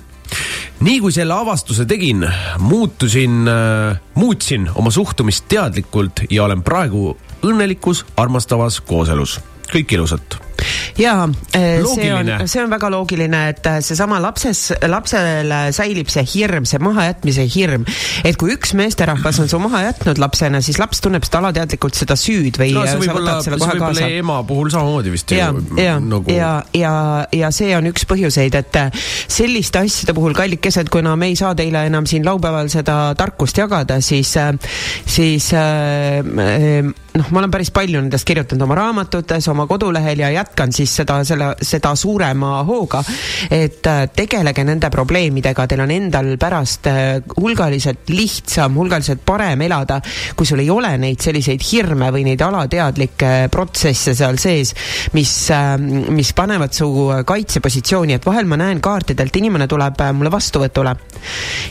nii 0.85 0.99
kui 0.99 1.13
selle 1.15 1.33
avastuse 1.33 1.85
tegin, 1.87 2.25
muutusin 2.59 3.47
äh,, 3.47 3.99
muutsin 4.15 4.69
oma 4.75 4.91
suhtumist 4.91 5.45
teadlikult 5.49 6.25
ja 6.29 6.43
olen 6.43 6.63
praegu 6.63 7.17
õnnelikus, 7.45 8.05
armastavas 8.17 8.81
kooselus. 8.81 9.39
kõik 9.71 9.95
ilusat 9.95 10.44
ja 10.99 11.15
eh, 11.53 11.83
see 11.87 12.11
on, 12.13 12.31
see 12.47 12.63
on 12.63 12.71
väga 12.71 12.89
loogiline, 12.93 13.41
et 13.53 13.69
eh, 13.69 13.79
seesama 13.85 14.19
lapses, 14.23 14.69
lapsel 14.87 15.53
säilib 15.75 16.11
see 16.11 16.25
hirm, 16.35 16.67
see 16.69 16.81
mahajätmise 16.83 17.45
hirm. 17.55 17.85
et 18.23 18.37
kui 18.39 18.55
üks 18.55 18.75
meesterahvas 18.77 19.41
on 19.43 19.51
su 19.51 19.59
maha 19.61 19.85
jätnud 19.89 20.21
lapsena, 20.21 20.61
siis 20.65 20.79
laps 20.81 21.03
tunneb 21.03 21.25
seda 21.27 21.43
alateadlikult 21.43 21.97
seda 21.97 22.17
süüd 22.19 22.59
või 22.61 22.73
no, 22.75 22.85
sa 22.87 22.99
võtad 23.01 23.45
selle 23.45 23.59
kohe 23.61 23.77
kaasa. 23.81 24.09
ema 24.19 24.41
puhul 24.47 24.71
samamoodi 24.73 25.13
vist 25.13 25.35
ja, 25.35 25.51
ja 25.79 25.97
nagu..., 26.01 26.31
ja, 26.31 26.57
ja, 26.75 26.95
ja 27.35 27.51
see 27.55 27.75
on 27.77 27.89
üks 27.91 28.07
põhjuseid, 28.09 28.55
et 28.59 28.81
selliste 29.31 29.83
asjade 29.83 30.15
puhul, 30.15 30.35
kallikesed, 30.37 30.89
kuna 30.93 31.15
me 31.19 31.31
ei 31.31 31.39
saa 31.39 31.55
teile 31.57 31.85
enam 31.89 32.07
siin 32.09 32.25
laupäeval 32.25 32.69
seda 32.73 32.99
tarkust 33.17 33.57
jagada, 33.59 33.99
siis, 34.03 34.33
siis 35.05 35.51
äh, 35.57 36.21
noh, 37.15 37.31
ma 37.31 37.41
olen 37.41 37.53
päris 37.53 37.71
palju 37.75 38.01
nendest 38.01 38.27
kirjutanud 38.27 38.65
oma 38.65 38.77
raamatutes, 38.79 39.47
oma 39.51 39.67
kodulehel 39.69 40.23
ja 40.25 40.31
jätkan 40.45 40.73
siis 40.73 40.93
seda, 41.01 41.19
selle, 41.25 41.51
seda 41.61 41.95
suurema 41.97 42.63
hooga. 42.67 43.01
et 43.51 43.85
äh, 43.87 44.05
tegelege 44.15 44.63
nende 44.65 44.89
probleemidega, 44.93 45.65
teil 45.67 45.83
on 45.85 45.91
endal 45.91 46.31
pärast 46.41 46.87
äh, 46.89 47.21
hulgaliselt 47.37 48.09
lihtsam, 48.13 48.77
hulgaliselt 48.79 49.23
parem 49.25 49.61
elada, 49.65 49.99
kui 50.35 50.45
sul 50.45 50.61
ei 50.63 50.69
ole 50.69 50.95
neid 51.01 51.21
selliseid 51.21 51.63
hirme 51.71 52.11
või 52.13 52.25
neid 52.27 52.41
alateadlikke 52.45 53.49
protsesse 53.51 54.15
seal 54.17 54.39
sees, 54.41 54.73
mis, 55.13 55.33
äh, 55.53 55.75
mis 55.79 56.33
panevad 56.37 56.73
su 56.75 56.89
kaitsepositsiooni, 57.25 58.17
et 58.17 58.25
vahel 58.25 58.49
ma 58.49 58.59
näen 58.61 58.81
kaartidelt, 58.83 59.35
inimene 59.35 59.67
tuleb 59.71 60.01
mulle 60.15 60.31
vastuvõtule 60.33 60.95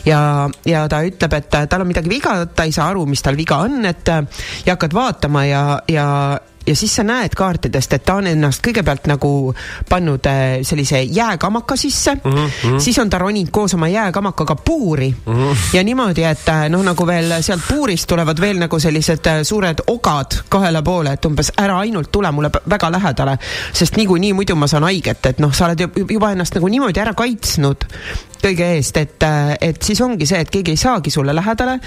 ja, 0.06 0.20
ja 0.66 0.86
ta 0.90 1.02
ütleb, 1.06 1.38
et 1.38 1.60
tal 1.70 1.84
on 1.84 1.90
midagi 1.90 2.10
viga, 2.10 2.36
ta 2.46 2.66
ei 2.66 2.74
saa 2.74 2.90
aru, 2.92 3.06
mis 3.08 3.22
tal 3.24 3.38
viga 3.38 3.62
on, 3.66 3.84
et 3.88 4.10
ja 4.64 4.74
hakkad 4.74 4.96
vaatama 4.96 5.44
ja, 5.48 5.62
ja 5.90 6.08
ja 6.66 6.76
siis 6.76 6.96
sa 6.96 7.04
näed 7.04 7.34
kaartidest, 7.36 7.92
et 7.92 8.04
ta 8.04 8.16
on 8.20 8.26
ennast 8.26 8.62
kõigepealt 8.64 9.08
nagu 9.10 9.30
pannud 9.88 10.26
äh, 10.30 10.42
sellise 10.62 11.02
jääkamaka 11.02 11.76
sisse 11.76 12.14
mm, 12.14 12.32
-hmm. 12.32 12.78
siis 12.78 12.98
on 12.98 13.10
ta 13.10 13.18
roninud 13.18 13.50
koos 13.50 13.74
oma 13.74 13.88
jääkamakaga 13.88 14.54
puuri 14.54 15.14
mm 15.26 15.34
-hmm. 15.34 15.56
ja 15.72 15.84
niimoodi, 15.84 16.22
et 16.22 16.48
äh, 16.48 16.68
noh, 16.68 16.82
nagu 16.82 17.06
veel 17.06 17.42
sealt 17.42 17.62
puurist 17.68 18.08
tulevad 18.08 18.40
veel 18.40 18.58
nagu 18.58 18.78
sellised 18.78 19.26
äh, 19.26 19.42
suured 19.42 19.80
ogad 19.86 20.40
kahele 20.48 20.82
poole, 20.82 21.12
et 21.12 21.24
umbes 21.24 21.52
ära 21.56 21.78
ainult 21.78 22.12
tule 22.12 22.32
mulle 22.32 22.50
väga 22.70 22.92
lähedale, 22.92 23.38
sest 23.72 23.96
niikuinii 23.96 24.32
muidu 24.32 24.56
ma 24.56 24.66
saan 24.66 24.82
haiget, 24.82 25.26
et 25.26 25.38
noh, 25.38 25.52
sa 25.52 25.66
oled 25.66 25.80
juba 26.10 26.30
ennast 26.32 26.54
nagu 26.54 26.68
niimoodi 26.68 27.00
ära 27.00 27.14
kaitsnud 27.14 27.84
kõige 28.44 28.66
eest, 28.76 28.98
et, 29.00 29.24
et 29.64 29.82
siis 29.82 30.00
ongi 30.04 30.26
see, 30.28 30.40
et 30.44 30.50
keegi 30.52 30.74
ei 30.74 30.80
saagi 30.80 31.12
sulle 31.12 31.34
lähedale 31.36 31.78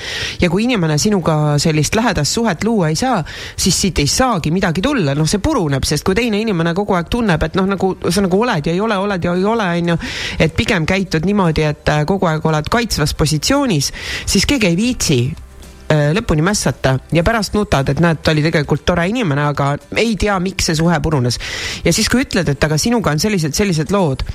ja 0.41 0.49
kui 0.49 0.65
inimene 0.65 0.97
sinuga 1.01 1.57
sellist 1.61 1.95
lähedast 1.97 2.37
suhet 2.37 2.63
luua 2.65 2.89
ei 2.91 2.99
saa, 2.99 3.21
siis 3.55 3.77
siit 3.81 3.99
ei 4.01 4.09
saagi 4.11 4.51
midagi 4.55 4.81
tulla, 4.85 5.15
noh, 5.17 5.29
see 5.29 5.43
puruneb, 5.43 5.85
sest 5.87 6.05
kui 6.07 6.17
teine 6.17 6.41
inimene 6.41 6.73
kogu 6.77 6.97
aeg 6.97 7.09
tunneb, 7.13 7.43
et 7.43 7.57
noh, 7.59 7.67
nagu 7.69 7.93
sa 8.09 8.23
nagu 8.25 8.41
oled 8.41 8.69
ja 8.69 8.75
ei 8.75 8.81
ole, 8.83 8.97
oled 8.97 9.27
ja 9.27 9.35
ei 9.37 9.49
ole, 9.55 9.67
on 9.81 9.91
ju, 9.93 9.97
et 10.39 10.55
pigem 10.57 10.87
käitud 10.89 11.27
niimoodi, 11.27 11.67
et 11.67 11.91
kogu 12.09 12.29
aeg 12.29 12.45
oled 12.47 12.71
kaitsvas 12.71 13.13
positsioonis, 13.17 13.91
siis 14.25 14.47
keegi 14.49 14.71
ei 14.71 14.77
viitsi 14.79 15.19
äh, 15.27 16.09
lõpuni 16.17 16.45
mässata 16.45 16.97
ja 17.13 17.23
pärast 17.27 17.57
nutad, 17.57 17.93
et 17.93 18.01
näed, 18.03 18.23
ta 18.23 18.33
oli 18.33 18.45
tegelikult 18.45 18.85
tore 18.87 19.07
inimene, 19.09 19.47
aga 19.53 19.75
ei 19.97 20.15
tea, 20.19 20.39
miks 20.43 20.71
see 20.71 20.81
suhe 20.81 20.99
purunes. 21.03 21.39
ja 21.85 21.93
siis, 21.93 22.09
kui 22.09 22.25
ütled, 22.25 22.49
et 22.49 22.69
aga 22.69 22.79
sinuga 22.81 23.13
on 23.13 23.23
sellised, 23.23 23.55
sellised 23.57 23.93
lood 23.93 24.25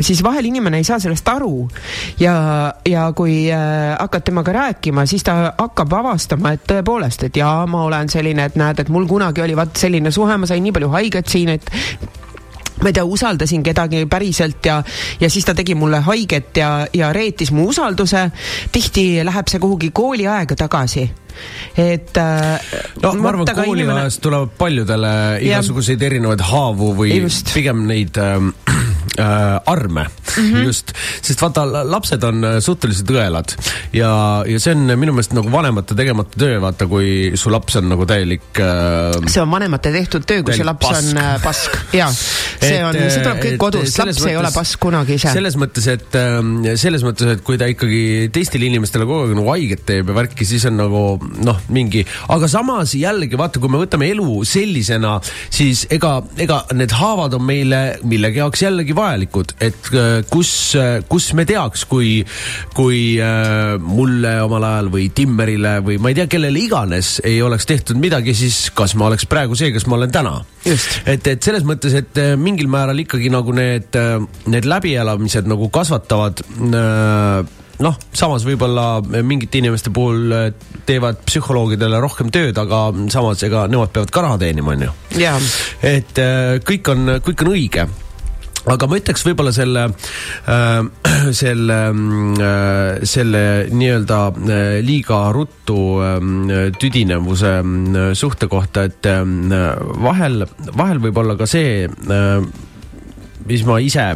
siis 0.00 0.22
vahel 0.22 0.44
inimene 0.44 0.80
ei 0.80 0.84
saa 0.84 0.98
sellest 1.02 1.28
aru 1.28 1.68
ja, 2.20 2.36
ja 2.88 3.06
kui 3.16 3.46
äh, 3.52 3.96
hakkad 3.98 4.26
temaga 4.28 4.52
rääkima, 4.52 5.06
siis 5.06 5.24
ta 5.24 5.52
hakkab 5.58 5.92
avastama, 6.00 6.52
et 6.56 6.66
tõepoolest, 6.68 7.28
et 7.28 7.40
jaa, 7.40 7.66
ma 7.70 7.84
olen 7.86 8.12
selline, 8.12 8.50
et 8.50 8.56
näed, 8.60 8.82
et 8.82 8.92
mul 8.92 9.08
kunagi 9.08 9.44
oli 9.44 9.56
vaat 9.56 9.76
selline 9.80 10.12
suhe, 10.14 10.36
ma 10.36 10.48
sain 10.48 10.62
nii 10.64 10.74
palju 10.76 10.92
haiget 10.92 11.32
siin, 11.32 11.54
et 11.56 11.70
ma 12.82 12.90
ei 12.90 12.96
tea, 12.96 13.04
usaldasin 13.04 13.62
kedagi 13.64 14.04
päriselt 14.10 14.66
ja, 14.66 14.82
ja 15.20 15.30
siis 15.32 15.44
ta 15.48 15.54
tegi 15.56 15.74
mulle 15.74 16.02
haiget 16.04 16.56
ja, 16.60 16.72
ja 16.92 17.12
reetis 17.12 17.52
mu 17.52 17.68
usalduse. 17.72 18.30
tihti 18.72 19.24
läheb 19.24 19.48
see 19.48 19.60
kuhugi 19.60 19.90
kooliaega 19.96 20.56
tagasi 20.56 21.08
et 21.76 22.16
äh,. 22.16 22.60
no 23.02 23.12
ma 23.20 23.32
arvan, 23.32 23.48
kooliajast 23.48 23.76
inimene... 23.76 24.06
tuleb 24.26 24.54
paljudele 24.58 25.12
igasuguseid 25.44 26.02
erinevaid 26.08 26.44
haavu 26.50 26.92
või 27.02 27.16
Just. 27.20 27.52
pigem 27.56 27.84
neid 27.88 28.16
äh, 28.20 28.38
äh, 29.20 29.60
arme 29.66 30.06
mm, 30.06 30.52
-hmm. 30.52 30.64
just, 30.64 30.92
sest 31.22 31.42
vaata, 31.42 31.66
lapsed 31.90 32.24
on 32.24 32.44
äh, 32.44 32.58
suhteliselt 32.60 33.10
õelad 33.10 33.54
ja, 33.92 34.10
ja 34.48 34.60
see 34.60 34.74
on 34.76 34.86
minu 34.98 35.14
meelest 35.16 35.34
nagu 35.36 35.52
vanemate 35.52 35.96
tegemata 35.98 36.38
töö, 36.38 36.60
vaata, 36.60 36.88
kui 36.90 37.32
su 37.34 37.52
laps 37.52 37.76
on 37.80 37.90
nagu 37.92 38.06
täielik 38.08 38.60
äh,. 38.60 39.20
see 39.28 39.42
on 39.42 39.50
vanemate 39.50 39.92
tehtud 39.92 40.26
töö, 40.28 40.42
kui 40.46 40.56
see 40.56 40.66
laps 40.66 40.86
pask. 40.88 41.12
on 41.12 41.22
äh, 41.22 41.32
pask, 41.42 41.76
jaa. 41.96 42.10
see 42.12 42.80
on, 42.84 43.00
see 43.04 43.22
tuleb 43.22 43.42
kõik 43.44 43.58
kodust, 43.62 43.98
laps 44.00 44.16
mõttes, 44.16 44.30
ei 44.30 44.40
ole 44.40 44.52
pask 44.54 44.80
kunagi 44.82 45.18
ise. 45.20 45.32
selles 45.36 45.58
mõttes, 45.60 45.88
et 45.92 46.20
äh, 46.20 46.40
selles 46.80 47.04
mõttes, 47.06 47.36
et 47.36 47.44
kui 47.46 47.60
ta 47.60 47.68
ikkagi 47.70 48.30
teistele 48.34 48.68
inimestele 48.70 49.08
kogu 49.08 49.26
aeg 49.26 49.36
nagu 49.38 49.52
haiget 49.54 49.86
teeb 49.88 50.12
ja 50.12 50.18
värki, 50.20 50.48
siis 50.48 50.66
on 50.70 50.80
nagu 50.80 51.04
noh, 51.44 51.58
mingi, 51.72 52.04
aga 52.32 52.48
samas 52.50 52.94
jällegi 52.96 53.38
vaata, 53.38 53.60
kui 53.62 53.72
me 53.72 53.80
võtame 53.82 54.08
elu 54.12 54.40
sellisena, 54.46 55.16
siis 55.52 55.86
ega, 55.92 56.18
ega 56.42 56.62
need 56.76 56.94
haavad 56.96 57.36
on 57.36 57.44
meile 57.46 57.80
millegi 58.06 58.40
jaoks 58.40 58.62
jällegi 58.64 58.96
vajalikud, 58.96 59.56
et 59.62 59.90
äh, 59.94 60.20
kus, 60.30 60.50
äh, 60.78 61.00
kus 61.08 61.30
me 61.36 61.46
teaks, 61.48 61.86
kui, 61.90 62.20
kui 62.76 63.00
äh, 63.22 63.76
mulle 63.82 64.36
omal 64.44 64.66
ajal 64.68 64.90
või 64.94 65.08
Timmerile 65.16 65.78
või 65.86 65.98
ma 66.02 66.12
ei 66.12 66.18
tea, 66.20 66.28
kellele 66.30 66.62
iganes 66.62 67.16
ei 67.26 67.40
oleks 67.44 67.68
tehtud 67.68 68.00
midagi, 68.00 68.34
siis 68.36 68.66
kas 68.76 68.96
ma 68.98 69.10
oleks 69.10 69.28
praegu 69.30 69.58
see, 69.58 69.72
kes 69.74 69.88
ma 69.90 69.98
olen 70.00 70.14
täna. 70.14 70.38
et, 70.66 71.26
et 71.26 71.42
selles 71.42 71.66
mõttes, 71.66 71.94
et 71.96 72.22
mingil 72.40 72.70
määral 72.70 72.98
ikkagi 73.02 73.30
nagu 73.32 73.54
need, 73.56 73.96
need 74.50 74.66
läbielamised 74.68 75.48
nagu 75.50 75.70
kasvatavad 75.72 76.42
noh, 77.84 77.98
samas 78.16 78.46
võib-olla 78.46 79.02
mingite 79.04 79.60
inimeste 79.60 79.92
puhul 79.94 80.32
teevad 80.88 81.20
psühholoogidele 81.26 82.00
rohkem 82.00 82.32
tööd, 82.34 82.56
aga 82.58 82.88
samas 83.12 83.42
ega 83.46 83.66
nemad 83.70 83.92
peavad 83.94 84.14
ka 84.14 84.24
raha 84.24 84.40
teenima, 84.46 84.76
onju. 84.76 84.96
et 85.84 86.24
kõik 86.66 86.92
on, 86.94 87.16
kõik 87.26 87.46
on 87.46 87.54
õige 87.54 87.88
aga 88.66 88.88
ma 88.90 88.98
ütleks 88.98 89.24
võib-olla 89.26 89.52
selle 89.54 89.86
äh,, 90.50 90.80
selle 91.40 91.78
äh,, 91.86 93.04
selle 93.06 93.42
nii-öelda 93.70 94.20
äh, 94.26 94.62
liiga 94.86 95.20
ruttu 95.34 95.80
äh, 96.02 96.70
tüdinevuse 96.80 97.56
äh, 97.62 98.08
suhte 98.18 98.50
kohta, 98.50 98.86
et 98.90 99.06
äh, 99.10 99.22
vahel, 100.02 100.46
vahel 100.74 101.02
võib 101.04 101.22
olla 101.22 101.38
ka 101.38 101.48
see 101.50 101.84
äh, 101.86 102.65
mis 103.48 103.64
ma 103.66 103.78
ise 103.82 104.06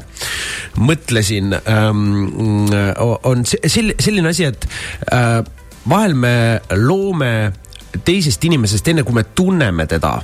mõtlesin 0.80 1.54
ähm,, 1.60 2.68
on 3.00 3.44
selline 3.46 4.30
asi, 4.30 4.50
et 4.50 4.66
äh, 5.12 5.40
vahel 5.88 6.14
me 6.14 6.34
loome 6.76 7.32
teisest 8.06 8.44
inimesest, 8.46 8.88
enne 8.92 9.04
kui 9.06 9.16
me 9.16 9.24
tunneme 9.34 9.86
teda. 9.90 10.18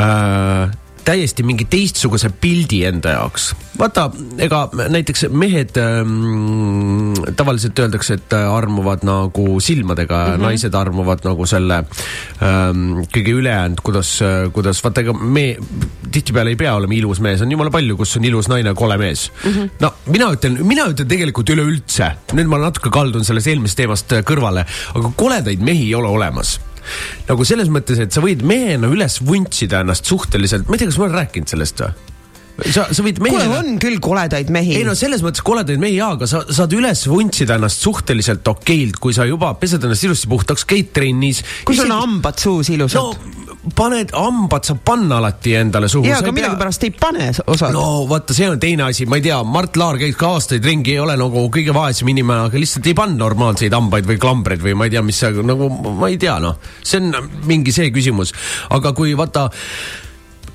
Äh, 0.00 0.70
täiesti 1.04 1.44
mingi 1.46 1.66
teistsuguse 1.70 2.30
pildi 2.40 2.82
enda 2.88 3.14
jaoks. 3.16 3.50
vaata, 3.78 4.10
ega 4.38 4.60
näiteks 4.92 5.26
mehed 5.32 5.78
ähm, 5.80 7.14
tavaliselt 7.36 7.78
öeldakse, 7.78 8.18
et 8.20 8.34
armuvad 8.36 9.04
nagu 9.08 9.60
silmadega 9.60 10.18
mm, 10.26 10.34
-hmm. 10.34 10.44
naised 10.44 10.74
armuvad 10.74 11.24
nagu 11.24 11.46
selle 11.46 11.78
ähm, 11.78 13.00
kõige 13.14 13.36
ülejäänud, 13.40 13.80
kuidas, 13.82 14.12
kuidas 14.52 14.84
vaata, 14.84 15.00
ega 15.00 15.12
me 15.12 15.56
tihtipeale 16.12 16.54
ei 16.54 16.60
pea 16.60 16.74
olema 16.74 16.94
ilus 16.94 17.20
mees, 17.20 17.42
on 17.42 17.52
jumala 17.52 17.70
palju, 17.70 17.96
kus 17.96 18.16
on 18.16 18.24
ilus 18.24 18.48
naine, 18.52 18.74
kole 18.74 18.98
mees 18.98 19.30
mm. 19.44 19.50
-hmm. 19.50 19.70
no 19.80 19.94
mina 20.06 20.32
ütlen, 20.32 20.62
mina 20.64 20.88
ütlen 20.92 21.08
tegelikult 21.08 21.50
üleüldse, 21.50 22.12
nüüd 22.32 22.50
ma 22.50 22.58
natuke 22.58 22.90
kaldun 22.90 23.24
sellest 23.24 23.46
eelmisest 23.46 23.76
teemast 23.84 24.18
kõrvale, 24.28 24.66
aga 24.94 25.12
koledaid 25.16 25.62
mehi 25.64 25.88
ei 25.88 25.94
ole 25.94 26.08
olemas 26.08 26.58
nagu 27.28 27.46
selles 27.48 27.70
mõttes, 27.72 28.00
et 28.02 28.12
sa 28.14 28.22
võid 28.24 28.44
mehena 28.46 28.90
üles 28.92 29.20
vuntsida 29.24 29.84
ennast 29.84 30.08
suhteliselt, 30.10 30.68
ma 30.68 30.76
ei 30.76 30.82
tea, 30.82 30.92
kas 30.92 31.00
ma 31.00 31.08
olen 31.08 31.18
rääkinud 31.22 31.52
sellest 31.52 31.84
või? 31.84 32.09
Sa, 32.68 32.86
sa 32.92 33.04
võid 33.04 33.20
mehena. 33.22 33.46
kuule, 33.46 33.58
on 33.60 33.80
küll 33.82 34.00
koledaid 34.02 34.50
mehi. 34.52 34.76
ei 34.78 34.86
no 34.86 34.94
selles 34.98 35.24
mõttes 35.24 35.44
koledaid 35.46 35.80
mehi 35.82 35.98
jaa, 35.98 36.14
aga 36.18 36.28
sa 36.30 36.42
saad 36.48 36.74
üles 36.76 37.06
vuntsida 37.10 37.56
ennast 37.60 37.84
suhteliselt 37.84 38.46
okeilt, 38.52 39.00
kui 39.02 39.16
sa 39.16 39.26
juba 39.28 39.52
pesed 39.60 39.84
ennast 39.86 40.08
ilusti 40.08 40.30
puhtaks, 40.30 40.66
käid 40.68 40.92
trennis. 40.96 41.44
kui 41.64 41.78
sul 41.78 41.90
on 41.90 42.04
hambad 42.04 42.40
suus 42.40 42.72
ilusad 42.74 43.00
no, 43.00 43.40
paned, 43.76 44.12
hambad 44.16 44.66
saab 44.68 44.82
panna 44.86 45.18
alati 45.20 45.54
endale 45.58 45.88
suhu. 45.90 46.06
jaa, 46.08 46.20
aga 46.22 46.34
millegipärast 46.34 46.86
ei 46.88 46.92
pane 46.96 47.30
osad. 47.44 47.74
no 47.76 48.04
vaata, 48.10 48.36
see 48.36 48.48
on 48.50 48.60
teine 48.62 48.86
asi, 48.88 49.06
ma 49.10 49.20
ei 49.20 49.26
tea, 49.28 49.40
Mart 49.44 49.78
Laar 49.80 50.00
käis 50.00 50.18
ka 50.20 50.34
aastaid 50.36 50.66
ringi, 50.66 50.94
ei 50.96 51.02
ole 51.02 51.16
nagu 51.20 51.46
kõige 51.52 51.74
vaesem 51.76 52.08
inimene, 52.12 52.48
aga 52.50 52.60
lihtsalt 52.60 52.88
ei 52.90 52.96
pannud 52.98 53.20
normaalseid 53.20 53.74
hambaid 53.76 54.08
või 54.08 54.20
klambreid 54.20 54.64
või 54.64 54.76
ma 54.78 54.88
ei 54.88 54.94
tea, 54.94 55.04
mis 55.06 55.20
see 55.20 55.44
nagu, 55.46 55.68
ma 55.70 56.12
ei 56.12 56.20
tea, 56.20 56.38
noh, 56.42 56.60
see 56.82 57.02
on 57.02 57.32
mingi 57.48 57.74
see 57.74 57.92
küsimus, 57.94 58.34
aga 58.76 58.94
kui 58.96 59.16
vaata 59.18 59.48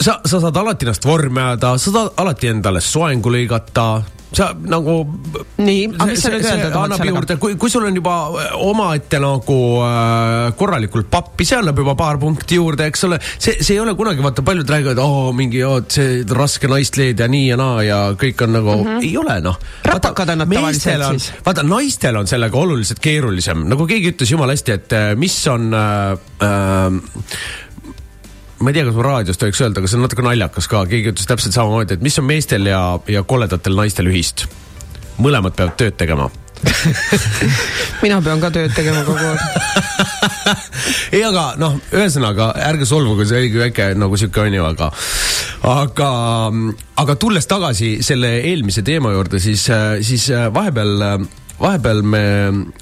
sa, 0.02 0.20
sa 0.26 0.40
saad 0.40 0.58
alati 0.58 0.86
ennast 0.88 1.08
vormi 1.08 1.42
ajada, 1.42 1.78
sa 1.78 1.96
saad 1.96 2.22
alati 2.22 2.52
endale 2.52 2.82
soengu 2.84 3.32
lõigata, 3.34 3.88
sa 4.36 4.50
nagu. 4.68 4.96
nii, 5.56 5.84
aga 5.96 6.08
mis 6.10 6.24
sa 6.24 6.32
nüüd 6.34 6.44
öelda 6.44 6.70
tahad 6.74 6.96
sellega? 7.00 7.38
kui, 7.40 7.56
kui 7.60 7.72
sul 7.72 7.86
on 7.88 7.96
juba 7.96 8.16
äh, 8.42 8.56
omaette 8.68 9.20
nagu 9.24 9.60
äh, 9.86 10.50
korralikult 10.60 11.08
pappi, 11.12 11.48
see 11.48 11.60
annab 11.60 11.80
juba 11.80 11.96
paar 12.00 12.20
punkti 12.22 12.60
juurde, 12.60 12.90
eks 12.92 13.06
ole. 13.08 13.20
see, 13.38 13.56
see 13.62 13.78
ei 13.78 13.82
ole 13.84 13.96
kunagi, 13.98 14.24
vaata 14.26 14.44
paljud 14.46 14.74
räägivad, 14.76 15.00
oo 15.04 15.32
mingi, 15.38 15.64
oo, 15.68 15.80
see 15.92 16.24
raske 16.28 16.70
naist 16.72 17.00
leida 17.00 17.26
ja 17.26 17.32
nii 17.32 17.46
ja 17.54 17.60
naa 17.60 17.86
ja 17.86 18.00
kõik 18.20 18.44
on 18.46 18.56
nagu 18.58 18.74
mm, 18.76 18.90
-hmm. 18.90 19.06
ei 19.08 19.14
ole 19.22 19.38
noh. 19.46 19.60
ratakad 19.88 20.36
on 20.36 20.44
nad 20.44 20.52
tavaliselt 20.52 21.08
siis. 21.16 21.32
vaata, 21.46 21.64
naistel 21.64 22.20
on 22.20 22.28
sellega 22.28 22.60
oluliselt 22.60 23.00
keerulisem, 23.04 23.64
nagu 23.72 23.88
keegi 23.88 24.12
ütles 24.16 24.36
jumala 24.36 24.58
hästi, 24.58 24.80
et 24.80 24.98
äh, 25.00 25.12
mis 25.20 25.38
on 25.52 25.72
äh, 25.74 26.18
äh, 26.44 27.64
ma 28.60 28.72
ei 28.72 28.78
tea, 28.78 28.86
kas 28.88 28.96
ma 28.96 29.04
raadios 29.10 29.40
tohiks 29.42 29.62
öelda, 29.64 29.82
aga 29.82 29.92
see 29.92 30.00
on 30.00 30.06
natuke 30.06 30.26
naljakas 30.26 30.70
ka, 30.72 30.86
keegi 30.90 31.12
ütles 31.12 31.28
täpselt 31.30 31.56
samamoodi, 31.58 31.98
et 31.98 32.06
mis 32.06 32.16
on 32.22 32.28
meestel 32.30 32.70
ja, 32.70 32.82
ja 33.12 33.24
koledatel 33.28 33.76
naistel 33.78 34.10
ühist. 34.12 34.48
mõlemad 35.20 35.56
peavad 35.56 35.78
tööd 35.80 35.96
tegema. 36.00 36.30
Mina 38.04 38.22
pean 38.24 38.42
ka 38.42 38.50
tööd 38.54 38.74
tegema 38.76 39.04
kogu 39.06 39.22
aeg. 39.22 39.40
Ei, 41.16 41.22
aga 41.24 41.46
noh, 41.60 41.78
ühesõnaga 41.94 42.52
ärge 42.68 42.88
solvuge, 42.88 43.28
see 43.28 43.44
oligi 43.44 43.60
väike 43.60 43.90
nagu 44.00 44.18
sihuke 44.20 44.44
onju, 44.46 44.66
aga, 44.68 44.90
aga, 45.72 46.10
aga 47.04 47.18
tulles 47.22 47.48
tagasi 47.52 47.98
selle 48.06 48.38
eelmise 48.42 48.84
teema 48.88 49.12
juurde, 49.16 49.40
siis, 49.44 49.68
siis 50.08 50.30
vahepeal 50.56 51.28
vahepeal 51.60 52.02
me, 52.04 52.24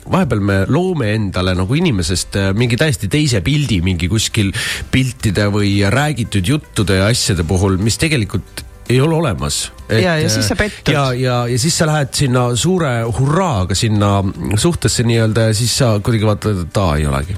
vahepeal 0.09 0.41
me 0.41 0.65
loome 0.71 1.13
endale 1.13 1.53
nagu 1.57 1.75
inimesest 1.77 2.37
äh, 2.39 2.51
mingi 2.57 2.77
täiesti 2.79 3.09
teise 3.11 3.41
pildi 3.45 3.81
mingi 3.85 4.09
kuskil 4.11 4.53
piltide 4.91 5.47
või 5.53 5.75
räägitud 5.93 6.47
juttude 6.47 6.95
ja 7.01 7.09
asjade 7.11 7.45
puhul, 7.47 7.77
mis 7.77 7.97
tegelikult 8.01 8.65
ei 8.89 9.01
ole 9.01 9.15
olemas. 9.15 9.71
ja, 9.89 10.17
ja 10.19 10.29
siis 10.29 10.47
sa 10.47 10.55
pettud. 10.55 10.93
ja, 10.93 11.13
ja, 11.13 11.47
ja 11.47 11.59
siis 11.59 11.77
sa 11.77 11.87
lähed 11.87 12.13
sinna 12.13 12.55
suure 12.55 13.03
hurraaga 13.19 13.75
sinna 13.75 14.23
suhtesse 14.55 15.03
nii-öelda 15.07 15.41
ja 15.49 15.53
siis 15.53 15.77
sa 15.77 15.99
kuidagi 16.03 16.25
vaatad, 16.27 16.57
et 16.65 16.77
aa, 16.77 16.97
ei 16.97 17.07
olegi. 17.07 17.37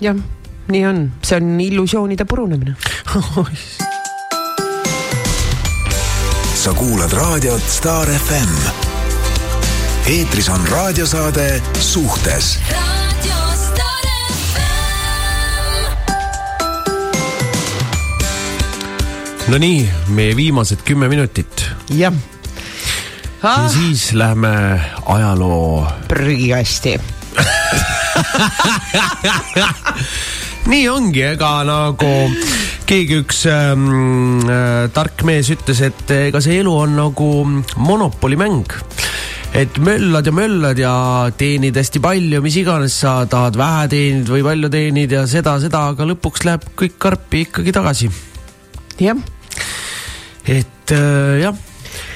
jah, 0.00 0.16
nii 0.68 0.86
on, 0.86 1.12
see 1.22 1.36
on 1.38 1.60
illusioonide 1.60 2.24
purunemine 2.24 2.74
sa 6.64 6.72
kuulad 6.72 7.12
raadiot 7.12 7.62
Star 7.68 8.08
FM 8.08 8.83
eetris 10.04 10.48
on 10.48 10.60
raadiosaade 10.68 11.62
Suhtes 11.80 12.58
Nonii, 19.48 19.90
meie 20.08 20.36
viimased 20.36 20.84
kümme 20.84 21.08
minutit. 21.08 21.70
jah 21.88 22.12
ah.. 23.42 23.62
ja 23.62 23.68
siis 23.68 24.12
lähme 24.12 24.80
ajaloo. 25.06 25.88
prügikasti 26.08 27.00
nii 30.72 30.88
ongi, 30.88 31.22
ega 31.32 31.54
nagu 31.64 32.12
keegi 32.84 33.22
üks 33.24 33.46
ähm, 33.48 34.44
äh, 34.44 34.84
tark 34.92 35.24
mees 35.24 35.48
ütles, 35.48 35.80
et 35.80 36.16
ega 36.28 36.44
see 36.44 36.60
elu 36.60 36.76
on 36.76 36.96
nagu 37.00 37.30
monopolimäng 37.76 38.68
et 39.54 39.78
möllad 39.78 40.26
ja 40.26 40.32
möllad 40.34 40.80
ja 40.82 40.94
teenid 41.38 41.76
hästi 41.78 42.02
palju, 42.02 42.40
mis 42.42 42.56
iganes 42.58 42.96
sa 43.04 43.20
tahad, 43.30 43.58
vähe 43.58 43.84
teenid 43.92 44.30
või 44.30 44.42
palju 44.46 44.70
teenid 44.72 45.14
ja 45.14 45.26
seda, 45.30 45.54
seda, 45.62 45.86
aga 45.92 46.08
lõpuks 46.10 46.46
läheb 46.48 46.66
kõik 46.78 46.98
karpi 46.98 47.44
ikkagi 47.48 47.74
tagasi. 47.76 48.10
jah. 48.98 49.22
et 50.44 50.94
äh, 50.94 51.38
jah 51.44 51.62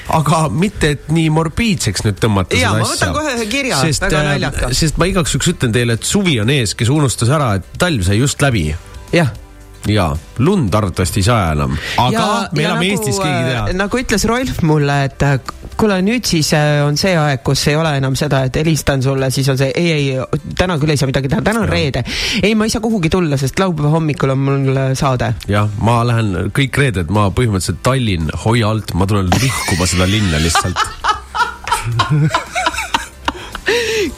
aga 0.09 0.47
mitte, 0.49 0.95
et 0.95 1.11
nii 1.13 1.29
morbiidseks 1.33 2.03
nüüd 2.07 2.17
tõmmata 2.19 2.57
ja, 2.57 2.73
seda 2.73 2.81
asja. 2.81 2.81
ma 2.81 2.93
võtan 2.93 3.13
kohe 3.15 3.35
ühe 3.37 3.49
kirja, 3.51 3.81
väga 3.87 4.09
äh, 4.09 4.29
naljakas. 4.33 4.79
sest 4.81 4.97
ma 4.99 5.07
igaks 5.09 5.35
juhuks 5.35 5.51
ütlen 5.53 5.75
teile, 5.75 5.99
et 5.99 6.07
suvi 6.07 6.39
on 6.43 6.49
ees, 6.53 6.73
kes 6.75 6.91
unustas 6.91 7.31
ära, 7.31 7.53
et 7.59 7.77
talv 7.79 8.03
sai 8.07 8.19
just 8.19 8.41
läbi. 8.43 8.71
jah 9.15 9.31
jaa, 9.87 10.11
lund 10.43 10.73
arvatavasti 10.75 11.21
ei 11.21 11.27
saa 11.29 11.53
enam, 11.53 11.77
aga 12.01 12.11
ja, 12.17 12.25
me 12.51 12.65
elame 12.65 12.89
nagu, 12.89 12.97
Eestis, 12.97 13.19
keegi 13.21 13.37
ei 13.37 13.53
tea. 13.53 13.77
nagu 13.79 14.01
ütles 14.01 14.25
Rolf 14.27 14.61
mulle, 14.67 14.97
et 15.07 15.23
äh, 15.23 15.37
kuule, 15.79 15.99
nüüd 16.03 16.27
siis 16.27 16.51
äh, 16.57 16.81
on 16.83 16.97
see 16.99 17.13
aeg, 17.17 17.41
kus 17.45 17.61
ei 17.71 17.77
ole 17.79 17.93
enam 17.99 18.15
seda, 18.19 18.41
et 18.49 18.57
helistan 18.59 19.03
sulle, 19.03 19.29
siis 19.31 19.47
on 19.51 19.59
see 19.59 19.71
ei, 19.79 19.91
ei, 19.95 20.41
täna 20.59 20.75
küll 20.81 20.91
ei 20.93 20.99
saa 20.99 21.07
midagi 21.09 21.31
teha, 21.31 21.43
täna 21.45 21.63
on 21.63 21.71
reede. 21.71 22.03
ei, 22.43 22.55
ma 22.59 22.67
ei 22.67 22.73
saa 22.73 22.83
kuhugi 22.83 23.11
tulla, 23.13 23.39
sest 23.39 23.59
laupäeva 23.61 23.93
hommikul 23.95 24.35
on 24.35 24.43
mul 24.43 24.81
saade. 24.99 25.33
jah, 25.51 25.69
ma 25.85 26.01
lähen 26.07 26.51
kõik 26.55 26.81
reeded, 26.81 27.13
ma 27.15 27.29
põhimõtteliselt 27.35 27.81
Tallinn, 27.85 28.31
hoia 28.43 28.73
alt, 28.73 28.93
ma 28.99 29.07
tulen 29.09 29.31
lõhkuma 29.31 29.87
seda 29.89 30.09
linna 30.09 30.41
lihtsalt 30.43 30.79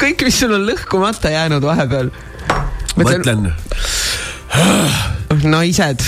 kõik, 0.02 0.26
mis 0.26 0.38
sul 0.42 0.54
on 0.58 0.66
lõhkumata 0.66 1.32
jäänud 1.34 1.64
vahepeal. 1.66 2.12
mõtlen 2.98 3.52
naised. 5.46 6.06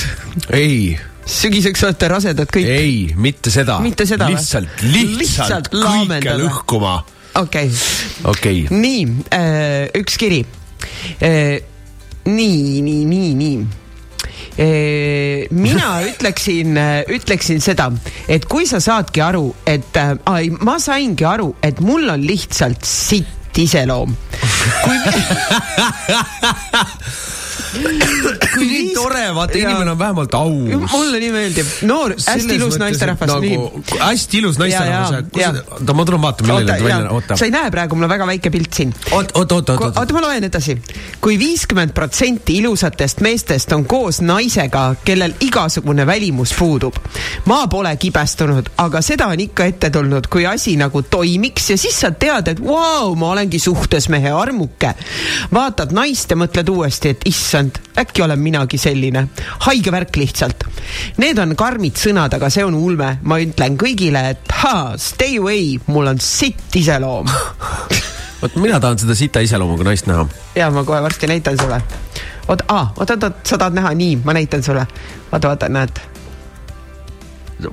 ei 0.49 0.97
sügiseks 1.25 1.83
olete 1.87 2.07
rasedad 2.11 2.49
kõik? 2.51 2.67
ei, 2.69 2.97
mitte 3.15 3.51
seda. 3.53 3.79
mitte 3.83 4.05
seda 4.09 4.27
lihtsalt, 4.31 4.69
lihtsalt, 4.83 5.19
lihtsalt 5.19 5.67
kõike 5.73 6.35
lõhkuma. 6.41 6.95
okei 7.39 7.69
okay. 7.69 8.33
okay.. 8.33 8.57
nii 8.71 9.05
äh,, 9.35 9.87
üks 9.99 10.15
kiri 10.21 10.43
äh,. 11.23 11.61
nii, 12.25 12.81
nii, 12.85 13.05
nii, 13.09 13.31
nii 13.39 13.57
äh, 14.59 15.47
mina 15.51 16.01
ütleksin, 16.11 16.77
äh, 16.77 17.03
ütleksin 17.11 17.59
seda, 17.63 17.91
et 18.27 18.45
kui 18.51 18.67
sa 18.69 18.79
saadki 18.83 19.21
aru, 19.23 19.55
et 19.67 19.97
äh, 19.99 20.15
ma 20.63 20.79
saingi 20.83 21.25
aru, 21.27 21.53
et 21.63 21.79
mul 21.83 22.09
on 22.13 22.21
lihtsalt 22.27 22.83
sitt 22.87 23.57
iseloom. 23.63 24.11
kui 24.83 24.97
kui 27.73 28.67
nii 28.67 28.93
tore, 28.93 29.23
vaata 29.35 29.57
inimene 29.57 29.91
on 29.91 29.99
vähemalt 29.99 30.33
aus. 30.37 30.89
mulle 30.91 31.19
nii 31.21 31.31
meeldib, 31.33 31.69
noor, 31.89 32.15
hästi 32.17 32.57
ilus 32.57 32.77
naisterahvas 32.81 33.31
nagu,. 33.33 33.83
hästi 33.99 34.41
ilus 34.41 34.59
naisterahvas, 34.61 35.11
oota, 35.79 35.93
ma 35.93 36.05
tulen 36.05 36.21
vaatan, 36.21 36.47
milline 36.47 36.71
ta 36.71 36.83
välja, 36.83 37.11
oota. 37.11 37.37
sa 37.39 37.47
ei 37.47 37.53
näe 37.53 37.71
praegu, 37.73 37.97
mul 37.97 38.07
on 38.07 38.13
väga 38.13 38.27
väike 38.29 38.51
pilt 38.53 38.79
siin. 38.79 38.93
oot, 39.11 39.33
oot, 39.37 39.51
oot, 39.57 39.73
oot. 39.75 39.97
oota, 39.97 40.17
ma 40.17 40.23
loen 40.27 40.47
edasi. 40.49 40.77
kui 41.21 41.37
viiskümmend 41.41 41.95
protsenti 41.97 42.57
ilusatest 42.61 43.23
meestest 43.25 43.73
on 43.73 43.85
koos 43.89 44.21
naisega, 44.21 44.85
kellel 45.05 45.35
igasugune 45.45 46.05
välimus 46.07 46.53
puudub. 46.57 46.99
ma 47.49 47.63
pole 47.67 47.95
kibestunud, 47.97 48.73
aga 48.85 49.01
seda 49.01 49.31
on 49.33 49.45
ikka 49.47 49.69
ette 49.71 49.89
tulnud, 49.93 50.29
kui 50.29 50.45
asi 50.49 50.75
nagu 50.79 51.01
toimiks 51.01 51.69
ja 51.73 51.77
siis 51.77 51.99
sa 52.05 52.11
tead, 52.11 52.53
et 52.53 52.63
vau 52.63 53.09
wow,, 53.09 53.17
ma 53.17 53.33
olengi 53.33 53.59
suhtes 53.59 54.09
mehe 54.13 54.31
armuke. 54.33 54.93
vaatad 55.53 55.93
naist 55.95 56.31
ja 56.31 56.37
mõtled 56.39 56.69
uuesti, 56.69 57.13
et 57.13 57.27
issand 57.29 57.62
issand, 57.63 57.79
äkki 57.97 58.23
olen 58.23 58.39
minagi 58.39 58.77
selline. 58.77 59.27
haige 59.59 59.91
värk 59.91 60.15
lihtsalt. 60.15 60.63
Need 61.17 61.37
on 61.39 61.55
karmid 61.55 61.97
sõnad, 61.97 62.33
aga 62.35 62.49
see 62.49 62.63
on 62.65 62.75
ulme. 62.75 63.17
ma 63.23 63.39
ütlen 63.39 63.77
kõigile, 63.77 64.29
et 64.31 64.51
ha, 64.63 64.95
stay 64.97 65.37
away, 65.37 65.79
mul 65.87 66.07
on 66.07 66.19
sitt 66.19 66.75
iseloom 66.75 67.27
vot 68.41 68.55
mina 68.55 68.79
tahan 68.79 68.97
seda 68.99 69.15
sita 69.15 69.39
iseloomuga 69.39 69.83
naist 69.83 70.07
näha. 70.07 70.27
ja 70.55 70.69
ma 70.71 70.83
kohe 70.83 71.01
varsti 71.01 71.27
näitan 71.27 71.57
sulle. 71.57 71.81
oota, 72.47 72.63
aa, 72.67 72.93
oota, 72.97 73.13
oota, 73.13 73.31
sa 73.43 73.57
tahad 73.57 73.73
näha, 73.73 73.93
nii, 73.93 74.17
ma 74.23 74.33
näitan 74.33 74.63
sulle. 74.63 74.87
vaata, 75.31 75.47
vaata, 75.47 75.69
näed 75.69 76.01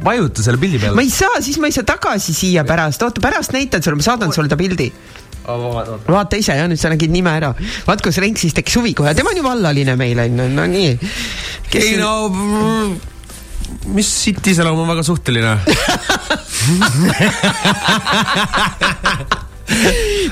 vajuta 0.04 0.42
selle 0.42 0.60
pildi 0.60 0.78
peale. 0.78 0.94
ma 0.94 1.02
ei 1.02 1.10
saa, 1.10 1.40
siis 1.40 1.58
ma 1.58 1.66
ei 1.66 1.74
saa 1.74 1.84
tagasi 1.84 2.34
siia 2.34 2.64
pärast, 2.64 3.02
oota 3.02 3.22
pärast 3.22 3.56
näitan 3.56 3.82
sulle, 3.82 3.98
ma 3.98 4.06
saadan 4.06 4.32
sulle 4.32 4.48
ta 4.48 4.58
pildi 4.60 4.92
vaata 6.08 6.36
ise 6.40 6.52
jah, 6.58 6.68
nüüd 6.70 6.80
sa 6.80 6.88
nägid 6.92 7.10
nime 7.12 7.30
ära. 7.32 7.50
vaat 7.86 8.00
kus 8.04 8.18
Renksis 8.22 8.54
tekkis 8.56 8.76
huvi 8.80 8.92
kohe, 8.98 9.10
tema 9.14 9.28
on 9.32 9.40
ju 9.40 9.44
vallaline 9.46 9.94
meil 10.00 10.18
on 10.24 10.30
ju, 10.38 10.44
no 10.54 10.62
nii. 10.70 10.90
ei 11.80 11.92
no, 12.00 12.10
mis 13.94 14.08
sitt 14.24 14.44
iseloom 14.52 14.78
on 14.84 14.88
väga 14.94 15.02
suhteline? 15.06 15.52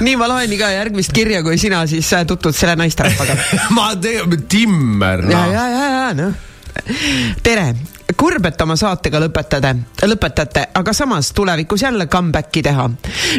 Nii, 0.02 0.16
ma 0.18 0.26
loen 0.30 0.50
ka 0.58 0.66
järgmist 0.72 1.12
kirja, 1.14 1.42
kui 1.46 1.58
sina 1.60 1.86
siis 1.90 2.08
äh, 2.16 2.24
tutvud 2.28 2.54
selle 2.56 2.74
naisterahvaga. 2.78 3.34
Ma 3.76 3.86
teen, 4.02 4.28
Timmer 4.50 5.18
no.. 5.24 5.30
ja, 5.30 5.42
ja, 5.52 5.64
ja, 5.70 5.86
ja 5.94 6.08
noh. 6.18 6.32
tere, 7.46 7.66
kurb, 8.16 8.46
et 8.48 8.60
oma 8.64 8.72
saatega 8.78 9.20
lõpetate, 9.20 9.74
lõpetate, 10.08 10.62
aga 10.80 10.92
samas 10.96 11.28
tulevikus 11.36 11.82
jälle 11.82 12.06
comeback'i 12.06 12.62
teha. 12.62 12.88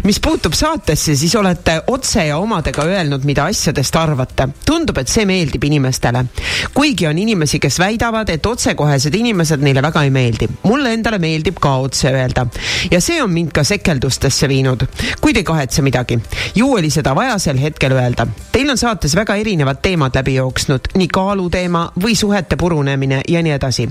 mis 0.04 0.20
puutub 0.20 0.54
saatesse, 0.54 1.16
siis 1.16 1.36
olete 1.36 1.82
otse 1.88 2.26
ja 2.28 2.38
omadega 2.38 2.84
öelnud, 2.86 3.26
mida 3.26 3.46
asjadest 3.50 3.96
arvate. 3.96 4.48
tundub, 4.66 4.98
et 4.98 5.08
see 5.08 5.26
meeldib 5.26 5.64
inimestele. 5.64 6.26
kuigi 6.74 7.08
on 7.08 7.18
inimesi, 7.18 7.60
kes 7.60 7.80
väidavad, 7.80 8.30
et 8.30 8.46
otsekohesed 8.46 9.16
inimesed 9.16 9.62
neile 9.62 9.82
väga 9.82 10.04
ei 10.04 10.10
meeldi. 10.10 10.48
mulle 10.64 10.94
endale 10.94 11.20
meeldib 11.20 11.58
ka 11.60 11.76
otse 11.78 12.12
öelda. 12.14 12.46
ja 12.92 13.02
see 13.02 13.24
on 13.24 13.32
mind 13.32 13.52
ka 13.52 13.64
sekeldustesse 13.64 14.48
viinud. 14.48 14.86
kuid 15.22 15.38
ei 15.38 15.44
kahetse 15.44 15.82
midagi. 15.82 16.20
ju 16.56 16.74
oli 16.74 16.90
seda 16.90 17.16
vaja 17.16 17.40
sel 17.40 17.58
hetkel 17.58 17.92
öelda. 17.92 18.28
Teil 18.52 18.70
on 18.70 18.78
saates 18.78 19.16
väga 19.16 19.36
erinevad 19.36 19.82
teemad 19.82 20.16
läbi 20.16 20.36
jooksnud, 20.36 20.94
nii 20.96 21.08
kaaluteema 21.08 21.92
või 22.02 22.16
suhete 22.16 22.56
purunemine 22.56 23.22
ja 23.28 23.42
nii 23.42 23.52
edasi 23.52 23.90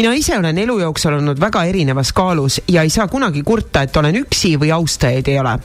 mina 0.00 0.14
ise 0.16 0.32
olen 0.38 0.58
elu 0.58 0.78
jooksul 0.80 1.12
olnud 1.18 1.40
väga 1.40 1.60
erinevas 1.68 2.14
kaalus 2.16 2.54
ja 2.72 2.80
ei 2.86 2.90
saa 2.90 3.04
kunagi 3.12 3.42
kurta, 3.44 3.82
et 3.84 3.96
olen 4.00 4.16
üksi 4.22 4.54
või 4.56 4.70
austajaid 4.72 5.26
ei 5.28 5.36
ole. 5.36 5.58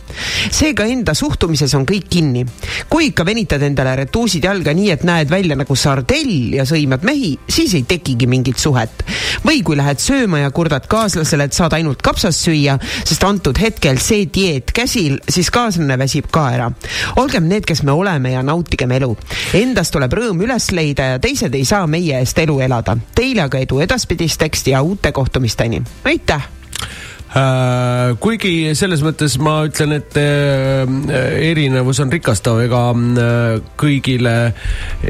seega 0.52 0.84
enda 0.92 1.14
suhtumises 1.16 1.72
on 1.78 1.86
kõik 1.88 2.10
kinni. 2.12 2.44
kui 2.90 3.06
ikka 3.14 3.26
venitad 3.26 3.64
endale 3.64 3.94
retuusid 3.96 4.44
jalga 4.44 4.74
nii, 4.76 4.90
et 4.92 5.06
näed 5.08 5.32
välja 5.32 5.56
nagu 5.56 5.76
sardell 5.76 6.52
ja 6.58 6.66
sõimad 6.68 7.06
mehi, 7.08 7.30
siis 7.48 7.78
ei 7.80 7.86
tekigi 7.88 8.28
mingit 8.28 8.60
suhet. 8.60 9.06
või 9.46 9.62
kui 9.64 9.78
lähed 9.78 10.04
sööma 10.04 10.42
ja 10.44 10.52
kurdad 10.52 10.88
kaaslasele, 10.92 11.48
et 11.48 11.54
saad 11.54 11.74
ainult 11.80 12.02
kapsast 12.02 12.44
süüa, 12.44 12.76
sest 13.06 13.24
antud 13.24 13.56
hetkel 13.62 14.04
see 14.04 14.28
dieet 14.28 14.76
käsil, 14.76 15.22
siis 15.30 15.48
kaaslane 15.48 15.96
väsib 15.98 16.28
ka 16.28 16.50
ära. 16.58 16.72
olgem 17.16 17.48
need, 17.48 17.64
kes 17.64 17.84
me 17.84 17.96
oleme 17.96 18.36
ja 18.36 18.44
nautigem 18.44 18.92
elu. 18.92 19.16
Endast 19.54 19.96
tuleb 19.96 20.12
rõõm 20.12 20.44
üles 20.44 20.72
leida 20.76 21.04
ja 21.14 21.24
teised 21.24 21.56
ei 21.56 21.64
saa 21.64 21.88
meie 21.88 22.20
eest 22.20 22.44
elu 22.44 22.60
elada. 22.60 22.98
Teile 23.16 23.48
aga 23.48 23.64
edu 23.64 23.80
edaspidi 23.80 24.25
uudisteksti 24.26 24.72
ja 24.72 24.82
uute 24.82 25.12
kohtumisteni, 25.12 25.82
aitäh! 26.04 26.50
Äh, 27.36 28.16
kuigi 28.24 28.72
selles 28.80 29.02
mõttes 29.04 29.36
ma 29.44 29.58
ütlen, 29.68 29.98
et 29.98 30.16
äh, 30.18 30.86
erinevus 31.50 32.00
on 32.00 32.14
rikastav, 32.14 32.62
ega 32.64 32.82
äh, 32.96 33.58
kõigile 33.78 34.36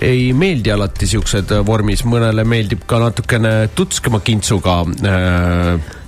ei 0.01 0.31
meeldi 0.33 0.73
alati 0.73 1.07
siuksed 1.07 1.53
vormis, 1.67 2.01
mõnele 2.03 2.43
meeldib 2.43 2.83
ka 2.89 2.99
natukene 3.03 3.69
tutskema 3.77 4.23
kintsuga 4.25 4.79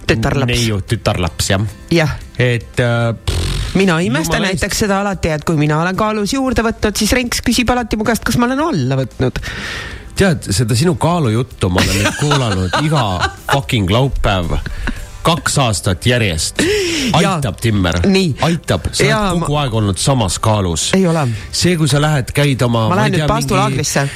tütarlaps. 0.09 0.51
neiu, 0.51 0.81
tütarlaps 0.89 1.51
jah. 1.53 1.67
jah. 1.93 2.17
et 2.39 2.81
pff, 2.81 3.75
mina 3.77 3.99
ei 4.01 4.09
imesta 4.09 4.41
näiteks 4.41 4.83
seda 4.87 5.03
alati, 5.03 5.35
et 5.37 5.45
kui 5.45 5.59
mina 5.59 5.83
olen 5.83 5.99
kaalus 5.99 6.33
juurde 6.33 6.65
võtnud, 6.65 6.97
siis 6.97 7.13
Renks 7.13 7.45
küsib 7.45 7.69
alati 7.71 7.99
mu 7.99 8.07
käest, 8.09 8.25
kas 8.25 8.41
ma 8.41 8.49
olen 8.49 8.65
alla 8.71 8.99
võtnud 8.99 9.39
tead, 10.17 10.51
seda 10.55 10.77
sinu 10.77 10.95
kaalujuttu 10.99 11.69
ma 11.69 11.83
olen 11.83 11.99
nüüd 12.01 12.19
kuulanud 12.23 12.77
iga 12.85 13.03
fucking 13.51 13.91
laupäev 13.93 14.57
kaks 15.27 15.57
aastat 15.59 16.05
järjest. 16.07 16.61
aitab, 17.17 17.57
Timmer, 17.61 17.99
aitab, 18.47 18.87
sa 18.95 19.03
ja, 19.03 19.19
oled 19.27 19.43
kogu 19.43 19.57
ma... 19.57 19.63
aeg 19.65 19.77
olnud 19.81 19.99
samas 19.99 20.39
kaalus. 20.43 20.89
ei 20.95 21.03
ole. 21.07 21.25
see, 21.51 21.75
kui 21.79 21.89
sa 21.91 22.01
lähed, 22.03 22.31
käid 22.35 22.63
oma. 22.63 22.87
ma 22.91 23.01
lähen 23.01 23.17
nüüd 23.17 23.27
paastulaagrisse. 23.29 24.07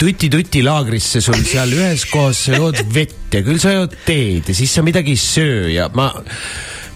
tuti-tuti 0.00 0.64
laagrisse 0.66 1.22
sul 1.24 1.38
seal 1.46 1.72
ühes 1.76 2.06
kohas, 2.10 2.46
sa 2.48 2.58
jood 2.58 2.82
vett 2.94 3.38
ja 3.38 3.44
küll 3.46 3.62
sa 3.62 3.76
jood 3.76 3.94
teed 4.06 4.50
ja 4.50 4.58
siis 4.58 4.74
sa 4.74 4.84
midagi 4.86 5.14
ei 5.14 5.22
söö 5.22 5.68
ja 5.70 5.88
ma 5.94 6.10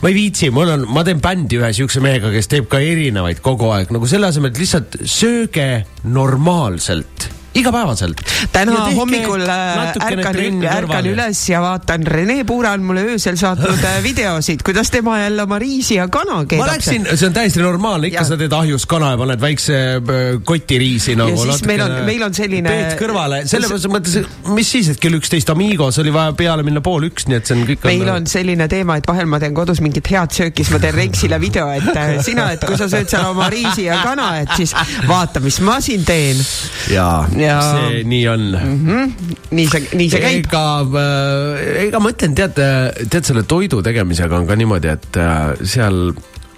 ma 0.01 0.09
ei 0.09 0.17
viitsi, 0.17 0.51
mul 0.55 0.75
on, 0.75 0.87
ma 0.91 1.05
teen 1.07 1.21
bändi 1.23 1.61
ühe 1.61 1.71
siukse 1.77 2.03
mehega, 2.03 2.33
kes 2.35 2.51
teeb 2.51 2.71
ka 2.73 2.81
erinevaid 2.83 3.43
kogu 3.45 3.71
aeg, 3.71 3.93
nagu 3.95 4.09
selle 4.11 4.33
asemel, 4.33 4.51
et 4.51 4.65
lihtsalt 4.65 4.99
sööge 5.05 5.71
normaalselt 6.09 7.31
igapäevaselt. 7.55 8.21
täna 8.53 8.73
hommikul 8.95 9.43
äh, 9.43 9.89
ärkan, 10.07 10.37
ärkan 10.71 11.07
üles 11.11 11.41
ja 11.51 11.61
vaatan, 11.63 12.07
Rene 12.07 12.45
Puura 12.45 12.73
on 12.77 12.85
mulle 12.87 13.03
öösel 13.11 13.37
saatnud 13.37 13.83
äh, 13.85 13.99
videosid, 14.09 14.63
kuidas 14.65 14.91
tema 14.91 15.19
jälle 15.19 15.43
oma 15.43 15.59
riisi 15.59 15.95
ja 15.95 16.09
kana 16.09 16.45
keedab. 16.45 16.67
ma 16.67 16.73
läksin, 16.73 17.09
see 17.15 17.27
on 17.27 17.35
täiesti 17.35 17.63
normaalne, 17.63 18.11
ikka 18.11 18.23
ja. 18.23 18.29
sa 18.29 18.39
teed 18.39 18.55
ahjus 18.55 18.87
kana 18.91 19.13
ja 19.15 19.19
paned 19.19 19.43
väikse 19.43 19.79
äh, 19.99 20.21
koti 20.45 20.79
riisi 20.79 21.17
nagu. 21.19 21.35
ja 21.35 21.57
siis 21.57 21.67
meil 21.67 21.83
on, 21.85 21.97
meil 22.07 22.23
on 22.23 22.35
selline. 22.35 22.71
peed 22.71 22.95
kõrvale, 23.03 23.43
selles 23.51 23.87
mõttes, 23.91 24.31
mis 24.55 24.71
siis, 24.77 24.93
et 24.95 25.03
kell 25.03 25.19
üksteist 25.19 25.51
Amigos 25.51 25.99
oli 26.03 26.15
vaja 26.15 26.37
peale 26.39 26.67
minna 26.67 26.85
pool 26.85 27.09
üks, 27.11 27.27
nii 27.31 27.41
et 27.41 27.51
see 27.51 27.59
on 27.59 27.67
kõik. 27.67 27.89
meil 27.91 28.07
on, 28.07 28.21
on 28.21 28.31
selline 28.31 28.71
teema, 28.71 29.01
et 29.03 29.11
vahel 29.11 29.27
ma 29.31 29.43
teen 29.43 29.57
kodus 29.59 29.83
mingit 29.83 30.07
head 30.15 30.39
sööki, 30.39 30.63
siis 30.63 30.77
ma 30.77 30.83
teen 30.87 30.95
Renksile 31.01 31.43
video, 31.43 31.67
et 31.75 31.91
sina, 32.29 32.51
et 32.55 32.63
kui 32.63 32.79
sa 32.79 32.87
sööd 32.93 33.11
seal 33.11 33.27
oma 33.33 33.51
riisi 33.51 33.89
ja 33.89 33.99
kana, 34.07 34.31
et 34.45 34.55
siis 34.55 34.77
vaata, 35.11 35.43
mis 35.43 35.59
ma 35.67 35.81
siin 35.83 36.07
teen. 36.07 36.39
jaa 36.95 37.27
ja 37.45 37.59
see 37.65 38.03
nii 38.09 38.23
on 38.31 38.47
mm. 38.51 38.81
-hmm. 38.87 39.35
nii 39.51 39.67
see, 39.73 39.85
nii 40.01 40.09
see 40.13 40.23
käib. 40.25 40.49
ega, 40.49 40.65
äh, 41.03 41.85
ega 41.87 42.03
ma 42.03 42.15
ütlen, 42.15 42.37
tead, 42.39 42.59
tead 43.11 43.29
selle 43.29 43.45
toidu 43.49 43.83
tegemisega 43.87 44.39
on 44.39 44.49
ka 44.49 44.59
niimoodi, 44.59 44.95
et 44.97 45.21
äh, 45.21 45.55
seal 45.63 46.11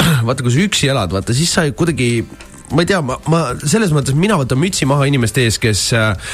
vaata, 0.26 0.42
kui 0.42 0.54
sa 0.54 0.64
üksi 0.66 0.92
elad, 0.92 1.12
vaata 1.14 1.36
siis 1.36 1.52
sa 1.54 1.66
kuidagi 1.70 2.14
ma 2.72 2.82
ei 2.82 2.88
tea, 2.88 3.00
ma, 3.04 3.18
ma 3.30 3.40
selles 3.58 3.92
mõttes 3.92 4.16
mina 4.16 4.36
võtan 4.40 4.60
mütsi 4.60 4.86
maha 4.88 5.06
inimeste 5.10 5.44
ees, 5.44 5.58
kes 5.62 5.84
äh,, 5.96 6.32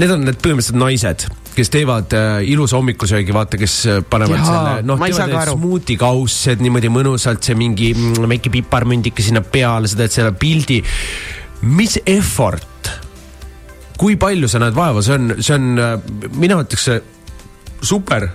need 0.00 0.12
on 0.12 0.24
need 0.26 0.38
põhimõtteliselt 0.42 0.78
naised, 0.80 1.24
kes 1.56 1.72
teevad 1.72 2.12
äh, 2.16 2.42
ilusa 2.52 2.76
hommikusöögi, 2.78 3.34
vaata, 3.34 3.60
kes 3.60 3.78
äh, 3.88 4.02
panevad 4.10 4.40
Jaa, 4.40 4.50
selle, 4.50 4.74
noh, 4.90 5.00
teevad 5.00 5.22
ka 5.22 5.30
need 5.30 5.40
aru. 5.40 5.56
smuuti 5.58 5.96
kaussed 6.00 6.64
niimoodi 6.64 6.92
mõnusalt, 6.92 7.44
see 7.46 7.56
mingi 7.58 7.94
mm, 7.94 8.28
väike 8.34 8.52
piparmündike 8.58 9.24
sinna 9.24 9.44
peale, 9.44 9.90
sa 9.90 10.00
teed 10.02 10.16
selle 10.18 10.34
pildi. 10.36 10.82
mis 11.64 11.96
effort, 12.04 12.66
kui 13.98 14.16
palju 14.20 14.48
sa 14.50 14.60
näed 14.62 14.76
vaeva, 14.76 15.02
see 15.04 15.18
on, 15.18 15.34
see 15.40 15.54
on, 15.56 15.68
mina 16.40 16.58
ütleks 16.62 16.88
äh, 16.92 17.02
super, 17.84 18.30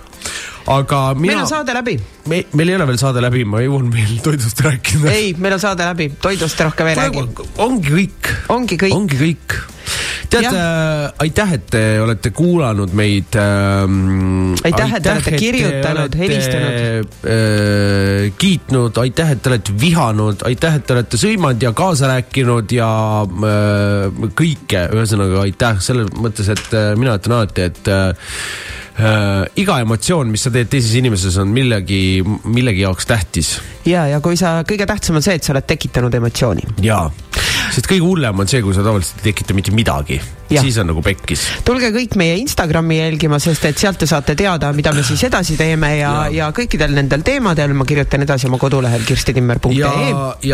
aga 0.70 1.00
mina. 1.14 1.32
meil 1.32 1.42
on 1.44 1.50
saade 1.50 1.74
läbi. 1.74 1.96
me, 2.30 2.44
meil 2.54 2.72
ei 2.72 2.78
ole 2.78 2.86
veel 2.92 3.00
saade 3.02 3.24
läbi, 3.24 3.44
ma 3.48 3.64
jõuan 3.64 3.90
veel 3.94 4.20
toidust 4.26 4.62
rääkida. 4.66 5.10
ei, 5.14 5.34
meil 5.38 5.58
on 5.58 5.62
saade 5.62 5.86
läbi, 5.88 6.10
toidust 6.22 6.66
rohkem 6.66 6.92
ei 6.92 7.00
räägi. 7.00 7.26
ongi 7.58 7.98
kõik. 7.98 8.32
ongi 8.56 8.80
kõik. 8.84 8.96
ongi 8.96 9.20
kõik 9.24 9.60
tead 10.30 10.46
äh,, 10.46 11.10
aitäh, 11.24 11.54
et 11.56 11.66
te 11.72 11.82
olete 12.02 12.30
kuulanud 12.34 12.92
meid 12.96 13.34
ähm,. 13.40 14.54
aitäh, 14.64 14.94
et 14.96 15.02
te 15.02 15.12
olete 15.12 15.32
kirjutanud, 15.38 16.16
helistanud 16.20 17.16
äh,. 17.26 18.30
kiitnud, 18.38 19.00
aitäh, 19.02 19.34
et 19.34 19.42
te 19.42 19.52
olete 19.52 19.74
vihanud, 19.80 20.44
aitäh, 20.46 20.78
et 20.78 20.86
te 20.86 20.94
olete 20.96 21.20
sõimanud 21.20 21.66
ja 21.66 21.72
kaasa 21.76 22.12
rääkinud 22.12 22.76
ja 22.76 22.90
äh, 23.26 24.28
kõike, 24.38 24.86
ühesõnaga 24.94 25.42
aitäh 25.46 25.80
selles 25.82 26.12
mõttes, 26.14 26.50
et 26.52 26.78
äh, 26.78 26.92
mina 27.00 27.16
ütlen 27.18 27.40
alati, 27.40 27.66
et 27.72 27.90
äh, 27.90 28.36
äh, 28.98 29.44
iga 29.60 29.80
emotsioon, 29.84 30.30
mis 30.32 30.46
sa 30.46 30.52
teed 30.54 30.70
teises 30.72 30.96
inimeses, 31.00 31.38
on 31.40 31.52
millegi, 31.54 32.20
millegi 32.44 32.84
jaoks 32.84 33.08
tähtis. 33.10 33.56
ja, 33.88 34.06
ja 34.10 34.20
kui 34.24 34.38
sa, 34.40 34.60
kõige 34.66 34.86
tähtsam 34.88 35.20
on 35.20 35.24
see, 35.24 35.38
et 35.38 35.46
sa 35.46 35.54
oled 35.54 35.66
tekitanud 35.68 36.14
emotsiooni. 36.20 36.66
jaa, 36.84 37.06
sest 37.70 37.88
kõige 37.90 38.04
hullem 38.04 38.42
on 38.42 38.50
see, 38.50 38.62
kui 38.64 38.74
sa 38.76 38.84
tavaliselt 38.86 39.22
ei 39.22 39.30
tekita 39.30 39.56
mitte 39.56 39.74
midagi, 39.74 40.20
siis 40.50 40.78
on 40.82 40.90
nagu 40.90 41.02
pekkis. 41.04 41.46
tulge 41.66 41.92
kõik 41.94 42.16
meie 42.20 42.36
Instagrami 42.42 43.00
jälgima, 43.00 43.40
sest 43.42 43.68
et 43.70 43.80
sealt 43.80 44.00
te 44.00 44.08
saate 44.10 44.36
teada, 44.38 44.72
mida 44.76 44.92
me 44.96 45.04
siis 45.06 45.22
edasi 45.28 45.56
teeme 45.60 45.94
ja, 45.98 46.12
ja., 46.26 46.30
ja 46.40 46.50
kõikidel 46.56 46.94
nendel 46.96 47.24
teemadel 47.26 47.74
ma 47.76 47.86
kirjutan 47.88 48.26
edasi 48.26 48.50
oma 48.50 48.58
kodulehel 48.60 49.06
kirstitimmer.ee. 49.08 49.78
ja, 49.78 49.94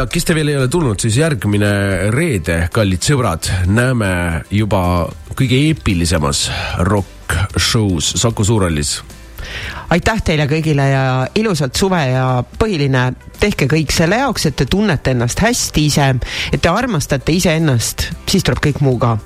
ja 0.01 0.07
kes 0.11 0.29
te 0.29 0.37
veel 0.37 0.53
ei 0.53 0.61
ole 0.61 0.71
tulnud, 0.73 1.01
siis 1.03 1.19
järgmine 1.23 1.73
reede, 2.15 2.67
kallid 2.73 3.05
sõbrad, 3.07 3.51
näeme 3.67 4.11
juba 4.53 4.83
kõige 5.37 5.61
eepilisemas 5.69 6.49
rock-show's 7.27 8.13
Saku 8.21 8.45
Suurhallis 8.45 9.03
aitäh 9.91 10.23
teile 10.25 10.47
kõigile 10.51 10.89
ja 10.91 11.03
ilusat 11.39 11.77
suve 11.79 12.01
ja 12.11 12.43
põhiline, 12.59 13.13
tehke 13.41 13.69
kõik 13.71 13.93
selle 13.95 14.19
jaoks, 14.19 14.49
et 14.49 14.57
te 14.59 14.67
tunnete 14.67 15.13
ennast 15.15 15.39
hästi 15.45 15.85
ise, 15.87 16.09
et 16.53 16.63
te 16.63 16.73
armastate 16.73 17.37
iseennast, 17.37 18.09
siis 18.27 18.47
tuleb 18.47 18.59
kõik 18.65 18.81
muu 18.83 18.99
ka. 18.99 19.17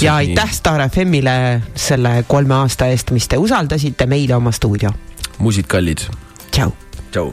ja 0.00 0.16
aitäh 0.16 0.52
Star 0.52 0.80
FM-ile 0.88 1.62
selle 1.74 2.22
kolme 2.28 2.56
aasta 2.62 2.88
eest, 2.88 3.12
mis 3.12 3.28
te 3.28 3.36
usaldasite 3.36 4.06
meile 4.06 4.36
oma 4.36 4.52
stuudio. 4.52 4.94
musid 5.38 5.66
kallid. 5.68 6.08
tšau. 6.50 6.72
tšau. 7.10 7.32